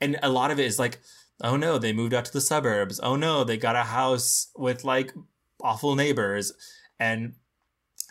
[0.00, 1.00] and a lot of it is like
[1.42, 3.00] oh no they moved out to the suburbs.
[3.02, 5.12] Oh no they got a house with like
[5.60, 6.52] awful neighbors.
[6.98, 7.34] And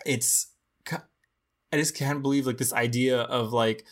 [0.06, 0.52] it's
[1.74, 3.84] i just can't believe like this idea of like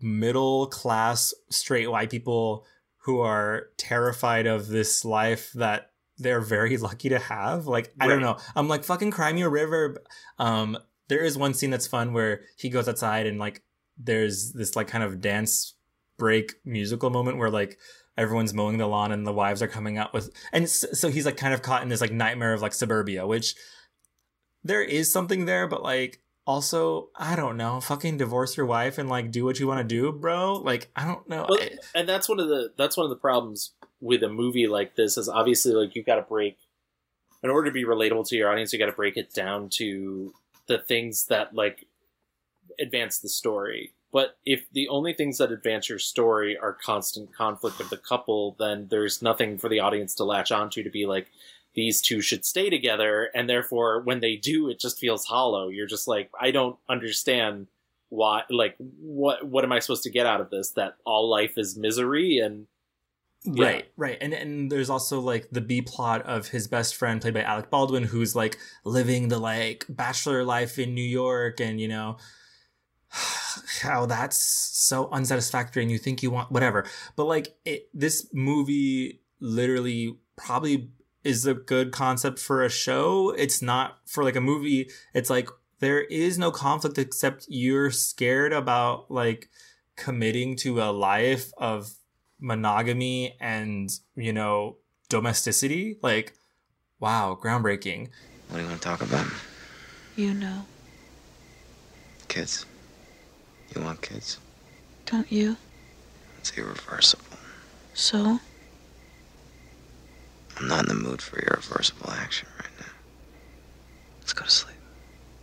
[0.00, 2.64] middle class straight white people
[3.04, 7.66] who are terrified of this life that they're very lucky to have.
[7.66, 8.38] Like i don't know.
[8.56, 10.02] I'm like fucking cry me a river.
[10.38, 13.62] Um there is one scene that's fun where he goes outside and like
[13.98, 15.74] there's this like kind of dance
[16.16, 17.78] break musical moment where like
[18.16, 21.36] everyone's mowing the lawn and the wives are coming out with and so he's like
[21.36, 23.54] kind of caught in this like nightmare of like suburbia which
[24.62, 29.08] there is something there but like also i don't know fucking divorce your wife and
[29.08, 30.54] like do what you want to do bro?
[30.54, 31.58] Like i don't know Well,
[31.94, 35.16] and that's one of the that's one of the problems with a movie like this
[35.16, 36.58] is obviously like you've got to break
[37.42, 40.34] in order to be relatable to your audience you got to break it down to
[40.66, 41.86] the things that like
[42.80, 43.92] advance the story.
[44.12, 48.56] But if the only things that advance your story are constant conflict of the couple
[48.58, 51.28] then there's nothing for the audience to latch onto to be like
[51.74, 55.86] these two should stay together and therefore when they do it just feels hollow you're
[55.86, 57.66] just like i don't understand
[58.08, 61.58] why like what what am i supposed to get out of this that all life
[61.58, 62.66] is misery and
[63.46, 63.66] Yeah.
[63.66, 64.18] Right, right.
[64.22, 67.68] And and there's also like the B plot of his best friend played by Alec
[67.68, 72.16] Baldwin who's like living the like bachelor life in New York and you know
[73.82, 76.86] how that's so unsatisfactory and you think you want whatever.
[77.16, 80.88] But like it, this movie literally probably
[81.24, 83.30] is a good concept for a show.
[83.30, 84.90] It's not for like a movie.
[85.14, 85.48] It's like
[85.80, 89.48] there is no conflict except you're scared about like
[89.96, 91.94] committing to a life of
[92.40, 94.76] monogamy and you know
[95.08, 96.34] domesticity like
[97.00, 98.08] wow groundbreaking
[98.48, 99.26] What do you want to talk about?
[100.16, 100.66] You know,
[102.28, 102.66] Kids.
[103.74, 104.38] You want kids?
[105.06, 105.56] don't you?
[106.38, 107.24] It's irreversible.
[107.94, 108.40] So?
[110.56, 112.92] I'm not in the mood for irreversible action right now.
[114.20, 114.76] Let's go to sleep.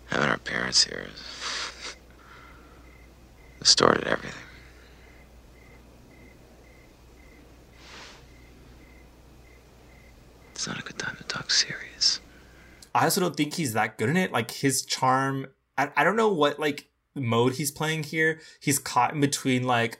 [0.07, 1.95] Having our parents here has
[3.59, 4.37] distorted everything.
[10.51, 12.19] It's not a good time to talk serious.
[12.93, 16.15] i also don't think he's that good in it like his charm i, I don't
[16.15, 19.97] know what like mode he's playing here he's caught in between like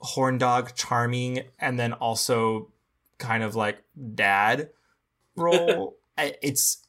[0.00, 2.70] horn dog charming and then also
[3.18, 3.82] kind of like
[4.14, 4.70] dad
[5.36, 5.96] role.
[6.16, 6.86] It's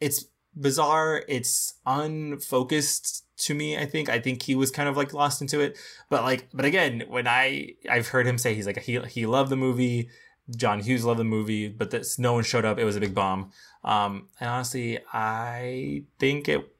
[0.00, 1.24] it's bizarre.
[1.28, 4.10] It's unfocused to me i think.
[4.10, 5.78] I think he was kind of like lost into it.
[6.10, 9.50] But like but again when i i've heard him say he's like he, he loved
[9.50, 10.10] the movie.
[10.54, 12.78] John hughes loved the movie but this no one showed up.
[12.78, 13.50] It was a big bomb.
[13.82, 16.70] Um and honestly i think it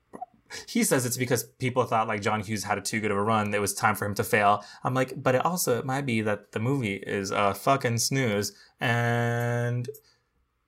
[0.68, 3.22] he says it's because people thought like John Hughes had a too good of a
[3.22, 3.52] run.
[3.52, 4.64] It was time for him to fail.
[4.84, 8.52] I'm like, but it also it might be that the movie is a fucking snooze
[8.80, 9.88] and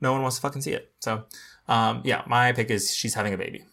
[0.00, 0.92] no one wants to fucking see it.
[1.00, 1.24] So,
[1.66, 3.64] um, yeah, my pick is she's having a baby.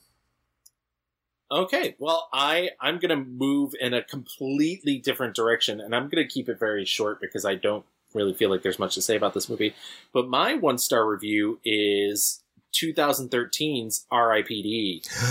[1.52, 6.50] Okay, well, I I'm gonna move in a completely different direction, and I'm gonna keep
[6.50, 9.48] it very short because I don't really feel like there's much to say about this
[9.50, 9.76] movie.
[10.12, 12.42] But my one star review is
[12.74, 15.04] 2013's R.I.P.D.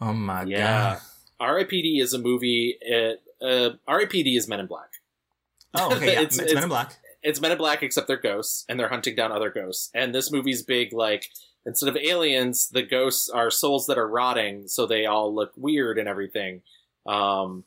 [0.00, 1.00] oh my Yeah, god.
[1.40, 1.98] R.I.P.D.
[2.00, 2.76] is a movie.
[2.84, 4.36] Uh, uh, R.I.P.D.
[4.36, 4.90] is Men in Black.
[5.74, 6.96] Oh, okay, yeah, it's, Men in Black.
[7.22, 9.90] It's Men in Black, except they're ghosts, and they're hunting down other ghosts.
[9.94, 11.28] And this movie's big, like
[11.66, 15.98] instead of aliens, the ghosts are souls that are rotting, so they all look weird
[15.98, 16.62] and everything.
[17.06, 17.64] Um,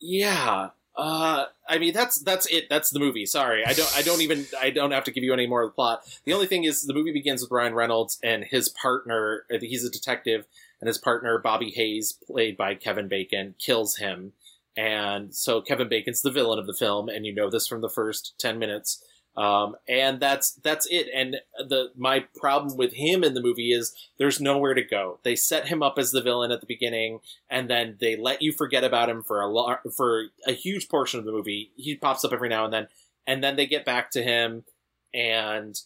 [0.00, 2.68] yeah, Uh, I mean that's that's it.
[2.68, 3.26] That's the movie.
[3.26, 5.70] Sorry, I don't I don't even I don't have to give you any more of
[5.70, 6.04] the plot.
[6.24, 9.44] The only thing is the movie begins with Ryan Reynolds and his partner.
[9.60, 10.46] He's a detective,
[10.80, 14.34] and his partner Bobby Hayes, played by Kevin Bacon, kills him.
[14.76, 17.88] And so Kevin Bacon's the villain of the film, and you know this from the
[17.88, 19.02] first ten minutes.
[19.36, 21.08] Um, and that's that's it.
[21.12, 25.18] And the my problem with him in the movie is there's nowhere to go.
[25.24, 27.18] They set him up as the villain at the beginning,
[27.50, 31.18] and then they let you forget about him for a lo- for a huge portion
[31.18, 31.72] of the movie.
[31.76, 32.88] He pops up every now and then,
[33.26, 34.64] and then they get back to him,
[35.12, 35.76] and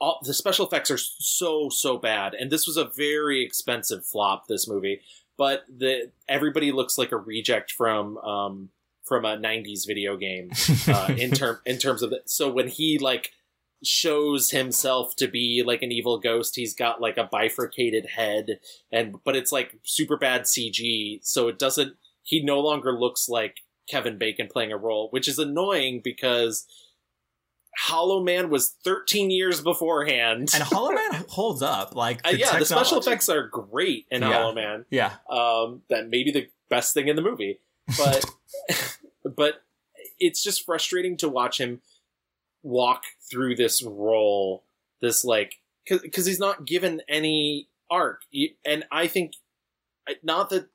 [0.00, 2.34] all the special effects are so so bad.
[2.34, 4.48] And this was a very expensive flop.
[4.48, 5.00] This movie,
[5.38, 8.68] but the everybody looks like a reject from um,
[9.04, 10.50] from a 90s video game
[10.88, 13.30] uh, in term in terms of the, so when he like
[13.82, 18.58] shows himself to be like an evil ghost he's got like a bifurcated head
[18.92, 21.94] and but it's like super bad CG so it doesn't
[22.24, 23.58] he no longer looks like
[23.88, 26.66] Kevin Bacon playing a role which is annoying because
[27.76, 31.94] Hollow Man was 13 years beforehand And Hollow Man holds up.
[31.94, 34.32] Like uh, the yeah, the special effects are great in Yeah.
[34.32, 34.84] Hollow Man.
[34.90, 35.14] Yeah.
[35.30, 37.60] Um, that may be the best thing in the movie,
[37.96, 38.24] but
[39.36, 39.62] but
[40.18, 41.80] it's just frustrating to watch him
[42.62, 44.64] walk through this role,
[45.00, 45.54] this like
[45.88, 48.22] because he's not given any arc,
[48.66, 49.32] and I think
[50.22, 50.68] not that.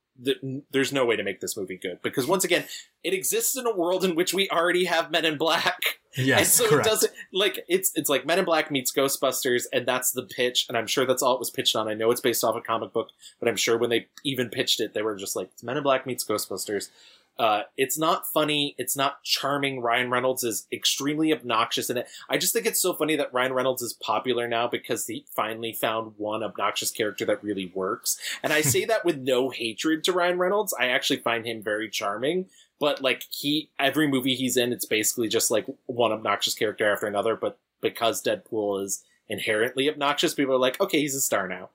[0.72, 2.66] There's no way to make this movie good because once again,
[3.04, 6.00] it exists in a world in which we already have Men in Black.
[6.16, 6.86] Yes, and so correct.
[6.86, 10.68] it doesn't like it's it's like Men in Black meets Ghostbusters, and that's the pitch.
[10.70, 11.88] And I'm sure that's all it was pitched on.
[11.88, 13.10] I know it's based off a comic book,
[13.40, 16.06] but I'm sure when they even pitched it, they were just like Men in Black
[16.06, 16.90] meets Ghostbusters.
[17.38, 18.76] Uh, it's not funny.
[18.78, 19.82] It's not charming.
[19.82, 22.08] Ryan Reynolds is extremely obnoxious in it.
[22.30, 25.74] I just think it's so funny that Ryan Reynolds is popular now because he finally
[25.74, 28.20] found one obnoxious character that really works.
[28.44, 30.74] And I say that with no hatred to Ryan Reynolds.
[30.80, 32.48] I actually find him very charming.
[32.80, 37.08] But like he, every movie he's in, it's basically just like one obnoxious character after
[37.08, 37.36] another.
[37.36, 41.70] But because Deadpool is inherently obnoxious, people are like, okay, he's a star now.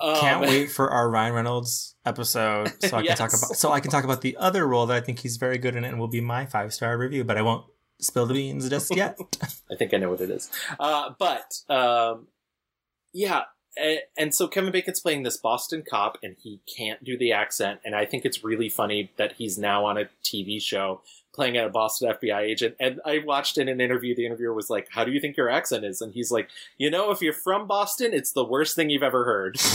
[0.00, 3.80] Um, Can't wait for our Ryan Reynolds episode so I can talk about so I
[3.80, 6.08] can talk about the other role that I think he's very good in and will
[6.08, 7.64] be my five star review, but I won't
[8.00, 9.18] spill the beans just yet.
[9.70, 10.50] I think I know what it is.
[10.78, 12.28] Uh, but um,
[13.12, 13.42] yeah,
[13.76, 17.80] and, and so Kevin Bacon's playing this Boston cop, and he can't do the accent.
[17.84, 21.02] And I think it's really funny that he's now on a TV show
[21.34, 22.76] playing at a Boston FBI agent.
[22.78, 25.50] And I watched in an interview, the interviewer was like, "How do you think your
[25.50, 26.48] accent is?" And he's like,
[26.78, 29.58] "You know, if you're from Boston, it's the worst thing you've ever heard."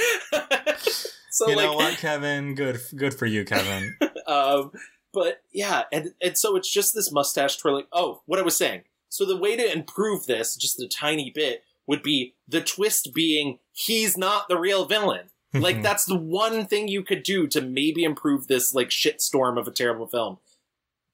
[1.30, 2.54] so you like, know what, Kevin?
[2.54, 3.96] Good good for you, Kevin.
[4.26, 4.72] um,
[5.12, 7.86] but yeah, and and so it's just this mustache twirling.
[7.92, 8.82] Oh, what I was saying.
[9.08, 13.58] So the way to improve this, just a tiny bit, would be the twist being
[13.72, 15.26] he's not the real villain.
[15.54, 19.66] Like that's the one thing you could do to maybe improve this like shitstorm of
[19.68, 20.38] a terrible film.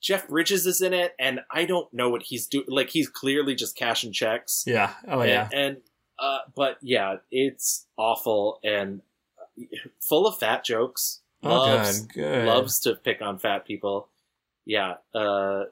[0.01, 2.67] Jeff Bridges is in it, and I don't know what he's doing.
[2.69, 4.63] Like he's clearly just cashing checks.
[4.67, 4.93] Yeah.
[5.09, 5.49] Oh And- yeah.
[5.53, 5.77] And,
[6.21, 9.03] uh, but yeah, it's awful and
[9.41, 9.65] uh,
[10.01, 11.21] full of fat jokes.
[11.43, 12.47] Oh, Loves, good, good.
[12.47, 14.09] loves to pick on fat people.
[14.67, 14.95] Yeah.
[15.15, 15.65] Uh,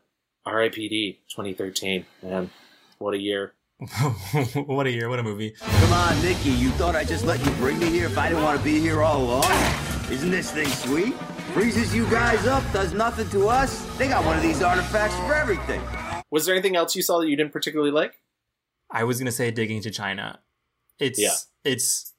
[0.44, 1.20] R.I.P.D.
[1.28, 2.06] 2013.
[2.22, 2.50] Man,
[2.98, 3.52] what a year.
[4.66, 5.10] what a year!
[5.10, 5.50] What a movie!
[5.50, 6.48] Come on, Nikki.
[6.50, 8.80] You thought I'd just let you bring me here if I didn't want to be
[8.80, 9.44] here all along?
[10.10, 11.12] Isn't this thing sweet?
[11.52, 13.84] Freezes you guys up, does nothing to us.
[13.98, 15.82] They got one of these artifacts for everything.
[16.30, 18.14] Was there anything else you saw that you didn't particularly like?
[18.90, 20.40] I was gonna say digging to China.
[20.98, 21.34] It's Yeah.
[21.62, 22.14] it's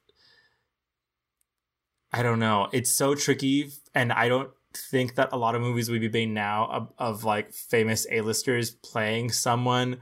[2.14, 2.70] I don't know.
[2.72, 6.30] It's so tricky and I don't think that a lot of movies would be made
[6.30, 9.98] now of, of like famous A-listers playing someone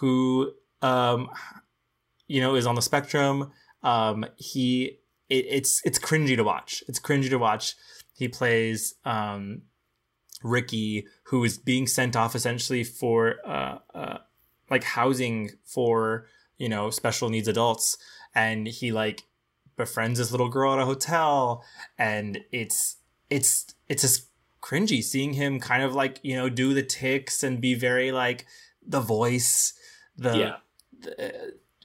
[0.00, 0.52] who
[0.82, 1.30] um
[2.28, 3.52] you know is on the spectrum.
[3.82, 4.98] Um he
[5.28, 6.82] it, it's it's cringy to watch.
[6.88, 7.74] It's cringy to watch.
[8.14, 9.62] He plays um
[10.42, 14.18] Ricky, who is being sent off essentially for uh, uh,
[14.70, 16.26] like housing for
[16.58, 17.98] you know special needs adults,
[18.34, 19.24] and he like
[19.76, 21.64] befriends this little girl at a hotel,
[21.98, 22.96] and it's
[23.30, 24.28] it's it's just
[24.62, 28.46] cringy seeing him kind of like you know do the tics and be very like
[28.86, 29.74] the voice,
[30.16, 30.56] the Yeah.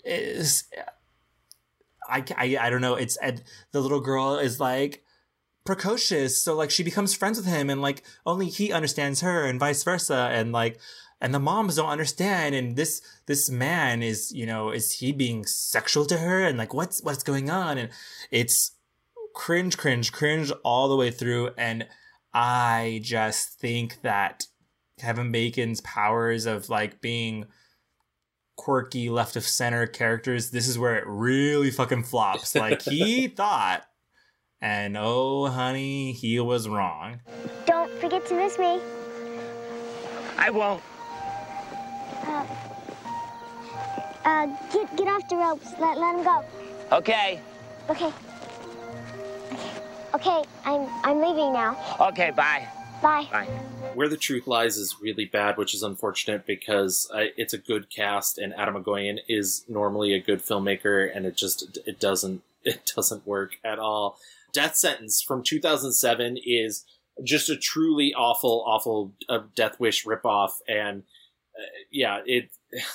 [0.03, 0.65] Is
[2.09, 2.95] I, I I don't know.
[2.95, 5.03] It's and the little girl is like
[5.65, 9.59] precocious, so like she becomes friends with him, and like only he understands her, and
[9.59, 10.79] vice versa, and like
[11.19, 15.45] and the moms don't understand, and this this man is you know is he being
[15.45, 17.89] sexual to her, and like what's what's going on, and
[18.31, 18.71] it's
[19.33, 21.87] cringe, cringe, cringe all the way through, and
[22.33, 24.47] I just think that
[24.99, 27.45] Kevin Bacon's powers of like being
[28.55, 32.55] quirky left of center characters, this is where it really fucking flops.
[32.55, 33.83] Like he thought,
[34.61, 37.21] and oh honey, he was wrong.
[37.65, 38.79] Don't forget to miss me.
[40.37, 40.83] I won't.
[42.25, 42.45] Uh,
[44.25, 45.71] uh, get get off the ropes.
[45.79, 46.43] Let let him go.
[46.91, 47.39] Okay.
[47.89, 48.11] Okay.
[50.13, 51.77] Okay, I'm I'm leaving now.
[51.99, 52.67] Okay, bye.
[53.01, 53.27] Bye.
[53.31, 53.47] Bye.
[53.93, 57.89] Where the Truth Lies is really bad, which is unfortunate because uh, it's a good
[57.89, 62.91] cast and Atom Egoyan is normally a good filmmaker, and it just it doesn't it
[62.95, 64.17] doesn't work at all.
[64.53, 66.85] Death Sentence from 2007 is
[67.23, 71.03] just a truly awful, awful uh, Death Wish ripoff, and
[71.57, 72.49] uh, yeah, it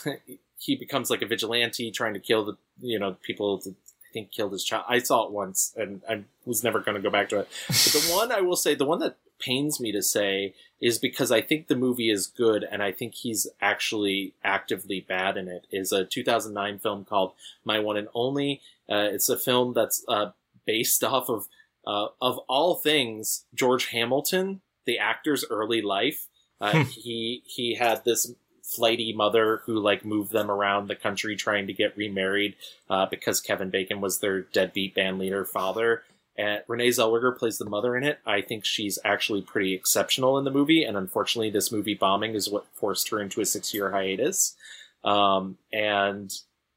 [0.59, 4.33] he becomes like a vigilante trying to kill the you know people that I think
[4.33, 4.85] killed his child.
[4.89, 7.49] I saw it once, and I was never going to go back to it.
[7.69, 11.33] But the one I will say, the one that pains me to say is because
[11.33, 15.67] I think the movie is good and I think he's actually actively bad in it
[15.71, 17.33] is a 2009 film called
[17.65, 18.61] My One and Only.
[18.91, 20.31] Uh, it's a film that's uh,
[20.67, 21.49] based off of
[21.87, 26.29] uh, of all things George Hamilton, the actor's early life.
[26.61, 28.33] Uh, he he had this
[28.63, 32.57] flighty mother who like moved them around the country trying to get remarried
[32.91, 36.03] uh, because Kevin Bacon was their deadbeat band leader father.
[36.39, 38.19] And Renee Zellweger plays the mother in it.
[38.27, 42.49] I think she's actually pretty exceptional in the movie, and unfortunately, this movie bombing is
[42.49, 44.55] what forced her into a six-year hiatus.
[45.03, 46.33] Um, and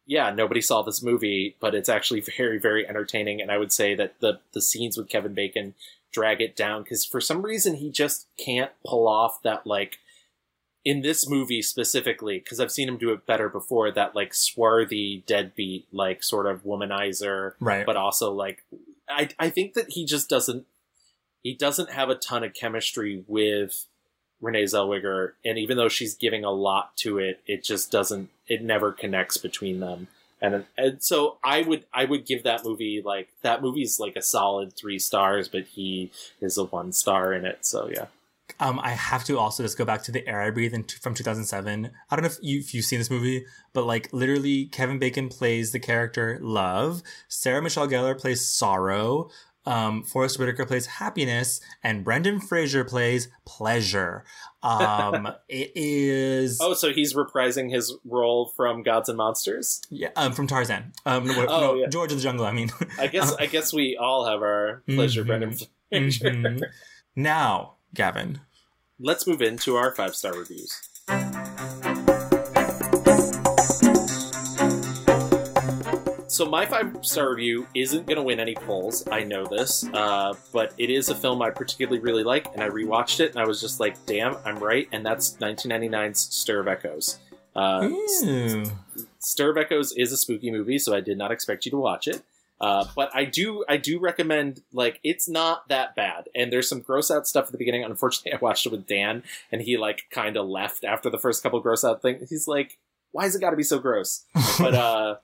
[0.05, 3.41] yeah, nobody saw this movie, but it's actually very, very entertaining.
[3.41, 5.75] And I would say that the the scenes with Kevin Bacon
[6.11, 9.99] drag it down because for some reason he just can't pull off that like
[10.83, 13.91] in this movie specifically because I've seen him do it better before.
[13.91, 17.85] That like swarthy deadbeat, like sort of womanizer, Right.
[17.85, 18.63] But also like
[19.09, 20.65] I I think that he just doesn't
[21.43, 23.85] he doesn't have a ton of chemistry with
[24.41, 28.29] Renee Zellweger, and even though she's giving a lot to it, it just doesn't.
[28.47, 30.07] It never connects between them,
[30.41, 34.21] and and so I would I would give that movie like that movie's like a
[34.21, 36.11] solid three stars, but he
[36.41, 37.65] is a one star in it.
[37.65, 38.07] So yeah.
[38.59, 41.13] Um, I have to also just go back to the air I breathe in from
[41.13, 41.91] 2007.
[42.09, 45.29] I don't know if, you, if you've seen this movie, but like literally, Kevin Bacon
[45.29, 47.01] plays the character Love.
[47.27, 49.29] Sarah Michelle Gellar plays Sorrow.
[49.65, 54.23] Um, Forest Whitaker plays Happiness, and Brendan Fraser plays Pleasure.
[54.63, 59.81] Um, it is Oh, so he's reprising his role from Gods and Monsters.
[59.91, 60.93] yeah, um, from Tarzan.
[61.05, 61.87] Um, no, Oh, no, yeah.
[61.87, 62.45] George of the Jungle.
[62.45, 65.27] I mean, I guess I guess we all have our pleasure, Mhm.
[65.27, 66.29] Brendan Fraser.
[66.31, 66.61] Mhm.
[67.15, 68.41] now, Gavin.
[68.99, 70.79] Let's move into our five star reviews.
[76.39, 79.05] So my five star review isn't going to win any polls.
[79.11, 82.69] I know this, uh, but it is a film I particularly really like, and I
[82.69, 86.67] rewatched it, and I was just like, "Damn, I'm right!" And that's 1999's Stir of
[86.69, 87.19] Echoes.
[87.55, 88.63] Uh, Ooh.
[89.19, 92.07] Stir of Echoes is a spooky movie, so I did not expect you to watch
[92.07, 92.21] it.
[92.61, 94.61] Uh, but I do, I do recommend.
[94.73, 97.83] Like, it's not that bad, and there's some gross out stuff at the beginning.
[97.83, 101.41] Unfortunately, I watched it with Dan, and he like kind of left after the first
[101.41, 102.29] couple gross out things.
[102.29, 102.77] He's like,
[103.11, 104.25] "Why has it got to be so gross?"
[104.59, 105.15] but uh,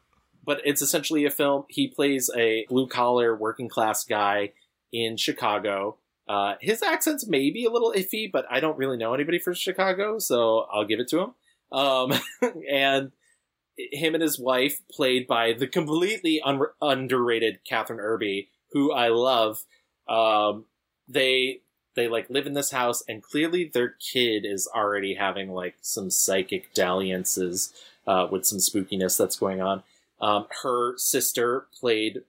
[0.46, 1.66] but it's essentially a film.
[1.68, 4.54] He plays a blue collar working class guy
[4.94, 5.98] in Chicago.
[6.28, 10.20] Uh, his accent's maybe a little iffy, but I don't really know anybody from Chicago,
[10.20, 11.34] so I'll give it to him.
[11.72, 12.14] Um,
[12.70, 13.12] and
[13.78, 19.64] him and his wife, played by the completely un- underrated Kathryn Erbe, who I love.
[20.08, 20.66] Um,
[21.08, 21.62] they
[21.96, 26.10] they like live in this house, and clearly their kid is already having like some
[26.10, 27.74] psychic dalliances
[28.08, 29.84] uh, with some spookiness that's going on.
[30.22, 32.22] Um, her sister, played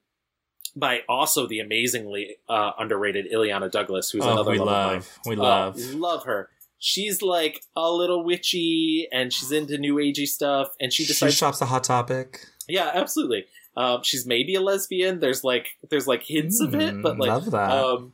[0.74, 5.38] by also the amazingly uh, underrated Illeana Douglas, who's Oh, another we love, of mine.
[5.38, 5.76] love.
[5.76, 6.50] We Uh, love her.
[6.78, 11.38] She's like a little witchy, and she's into new agey stuff, and she decides She
[11.38, 12.40] shops a hot topic.
[12.68, 13.46] yeah, absolutely.
[13.76, 15.20] Um, she's maybe a lesbian.
[15.20, 17.70] There's like there's like hints of it, Mm, but like love that.
[17.70, 18.12] Um,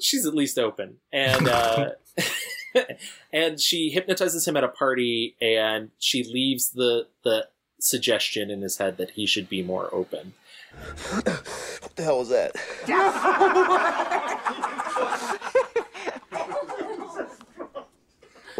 [0.00, 1.90] she's at least open, and uh,
[3.32, 7.48] and she hypnotizes him at a party, and she leaves the the
[7.80, 10.34] suggestion in his head that he should be more open.
[11.12, 12.54] What the hell was that?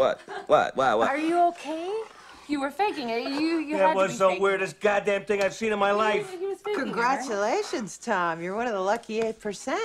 [0.00, 0.20] What?
[0.46, 0.76] What?
[0.76, 0.98] What?
[0.98, 1.08] What?
[1.08, 1.92] Are you okay?
[2.48, 3.24] You were faking it.
[3.24, 5.78] You you That had was to be the faking weirdest goddamn thing I've seen in
[5.78, 6.34] my life.
[6.64, 8.42] Congratulations, Tom.
[8.42, 9.76] You're one of the lucky 8%.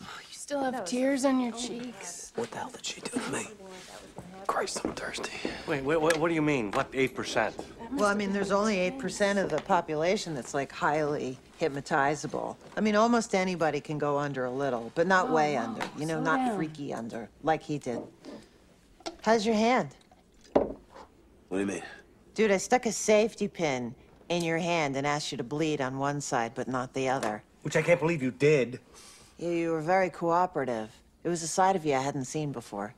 [0.00, 2.32] You still have tears on your oh cheeks.
[2.36, 3.46] What the hell did she do to me?
[4.46, 5.32] Christ, I'm thirsty.
[5.66, 6.70] Wait, wait, what, what do you mean?
[6.72, 7.52] What, 8%?
[7.92, 12.56] Well, I mean, there's only 8% of the population that's like highly hypnotizable.
[12.78, 15.82] I mean, almost anybody can go under a little, but not oh, way under.
[15.98, 16.56] You know, Slow not down.
[16.56, 18.00] freaky under, like he did.
[19.24, 19.88] How's your hand?
[20.52, 20.76] What
[21.50, 21.82] do you mean?
[22.34, 23.94] Dude, I stuck a safety pin
[24.28, 27.42] in your hand and asked you to bleed on one side, but not the other.
[27.62, 28.80] Which I can't believe you did.
[29.38, 30.90] You, you were very cooperative.
[31.22, 32.92] It was a side of you I hadn't seen before.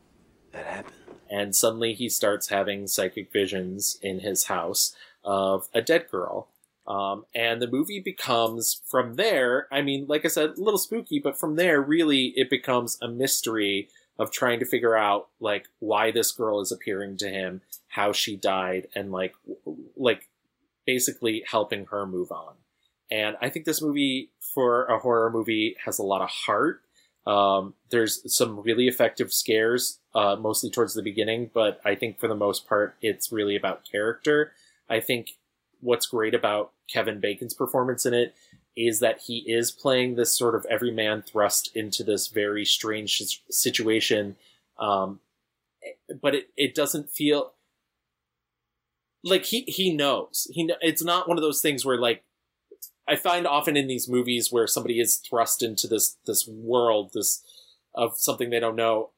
[0.51, 0.97] That happened.
[1.31, 6.49] and suddenly he starts having psychic visions in his house of a dead girl.
[6.89, 9.69] Um, and the movie becomes from there.
[9.71, 13.07] I mean, like I said, a little spooky, but from there, really, it becomes a
[13.07, 18.13] mystery of trying to figure out like why this girl is appearing to him, how
[18.13, 19.35] she died, and like
[19.97, 20.29] like
[20.87, 22.55] basically helping her move on.
[23.11, 26.83] And I think this movie, for a horror movie, has a lot of heart.
[27.27, 32.29] Um, there's some really effective scares, uh, mostly towards the beginning, but I think for
[32.29, 34.53] the most part, it's really about character.
[34.89, 35.37] I think
[35.81, 38.35] what's great about Kevin Bacon's performance in it
[38.77, 44.37] is that he is playing this sort of everyman thrust into this very strange situation.
[44.79, 45.21] Um,
[46.21, 47.53] but it, it doesn't feel
[49.25, 52.23] like he, he knows he, it's not one of those things where like,
[53.09, 57.43] I find often in these movies where somebody is thrust into this this world, this
[57.95, 59.11] of something they don't know,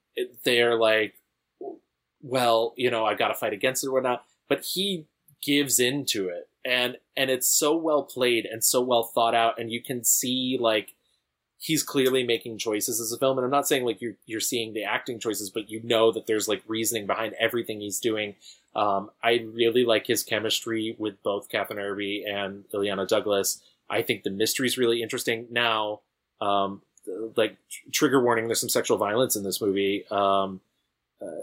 [0.44, 1.14] they're like,
[2.20, 4.24] well, you know, I got to fight against it or whatnot.
[4.48, 5.06] But he
[5.42, 9.70] gives into it, and and it's so well played and so well thought out, and
[9.70, 10.94] you can see like
[11.60, 13.36] he's clearly making choices as a film.
[13.36, 16.26] And I'm not saying like you're you're seeing the acting choices, but you know that
[16.26, 18.36] there's like reasoning behind everything he's doing.
[18.74, 23.60] Um, I really like his chemistry with both Kathryn Erbe and Illeana Douglas.
[23.90, 25.46] I think the mystery's really interesting.
[25.50, 26.00] Now,
[26.40, 26.82] um,
[27.36, 30.04] like tr- trigger warning, there's some sexual violence in this movie.
[30.10, 30.60] Um,
[31.20, 31.42] uh,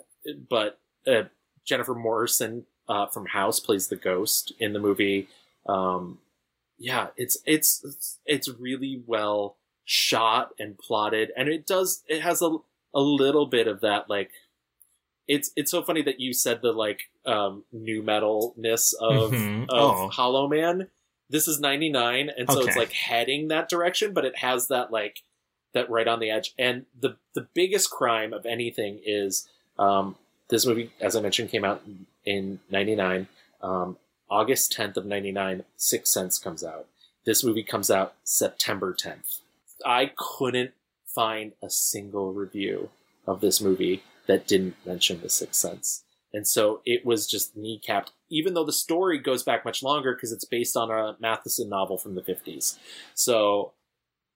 [0.49, 1.23] but uh,
[1.65, 5.27] Jennifer Morrison uh, from House plays the ghost in the movie.
[5.67, 6.19] Um,
[6.77, 9.55] yeah, it's it's it's- it's really well
[9.85, 12.57] shot and plotted, and it does it has a
[12.93, 14.31] a little bit of that like
[15.27, 19.63] it's it's so funny that you said the like um new metalness of Mhm.
[19.63, 20.07] of Oh.
[20.09, 20.87] Hollow Man.
[21.29, 25.23] This is 99 and so it's like heading that direction but it has that like
[25.73, 29.49] that right on the edge and the the biggest crime of anything is
[29.79, 30.15] um
[30.49, 33.27] this movie as I mentioned came out in 99
[33.61, 33.97] um
[34.29, 36.87] August 10th of 99 Sixth Sense comes out.
[37.25, 39.41] This movie comes out September 10th.
[39.85, 40.71] I couldn't
[41.05, 42.89] find a single review
[43.27, 46.03] of this movie that didn't mention The Sixth Sense.
[46.33, 50.31] And so it was just kneecapped, even though the story goes back much longer because
[50.31, 52.77] it's based on a Matheson novel from the 50s.
[53.13, 53.71] So,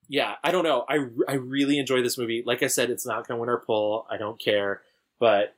[0.07, 0.85] yeah, I don't know.
[0.87, 2.41] I, I really enjoy this movie.
[2.45, 4.07] Like I said, it's not going to win our poll.
[4.09, 4.81] I don't care.
[5.19, 5.55] But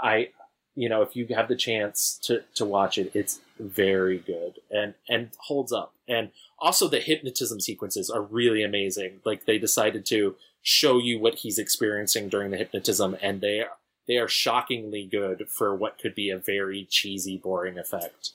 [0.00, 0.30] I,
[0.74, 4.94] you know, if you have the chance to, to watch it, it's very good and,
[5.08, 5.94] and holds up.
[6.08, 9.20] And also the hypnotism sequences are really amazing.
[9.24, 13.72] Like they decided to show you what he's experiencing during the hypnotism and they are,
[14.06, 18.30] they are shockingly good for what could be a very cheesy, boring effect.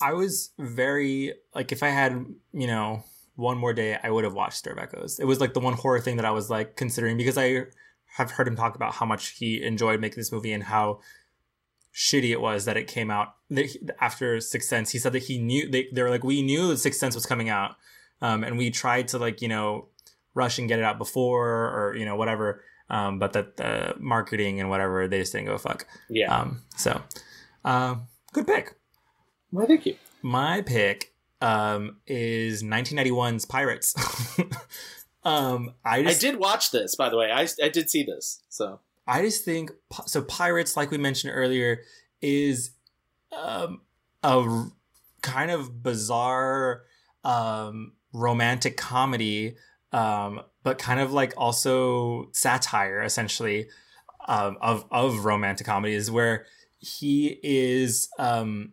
[0.00, 3.02] I was very like if I had you know
[3.36, 5.18] one more day, I would have watched Stir Echoes.
[5.18, 7.66] It was like the one horror thing that I was like considering because I
[8.16, 11.00] have heard him talk about how much he enjoyed making this movie and how
[11.96, 14.90] shitty it was that it came out that he- after Sixth Sense.
[14.90, 17.48] He said that he knew they they were like we knew Sixth Sense was coming
[17.48, 17.76] out,
[18.20, 19.88] um, and we tried to like you know
[20.34, 22.62] rush and get it out before or you know whatever.
[22.88, 25.86] Um, but that the marketing and whatever they just didn't go a fuck.
[26.08, 26.32] Yeah.
[26.32, 27.02] Um, so,
[27.64, 27.96] uh,
[28.32, 28.76] good pick.
[29.50, 29.96] Well, thank you.
[30.22, 33.96] My pick um, is 1991's Pyrates.
[35.24, 37.32] um, I I did watch this, by the way.
[37.32, 38.40] I, I did see this.
[38.50, 39.70] So I just think
[40.06, 40.22] so.
[40.22, 41.82] Pyrates, like we mentioned earlier,
[42.20, 42.70] is
[43.36, 43.82] um,
[44.22, 44.64] a
[45.22, 46.82] kind of bizarre
[47.24, 49.56] um, romantic comedy,
[49.92, 53.68] um, but kind of like also satire, essentially,
[54.26, 56.46] um, of of romantic comedies, where
[56.78, 58.08] he is.
[58.18, 58.72] Um,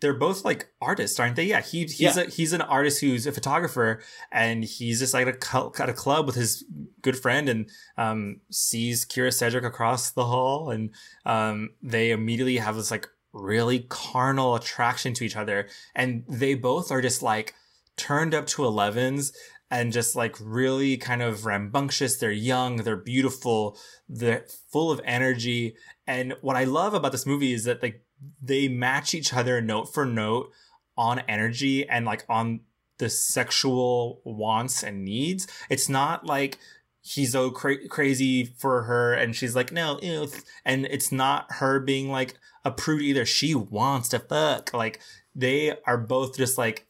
[0.00, 1.44] they're both like artists, aren't they?
[1.44, 2.20] Yeah, he he's Yeah.
[2.20, 4.02] a he's an artist who's a photographer,
[4.32, 6.64] and he's just like at a, at a club with his
[7.02, 10.90] good friend, and um, sees Kyra Sedgwick across the hall, and
[11.26, 16.90] um, they immediately have this like really carnal attraction to each other, and they both
[16.90, 17.54] are just like
[17.96, 19.32] turned up to 11s
[19.70, 22.16] and just like really kind of rambunctious.
[22.16, 23.76] They're young, they're beautiful,
[24.08, 25.74] they're full of energy.
[26.06, 28.03] And what I love about this movie is that like
[28.42, 30.50] they match each other note for note
[30.96, 32.60] on energy and like on
[32.98, 35.46] the sexual wants and needs.
[35.68, 36.58] It's not like
[37.04, 40.26] he's so cra- crazy for her and she's like no ew.
[40.64, 42.34] and it's not her being like
[42.64, 44.98] a prude either she wants to fuck like
[45.34, 46.86] they are both just like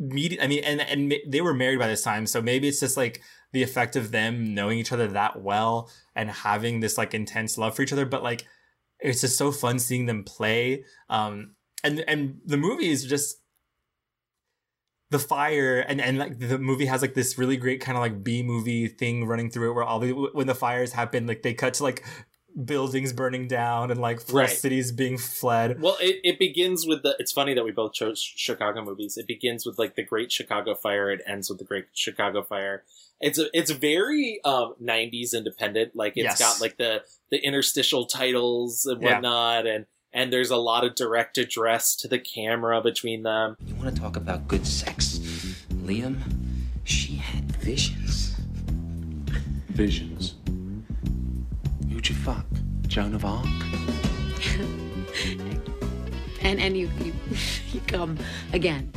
[0.00, 2.96] meet i mean and and they were married by this time so maybe it's just
[2.96, 3.22] like
[3.52, 7.76] the effect of them knowing each other that well and having this like intense love
[7.76, 8.46] for each other but like
[9.00, 11.54] it's just so fun seeing them play um
[11.84, 13.36] and and the movie is just
[15.10, 18.24] the fire and and like the movie has like this really great kind of like
[18.24, 21.54] B movie thing running through it where all the when the fires happen like they
[21.54, 22.04] cut to like
[22.64, 24.48] buildings burning down and like Right.
[24.48, 25.78] cities being fled.
[25.80, 27.14] Well, it, it begins with the.
[27.18, 29.18] It's funny that we both chose Chicago movies.
[29.18, 31.10] It begins with like the Great Chicago Fire.
[31.10, 32.82] It ends with the Great Chicago Fire.
[33.20, 35.94] It's a, it's very um, '90s independent.
[35.94, 36.38] Like it's Yes.
[36.38, 39.14] got like the the interstitial titles and Yeah.
[39.14, 43.56] whatnot, and and there's a lot of direct address to the camera between them.
[43.66, 45.18] You want to talk about good sex?
[45.84, 46.16] Liam,
[46.84, 48.34] she had visions.
[49.68, 50.34] Visions.
[51.90, 52.46] Who'd you fuck?
[52.86, 53.44] Joan of Arc?
[56.40, 57.12] and and you, you
[57.72, 58.16] you come
[58.52, 58.90] again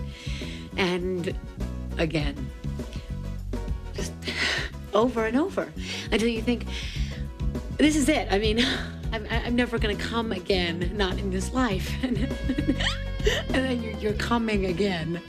[0.77, 1.35] and
[1.97, 2.35] again
[3.93, 4.13] just
[4.93, 5.71] over and over
[6.11, 6.65] until you think
[7.79, 8.59] this is it i mean
[9.11, 13.93] i'm, I'm never going to come again not in this life and, and then you're,
[13.97, 15.19] you're coming again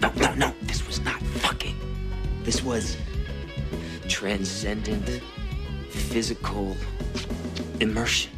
[0.00, 0.54] No, no, no.
[0.62, 1.74] This was not fucking.
[2.44, 2.96] This was
[4.08, 5.20] transcendent,
[5.90, 6.76] physical
[7.80, 8.30] immersion.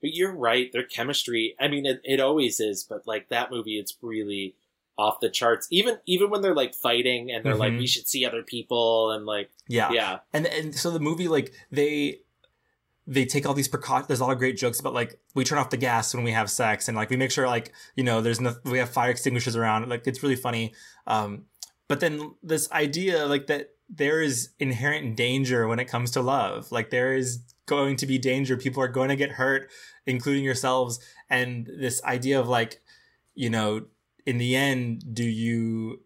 [0.00, 0.70] But you're right.
[0.72, 1.56] Their chemistry.
[1.58, 2.84] I mean, it, it always is.
[2.84, 4.54] But like that movie, it's really
[4.96, 5.66] off the charts.
[5.70, 7.78] Even even when they're like fighting and they're like, Mhm.
[7.80, 9.90] we should see other people and like Yeah.
[9.92, 10.18] yeah.
[10.32, 12.20] And and so the movie like they
[13.10, 14.06] they take all these precautions.
[14.06, 16.32] There's a lot of great jokes about like we turn off the gas when we
[16.32, 19.10] have sex, and like we make sure like you know there's no we have fire
[19.10, 19.88] extinguishers around.
[19.88, 20.74] Like it's really funny.
[21.06, 21.46] Um,
[21.88, 26.70] but then this idea like that there is inherent danger when it comes to love.
[26.70, 28.58] Like there is going to be danger.
[28.58, 29.70] People are going to get hurt,
[30.06, 31.00] including yourselves.
[31.30, 32.82] And this idea of like
[33.34, 33.86] you know
[34.26, 36.02] in the end, do you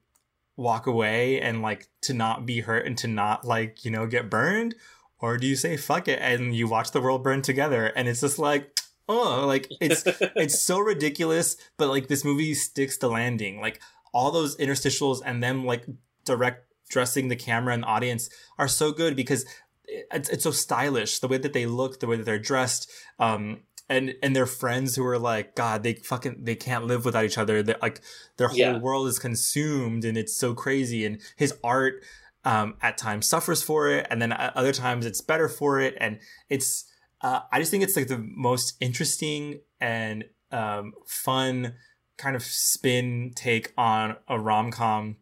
[0.56, 4.30] walk away and like to not be hurt and to not like you know get
[4.30, 4.76] burned
[5.22, 8.20] or do you say fuck it and you watch the world burn together and it's
[8.20, 8.78] just like
[9.08, 10.02] oh like it's
[10.36, 13.80] it's so ridiculous but like this movie sticks to landing like
[14.12, 15.86] all those interstitials and them like
[16.24, 18.28] direct dressing the camera and audience
[18.58, 19.46] are so good because
[19.86, 23.60] it's, it's so stylish the way that they look the way that they're dressed um
[23.88, 27.38] and and their friends who are like god they fucking they can't live without each
[27.38, 28.00] other they like
[28.36, 28.78] their whole Yeah.
[28.78, 32.02] world is consumed and it's so crazy and his art
[32.44, 35.94] um at times suffers for it and then other times it's better for it.
[35.98, 36.84] And it's
[37.20, 41.74] uh, i just think it's like the most interesting and um fun
[42.18, 45.16] kind of spin take on a rom-com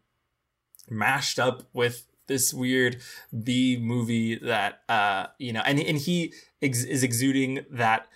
[0.89, 3.01] mashed up with this weird
[3.45, 6.33] B movie that uh you know and and he
[6.63, 8.07] ex- is exuding that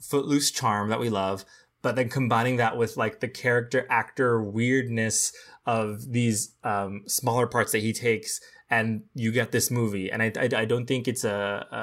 [0.00, 1.44] footloose charm that we love
[1.82, 5.32] but then combining that with like the character actor weirdness
[5.68, 8.40] of these um smaller parts that he takes
[8.70, 10.10] and you get this movie.
[10.10, 11.80] And I I, I don't think it's a, a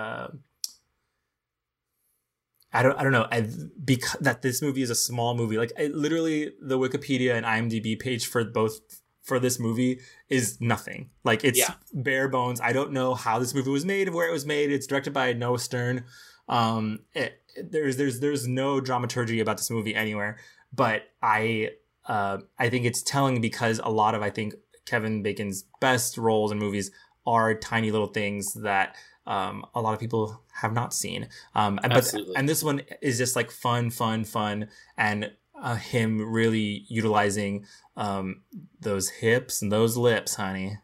[2.78, 3.28] I don't I don't know.
[3.32, 3.48] I,
[3.84, 5.58] because that this movie is a small movie.
[5.58, 8.80] Like I, literally the Wikipedia and IMDb page for both
[9.24, 10.00] for this movie
[10.30, 11.10] is nothing.
[11.24, 11.74] Like it's Yeah.
[11.94, 12.60] bare bones.
[12.62, 14.72] I don't know how this movie was made where it was made.
[14.72, 16.04] It's directed by Noah Stern.
[16.50, 17.42] Um it,
[17.72, 20.38] there's there's there's no dramaturgy about this movie anywhere.
[20.74, 21.70] But I
[22.08, 24.56] uh I think it's telling because a lot of I think
[24.86, 26.92] Kevin Bacon's best roles in movies
[27.26, 28.96] are tiny little things that
[29.28, 31.28] um, a lot of people have not seen.
[31.56, 32.36] Um, and, but, Absolutely.
[32.36, 37.66] and this one is just like fun, fun, fun, and uh, him really utilizing
[37.98, 38.42] um,
[38.80, 40.78] those hips and those lips, honey.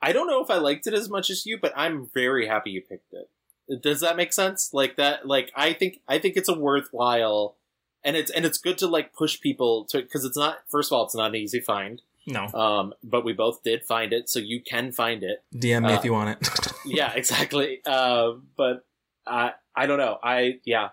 [0.00, 2.70] I don't know if I liked it as much as you, but I'm very happy
[2.70, 3.82] you picked it.
[3.82, 4.70] Does that make sense?
[4.72, 5.26] Like that?
[5.26, 7.56] Like I think I think it's a worthwhile,
[8.04, 10.58] and it's and it's good to like push people to because it's not.
[10.68, 12.02] First of all, it's not an easy find.
[12.26, 12.46] No.
[12.48, 15.42] Um, but we both did find it, so you can find it.
[15.54, 16.48] DM me Uh, if you want it.
[16.86, 17.80] yeah, exactly.
[17.84, 18.84] Uh, but
[19.26, 20.18] I I don't know.
[20.22, 20.90] I yeah,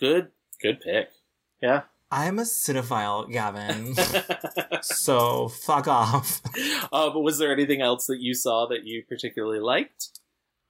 [0.00, 0.28] good
[0.62, 1.08] good pick.
[1.62, 1.82] Yeah.
[2.08, 3.96] I'm a cinephile, Gavin.
[4.82, 6.40] so fuck off.
[6.92, 10.20] Uh, but was there anything else that you saw that you particularly liked?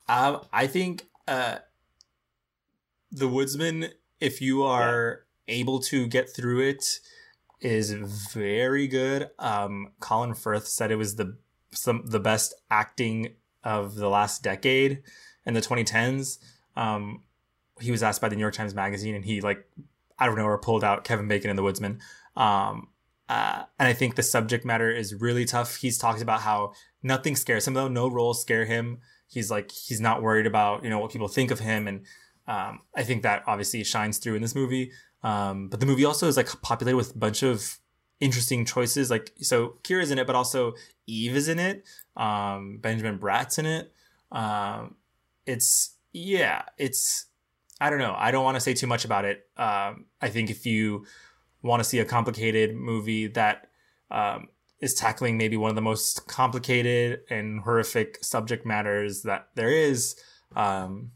[0.08, 1.58] Um, I think uh,
[3.12, 3.88] the Woodsman,
[4.18, 7.00] if you are able to get through it,
[7.60, 9.30] is very good.
[9.38, 11.36] Um, Colin Firth said it was the
[11.72, 15.02] some the best acting of the last decade
[15.44, 16.38] in the 2010s.
[16.76, 17.22] Um,
[17.80, 19.66] he was asked by the New York Times Magazine, and he like
[20.18, 22.00] I don't know, or pulled out Kevin Bacon in The Woodsman.
[22.36, 22.88] Um,
[23.28, 25.76] uh, and I think the subject matter is really tough.
[25.76, 27.88] He's talked about how nothing scares him though.
[27.88, 28.98] No roles scare him.
[29.28, 32.04] He's like he's not worried about you know what people think of him, and
[32.46, 34.92] um, I think that obviously shines through in this movie.
[35.26, 37.80] Um, but the movie also is like populated with a bunch of
[38.20, 39.10] interesting choices.
[39.10, 40.74] Like so, Kyra's in it, but also
[41.08, 41.84] Eve is in it.
[42.16, 43.92] Um, Benjamin Bratt's in it.
[44.30, 44.94] Um,
[45.44, 47.26] it's yeah, it's
[47.80, 48.14] I don't know.
[48.16, 49.48] I don't want to say too much about it.
[49.56, 51.06] Um, I think if you
[51.60, 53.68] want to see a complicated movie that
[54.12, 54.46] um,
[54.80, 60.14] is tackling maybe one of the most complicated and horrific subject matters that there is,
[60.54, 61.10] um,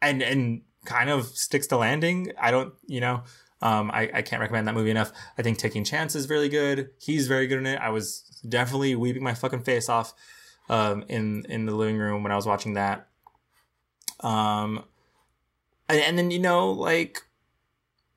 [0.00, 2.32] and and kind of sticks to landing.
[2.40, 3.22] I don't, you know,
[3.62, 5.12] um, I, I can't recommend that movie enough.
[5.38, 6.90] I think Taking Chances is really good.
[6.98, 7.78] He's very good in it.
[7.80, 10.14] I was definitely weeping my fucking face off
[10.68, 13.08] um, in in the living room when I was watching that.
[14.20, 14.84] Um,
[15.88, 17.22] and, and then you know, like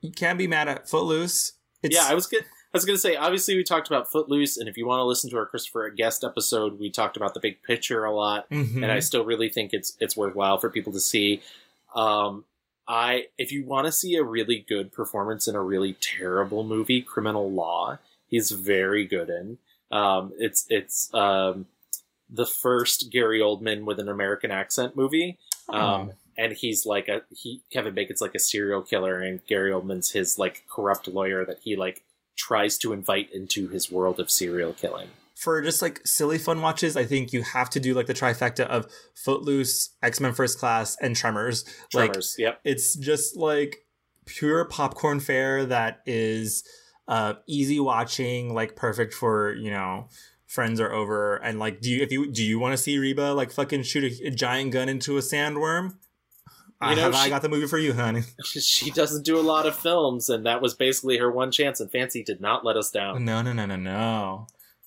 [0.00, 1.52] you can't be mad at Footloose.
[1.82, 2.42] It's, yeah, I was good.
[2.42, 5.04] I was going to say, obviously, we talked about Footloose, and if you want to
[5.04, 8.76] listen to our Christopher Guest episode, we talked about the big picture a lot, Mhm.
[8.82, 11.40] and I still really think it's it's worthwhile for people to see.
[11.94, 12.44] Um,
[12.86, 17.00] I if you want to see a really good performance in a really terrible movie,
[17.02, 17.98] Criminal Law,
[18.28, 19.58] he's very good in.
[19.90, 21.66] Um, it's it's um,
[22.28, 25.38] the first Gary Oldman with an American accent movie.
[25.68, 26.12] Um, Oh.
[26.36, 30.38] and he's like a he Kevin Bacon's like a serial killer and Gary Oldman's his
[30.38, 32.02] like corrupt lawyer that he like
[32.36, 35.08] tries to invite into his world of serial killing.
[35.44, 38.64] For just like silly fun watches, I think you have to do like the trifecta
[38.66, 41.64] of Footloose, X Men First Class, and Tremors.
[41.92, 42.60] Tremors, like, yep.
[42.64, 43.84] It's just like
[44.24, 46.64] pure popcorn fare that is
[47.06, 50.08] uh, easy watching, like perfect for you know
[50.46, 53.32] friends are over and like do you if you do you want to see Reba
[53.32, 55.94] like fucking shoot a, a giant gun into a sandworm?
[56.80, 58.22] I You know, have I got the movie for you, honey.
[58.44, 61.80] she doesn't do a lot of films, and that was basically her one chance.
[61.80, 63.24] And Fancy did not let us down.
[63.24, 64.46] No, no, no, no, no.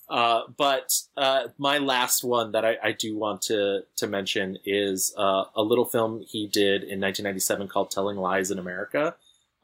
[0.10, 5.14] Uh, but uh, my last one that I, I do want to to mention is
[5.18, 9.16] uh, a little film he did in 1997 called "Telling Lies in America."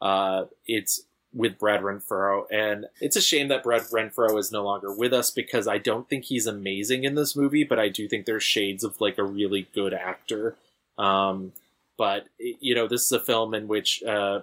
[0.02, 4.94] Uh, it's with Brad Renfro, and it's a shame that Brad Renfro is no longer
[4.94, 8.26] with us because I don't think he's amazing in this movie, but I do think
[8.26, 10.56] there's shades of like a really good actor.
[10.98, 11.52] Um,
[11.96, 14.40] but you know, this is a film in which uh,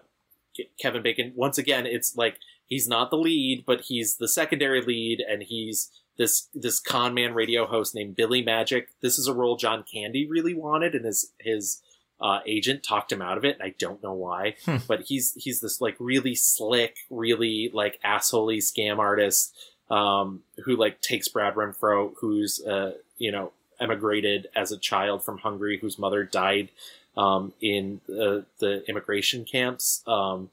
[0.80, 2.38] Kevin Bacon once again it's like
[2.72, 7.34] he's not the lead but he's the secondary lead and he's this this con man
[7.34, 11.32] radio host named Billy Magic this is a role John Candy really wanted and his
[11.40, 11.82] his
[12.20, 14.78] uh, agent talked him out of it and I don't know why Hmm.
[14.88, 19.56] but he's he's this like really slick really like assholey scam artist
[19.90, 25.40] um, who like takes Brad Renfro who's uh, you know emigrated as a child from
[25.40, 26.70] Hungary whose mother died
[27.18, 30.04] um, in the, the immigration camps.
[30.08, 30.50] Um,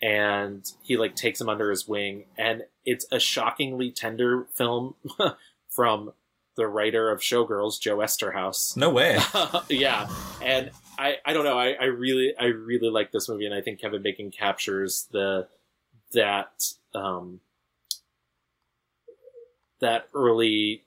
[0.00, 4.94] and he like takes him under his wing, and it's a shockingly tender film
[5.68, 6.12] from
[6.56, 8.76] the writer of Showgirls, Joe Eszterhas.
[8.76, 9.18] No way.
[9.68, 10.08] yeah,
[10.42, 11.58] and I I don't know.
[11.58, 15.48] I, I really I really like this movie, and I think Kevin Bacon captures the
[16.12, 17.40] that um
[19.80, 20.84] that early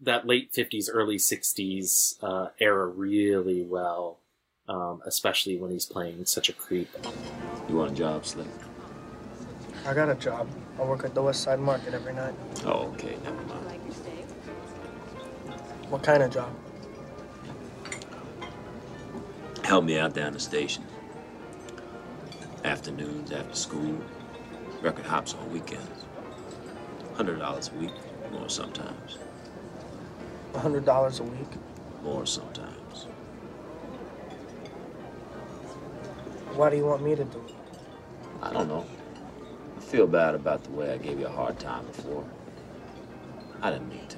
[0.00, 4.18] that late 50s early 60s uh, era really well
[4.72, 6.88] um, especially when he's playing such a creep
[7.68, 8.46] You want a job, Slick?
[9.86, 10.48] I got a job.
[10.78, 12.34] I work at the West Side Market every night.
[12.64, 13.82] Oh, okay, never mind.
[15.90, 16.50] What kind of job?
[19.64, 20.84] Help me out down the station.
[22.64, 23.98] Afternoons, after school.
[24.80, 26.04] Record hops on weekends.
[27.14, 27.92] Hundred dollars a week,
[28.32, 29.18] more sometimes.
[30.54, 31.50] Hundred dollars a week.
[32.02, 32.71] More sometimes.
[36.56, 37.54] Why do you want me to do it?
[38.42, 38.84] I don't know.
[39.76, 42.24] I feel bad about the way I gave you a hard time before.
[43.62, 44.16] I didn't mean to.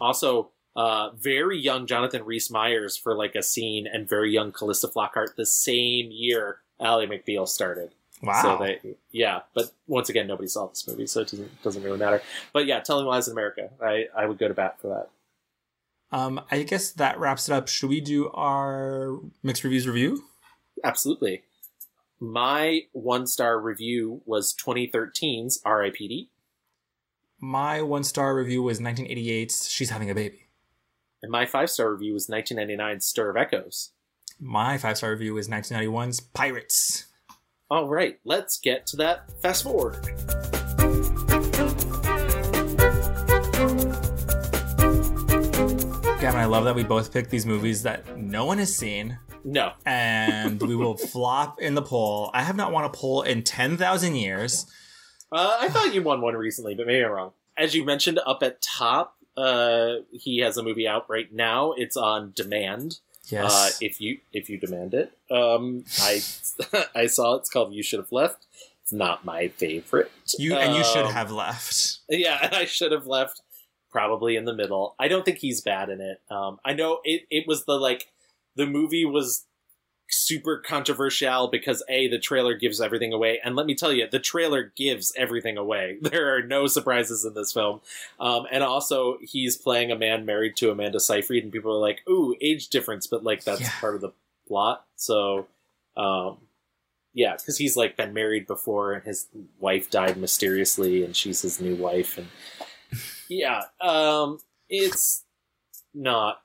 [0.00, 4.86] also uh, very young jonathan rhys myers for like a scene and very young calista
[4.88, 8.40] flockhart the same year ally mcbeal started Wow.
[8.42, 8.80] so they
[9.10, 12.22] yeah but once again nobody saw this movie so it doesn't doesn't really matter
[12.54, 15.08] but yeah telling lies in america i i would go to bat for that
[16.16, 17.68] Um, I guess that wraps it up.
[17.68, 20.24] Should we do our mixed reviews review?
[20.84, 21.42] Absolutely.
[22.24, 26.28] My one star review was 2013's RIPD,
[27.40, 30.46] My one star review was 1988's She's Having a Baby.
[31.20, 33.90] and my five star review was 1999's Stir of Echoes.
[34.38, 37.06] My five star review was 1991's Pyrates.
[37.68, 39.28] All right, let's get to that.
[39.42, 39.96] Fast forward.
[46.20, 49.18] Gavin, I love that we both picked these movies that no one has seen.
[49.44, 49.72] No.
[49.84, 52.30] And we will flop in the poll.
[52.34, 54.66] I have not won a poll in 10,000 years.
[55.30, 57.32] Uh, I thought you won one recently, but maybe I'm wrong.
[57.56, 61.72] As you mentioned up at top, uh, he has a movie out right now.
[61.76, 62.98] It's on demand.
[63.28, 63.52] Yes.
[63.54, 66.20] Uh, if you if you demand it, um, I
[66.94, 68.44] I saw it's called "You Should Have Left."
[68.82, 70.10] It's not my favorite.
[70.38, 71.98] You and you should Um, have left.
[72.08, 73.40] Yeah, I should have left
[73.92, 74.96] probably in the middle.
[74.98, 76.20] I don't think he's bad in it.
[76.30, 78.08] Um, I know it, it was the like
[78.56, 79.46] the movie was
[80.14, 84.18] super controversial because a the trailer gives everything away and let me tell you the
[84.18, 85.96] trailer gives everything away.
[86.02, 87.80] There are no surprises in this film.
[88.20, 92.02] Um, and also he's playing a man married to amanda seyfried and people are like
[92.10, 93.70] ooh age difference but like that's Yeah.
[93.80, 94.10] part of the
[94.46, 94.84] plot.
[94.96, 95.46] So
[95.96, 96.38] um,
[97.14, 99.28] yeah because he's like been married before and his
[99.60, 102.28] wife died mysteriously and she's his new wife and
[103.30, 105.24] yeah um, it's
[105.94, 106.41] not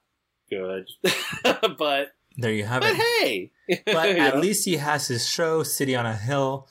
[0.50, 0.88] good
[1.78, 2.98] but There you have but it.
[2.98, 3.52] hey
[3.86, 4.42] But You at know?
[4.42, 6.68] least he has his show, City on a Hill,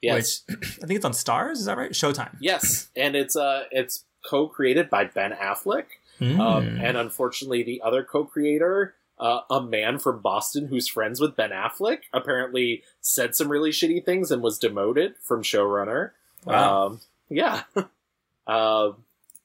[0.00, 0.42] Yes.
[0.48, 1.52] which I think it's on Starz.
[1.52, 1.90] Is that right?
[1.92, 2.36] Showtime.
[2.40, 5.84] Yes, and it's uh it's co-created by Ben Affleck,
[6.20, 6.38] Mm.
[6.40, 11.50] um, and unfortunately, the other co-creator, uh, a man from Boston who's friends with Ben
[11.50, 16.10] Affleck, apparently said some really shitty things and was demoted from showrunner.
[16.44, 16.86] Wow.
[16.86, 17.00] Um,
[17.30, 17.62] yeah,
[18.48, 18.90] uh,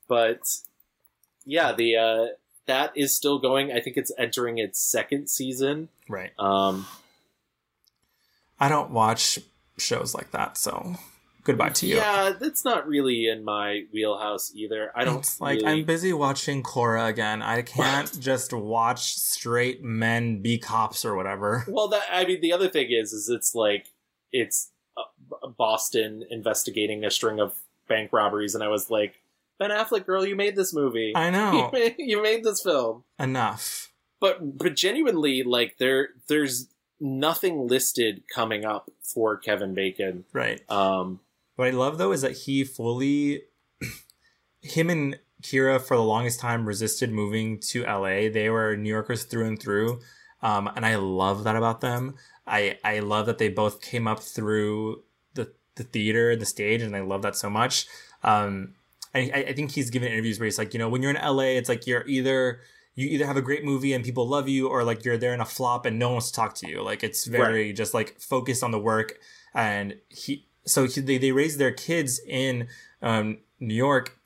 [0.08, 0.40] but
[1.46, 2.26] yeah, the uh,
[2.66, 3.72] that is still going.
[3.72, 5.90] I think it's entering its second season.
[6.08, 6.32] Right.
[6.40, 6.88] Um,
[8.60, 9.40] I don't watch
[9.78, 10.96] shows like that, so
[11.44, 11.96] goodbye to you.
[11.98, 14.92] Yeah, that's not really in my wheelhouse either.
[14.96, 17.42] I don't It's like really- I'm busy watching Cora again.
[17.42, 21.66] I can't just watch straight men be cops or whatever.
[21.68, 23.88] Well, that I mean, the other thing is, is it's like
[24.32, 27.54] it's uh, Boston investigating a string of
[27.90, 29.16] bank robberies, and I was like,
[29.60, 31.14] Ben Affleck, girl, you made this movie.
[31.16, 31.54] I know.
[31.74, 33.04] you made, you made this film.
[33.20, 33.92] Enough.
[34.20, 36.68] But but genuinely, like there there's
[37.00, 40.24] nothing listed coming up for Kevin Bacon.
[40.32, 40.62] Right.
[40.72, 41.20] Um,
[41.56, 43.44] What I love though is that he fully,
[44.62, 48.30] him and Kyra for the longest time resisted moving to LA.
[48.30, 50.00] They were New Yorkers through and through,
[50.42, 52.16] um, and I love that about them.
[52.48, 55.04] I I love that they both came up through
[55.34, 57.88] the the theater, the stage, and I love that so much.
[58.24, 58.76] Um,
[59.14, 61.22] I I I think he's given interviews where he's like, you know, when you're in
[61.22, 62.62] LA, it's like you're either
[62.96, 65.42] you either have a great movie and people love you, or like you're there in
[65.42, 66.84] a flop and no one wants to talk to you.
[66.84, 69.18] Like it's very just like focused on the work.
[69.54, 72.68] And he so he, they they raised their kids in
[73.02, 74.18] um, New York,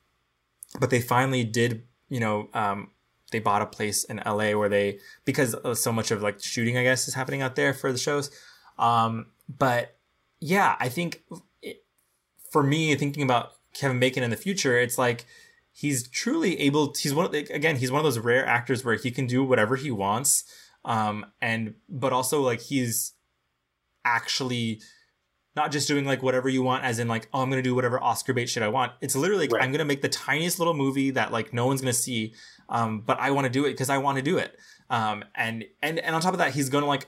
[0.80, 1.84] but they finally did.
[2.10, 2.92] You know, um,
[3.32, 6.78] they bought a place in LA where they because of so much of like shooting,
[6.78, 8.32] I guess, is happening out there for the shows.
[8.78, 9.98] Um, but
[10.40, 11.24] yeah, I think
[11.62, 11.84] it,
[12.52, 15.26] for me, thinking about Kevin Bacon in the future, it's like
[15.72, 16.94] he's truly able.
[16.98, 19.44] He's one of the, again, he's one of those rare actors where he can do
[19.44, 20.44] whatever he wants,
[20.84, 23.14] um, and but also like he's
[24.04, 24.82] actually
[25.56, 28.02] not just doing like whatever you want as in like oh i'm gonna do whatever
[28.02, 28.94] oscar bait shit i want.
[29.02, 31.94] It's literally like i'm gonna make the tiniest little movie that like no one's gonna
[31.94, 32.34] see
[32.70, 34.56] um, but i want to do it because i want to do it.
[34.90, 37.08] Um, and and and on top of that he's gonna like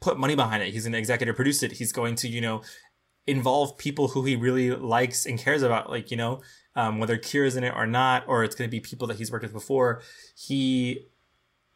[0.00, 0.72] put money behind it.
[0.72, 2.62] He's gonna executive produce it he's going to you know
[3.26, 6.40] involve people who he really likes and cares about like you know
[6.76, 9.44] um, whether kyra's in it or not or it's gonna be people that he's worked
[9.44, 10.02] with before.
[10.36, 11.06] He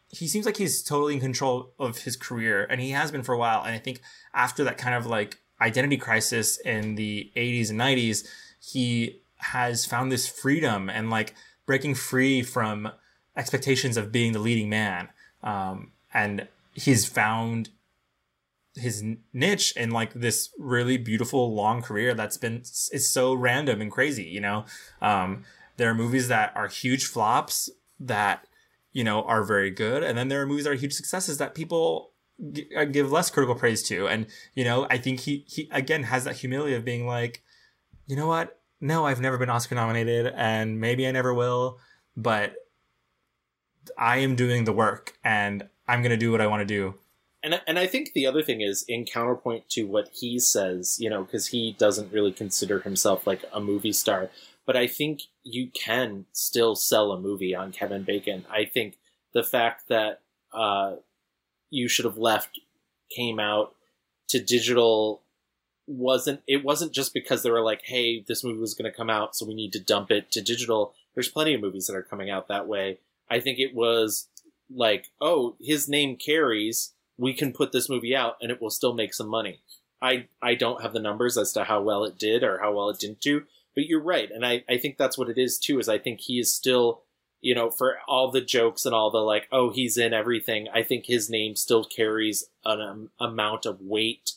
[0.08, 3.34] he seems like he's totally in control of his career and he has been for
[3.34, 3.62] a while.
[3.64, 4.00] And i think
[4.32, 8.26] after that kind of like identity crisis in the 80s and 90s
[8.60, 11.34] he has found this freedom and like
[11.66, 12.90] breaking free from
[13.36, 15.08] expectations of being the leading man.
[15.42, 17.70] Um, and he's found
[18.76, 23.90] his niche in like this really beautiful long career that's been it's so random and
[23.90, 24.64] crazy you know?
[25.00, 25.44] Um,
[25.76, 27.70] there are movies that are huge flops
[28.00, 28.46] that
[28.92, 31.54] you know are very good and then there are movies that are huge successes that
[31.54, 32.12] people
[32.52, 36.04] g- uh, give less critical praise to and you know i think he he again
[36.04, 37.42] has that humility of being like
[38.06, 38.60] you know what?
[38.80, 41.78] No i've never been oscar nominated and maybe i never will
[42.16, 42.54] but
[43.96, 46.94] i am doing the work and i'm going to do what i want to do
[47.44, 51.10] and and I think the other thing is in counterpoint to what he says, you
[51.10, 54.30] know, because he doesn't really consider himself like a movie star,
[54.66, 58.46] but I think you can still sell a movie on Kevin Bacon.
[58.50, 58.96] I think
[59.34, 60.22] the fact that
[60.52, 60.96] uh,
[61.70, 62.60] you should have left
[63.14, 63.74] came out
[64.28, 65.20] to digital
[65.86, 69.10] wasn't it wasn't just because they were like hey this movie was going to come
[69.10, 72.02] out so we need to dump it to digital there's plenty of movies that are
[72.02, 72.98] coming out that way
[73.28, 74.28] i think it was
[74.74, 78.94] like oh his name carries we can put this movie out and it will still
[78.94, 79.60] make some money.
[80.02, 82.90] I I don't have the numbers as to how well it did or how well
[82.90, 85.78] it didn't do, but you're right, and I I think that's what it is too.
[85.78, 87.02] Is I think he is still,
[87.40, 90.68] you know, for all the jokes and all the like, oh, he's in everything.
[90.72, 94.32] I think his name still carries an um, amount of weight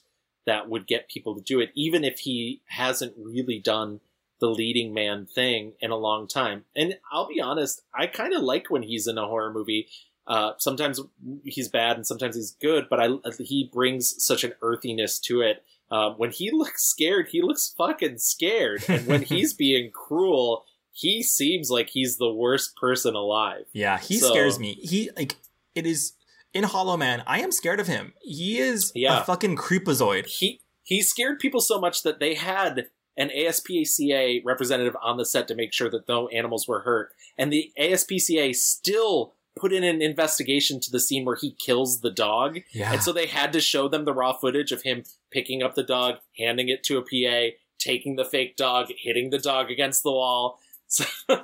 [0.45, 3.99] that would get people to do it, even if he hasn't really done
[4.39, 6.63] the leading man thing in a long time.
[6.75, 9.87] And I'll be honest, I kind of like when he's in a horror movie.
[10.27, 10.99] Uh, sometimes
[11.45, 13.09] he's bad and sometimes he's good, but I
[13.39, 15.63] he brings such an earthiness to it.
[15.89, 21.23] Um, when he looks scared, he looks fucking scared, and when he's being cruel, he
[21.23, 23.65] seems like he's the worst person alive.
[23.71, 24.73] Yeah, he So- scares me.
[24.81, 25.35] He like
[25.75, 26.13] it is
[26.53, 28.13] in Hollow Man, I am scared of him.
[28.21, 29.21] He is Yeah.
[29.21, 30.25] a fucking creepazoid.
[30.25, 32.87] He he scared people so much that they had
[33.17, 37.51] an ASPCA representative on the set to make sure that no animals were hurt, and
[37.51, 42.59] the ASPCA still put in an investigation to the scene where he kills the dog.
[42.73, 42.93] Yeah.
[42.93, 45.83] And so they had to show them the raw footage of him picking up the
[45.83, 50.11] dog, handing it to a PA, taking the fake dog, hitting the dog against the
[50.11, 50.59] wall.
[50.89, 51.03] So,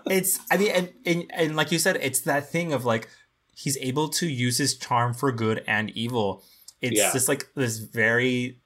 [0.10, 3.10] it's I mean and, and and like you said, it's that thing of like
[3.54, 6.44] he's able to use his charm for good and evil.
[6.82, 7.12] It's Yeah.
[7.12, 8.62] just like this very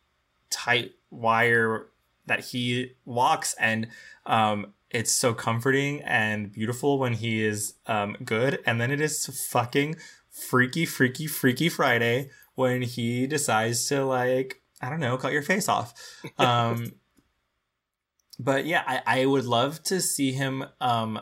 [0.52, 1.88] tight wire
[2.28, 3.88] that he walks and
[4.28, 8.59] um it's so comforting and beautiful when he is um good.
[8.65, 9.95] And then it is fucking
[10.30, 15.68] freaky freaky freaky friday when he decides to like i don't know cut your face
[15.68, 15.93] off.
[16.38, 16.93] Um
[18.39, 21.19] but yeah i i would love to see him um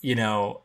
[0.00, 0.62] you know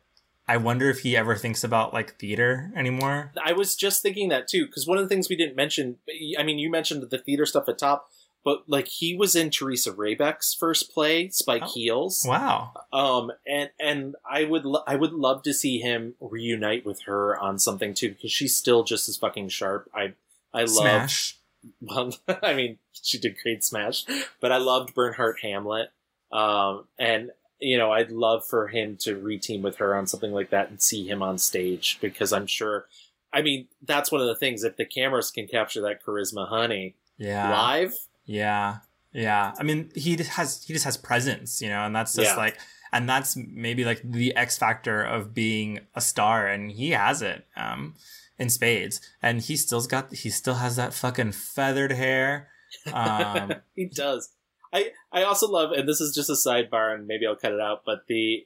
[0.47, 3.31] i wonder if he ever thinks about like theater anymore.
[3.43, 5.97] I was just thinking that too, because one of the things we didn't mention,
[6.37, 8.11] I mean, you mentioned the theater stuff at top,
[8.43, 12.25] but like he was in Theresa Rebeck's first play, Spike Heels.
[12.27, 17.01] wow Um, and and I would lo- I would love to see him reunite with
[17.03, 19.89] her on something too, because she's still just as fucking sharp.
[19.93, 20.13] I
[20.53, 21.11] I love.
[21.79, 22.13] Well,
[22.43, 24.03] I mean, she did great Smash,
[24.41, 25.91] but I loved Bernhardt Hamlet.
[26.29, 30.49] Um, and you know, I'd love for him to reteam with her on something like
[30.49, 32.87] that and see him on stage because I'm sure.
[33.31, 34.65] I mean, that's one of the things.
[34.65, 37.93] If the cameras can capture that charisma, honey, yeah live,
[38.25, 38.77] Yeah,
[39.11, 39.53] yeah.
[39.59, 42.37] I mean, he just has he just has presence, you know, and that's just Yeah.
[42.37, 42.57] like,
[42.91, 47.45] and that's maybe like the X factor of being a star, and he has it
[47.55, 47.95] um,
[48.39, 52.49] in spades, and he still's got he still has that fucking feathered hair.
[52.91, 54.29] Um, he does.
[54.71, 57.59] I I also love, and this is just a sidebar, and maybe I'll cut it
[57.59, 57.81] out.
[57.85, 58.45] But the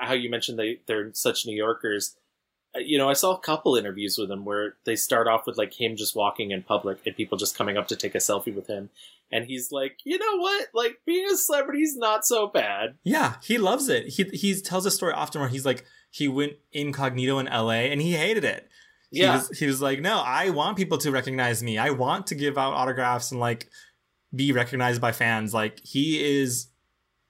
[0.00, 2.16] how you mentioned they they're such New Yorkers.
[2.76, 5.56] Uh, You know, I saw a couple interviews with him where they start off with
[5.58, 8.54] like him just walking in public and people just coming up to take a selfie
[8.54, 8.90] with him,
[9.32, 12.96] and he's like, you know what, like being a celebrity is not so bad.
[13.04, 14.08] yeah, he loves it.
[14.08, 17.90] He he tells a story often where he's like he went incognito in L.A.
[17.92, 18.68] and he hated it.
[19.10, 19.36] He Yeah.
[19.36, 21.76] was, he was like, no, I want people to recognize me.
[21.78, 23.68] I want to give out autographs and like
[24.34, 25.52] be recognized by fans.
[25.54, 26.68] Like he is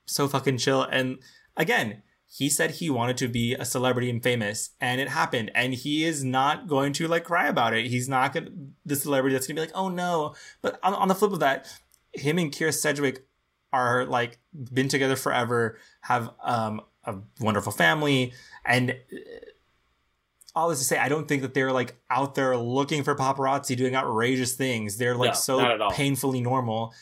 [0.06, 0.82] so fucking chill.
[0.82, 1.18] And
[1.56, 5.50] again, he said he wanted to be a celebrity and famous, and it happened.
[5.54, 7.86] And he is not going to like cry about it.
[7.86, 8.50] He's not gonna
[8.84, 10.34] the celebrity that's gonna be like, oh no.
[10.60, 11.66] But on, on the flip of that,
[12.12, 13.26] him and Kyra Sedgwick
[13.72, 14.38] are like
[14.72, 18.34] been together forever, have um a wonderful family,
[18.66, 18.94] and
[20.54, 23.76] all this to say, I don't think that they're like out there looking for paparazzi
[23.76, 24.98] doing outrageous things.
[24.98, 26.92] They're like No, so painfully normal.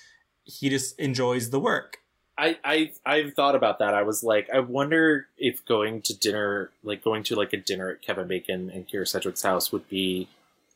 [0.44, 1.98] He just enjoys the work.
[2.38, 3.94] I, I I've thought about that.
[3.94, 7.88] I was like, I wonder if going to dinner, like going to like a dinner
[7.90, 10.28] at Kevin Bacon and Kyra Sedgwick's house, would be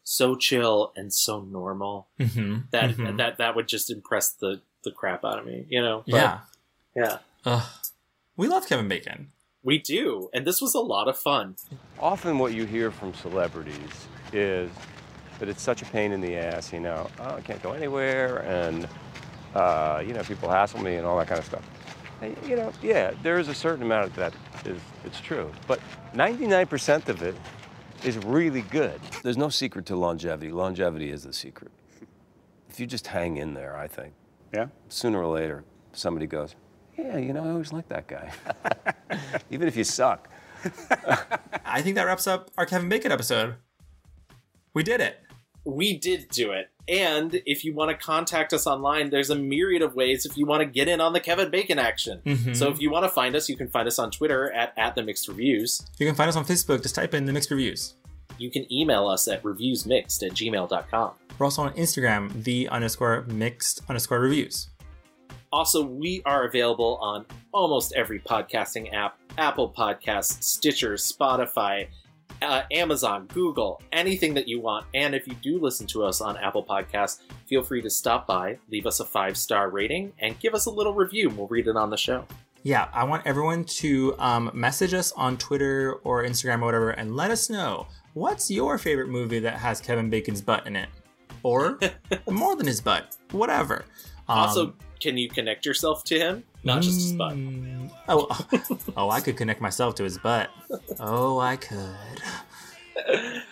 [0.03, 2.61] so chill and so normal Mm-hmm.
[2.71, 3.17] that Mhm.
[3.19, 5.67] that that would just impress the the crap out of me.
[5.69, 6.05] You know?
[6.07, 6.39] But, yeah.
[6.97, 7.63] yeah, Ugh.
[8.37, 9.31] We love Kevin Bacon.
[9.63, 11.57] we do, and this was a lot of fun.
[11.99, 14.71] Often what you hear from celebrities is
[15.39, 18.39] that it's such a pain in the ass, you know, oh, I can't go anywhere,
[18.39, 18.89] and,
[19.55, 21.63] uh, you know, people hassle me and all that kind of stuff.
[22.23, 25.81] And, you know, yeah, there is a certain amount of that is, it's true, but
[26.15, 27.35] 99% of it
[28.05, 29.01] is really good.
[29.23, 30.53] There's no secret to longevity.
[30.53, 31.71] Longevity is the secret.
[32.69, 34.15] If you just hang in there, I think.
[34.53, 34.67] Yeah?
[34.89, 36.55] Sooner or later, somebody goes,
[36.97, 38.33] yeah, you know, I always liked that guy.
[39.51, 40.29] Even if you suck.
[41.65, 43.55] I think that wraps up our Kevin Bacon episode.
[44.75, 45.19] We did it.
[45.65, 46.71] We did do it.
[46.91, 50.45] And if you want to contact us online, there's a myriad of ways if you
[50.45, 52.21] want to get in on the Kevin Bacon action.
[52.27, 52.57] Mhm.
[52.57, 54.97] So if you want to find us, you can find us on Twitter at, at
[54.97, 55.81] the Mixed Reviews.
[55.99, 56.83] You can find us on Facebook.
[56.83, 57.95] Just type in the mixed reviews.
[58.39, 61.11] You can email us at reviewsmixed at gmail.com.
[61.39, 64.69] We're also on Instagram, the underscore mixed underscore reviews.
[65.53, 71.87] Also, we are available on almost every podcasting app Apple Podcasts, Stitcher, Spotify,
[72.43, 74.87] uh, Amazon, Google, anything that you want.
[74.95, 78.59] And if you do listen to us on Apple Podcasts, feel free to stop by,
[78.71, 81.31] leave us a five star rating, and give us a little review.
[81.31, 82.27] We'll read it on the show.
[82.63, 87.17] Yeah, I want everyone to um, message us on Twitter or Instagram or whatever and
[87.17, 90.89] let us know what's your favorite movie that has Kevin Bacon's butt in it?
[91.43, 91.79] Or
[92.29, 93.87] more than his butt, whatever.
[94.29, 96.45] Um, also, can you connect yourself to him?
[96.63, 97.37] Not just his butt.
[98.09, 98.47] Oh,
[98.97, 100.51] oh, I could connect myself to his butt.
[100.99, 101.97] Oh, I could.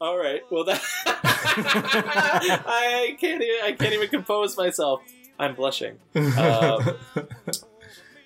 [0.00, 0.42] All right.
[0.50, 3.42] Well, that I can't.
[3.42, 5.00] Even, I can't even compose myself.
[5.38, 5.98] I'm blushing.
[6.14, 6.96] Um,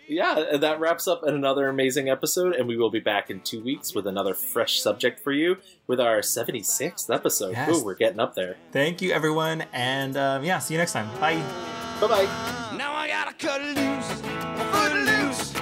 [0.09, 3.95] yeah, that wraps up another amazing episode, and we will be back in two weeks
[3.95, 7.53] with another fresh subject for you with our 76th episode.
[7.53, 7.71] Yes.
[7.71, 8.57] Ooh, we're getting up there.
[8.73, 9.65] Thank you, everyone.
[9.73, 11.09] And um, yeah, see you next time.
[11.21, 11.41] Bye.
[12.01, 12.77] Bye bye.
[12.77, 14.23] Now I gotta cut loose,
[14.73, 15.53] foot loose,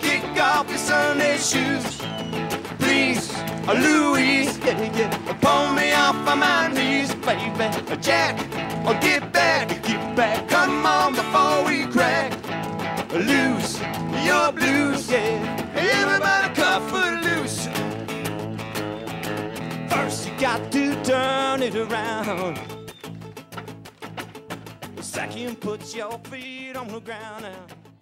[0.00, 2.00] kick off your Sunday shoes.
[2.78, 3.32] Please,
[3.66, 7.96] Louise, yeah, yeah, pull me off of my knees, baby.
[8.00, 8.38] Jack,
[8.86, 12.32] or get back, get back, come on before we crack.
[13.12, 13.80] Loose
[14.24, 15.72] your blues, yeah.
[15.76, 17.68] Everybody cut foot loose.
[19.88, 22.58] First you got to turn it around.
[25.00, 27.93] Second, put your feet on the ground now.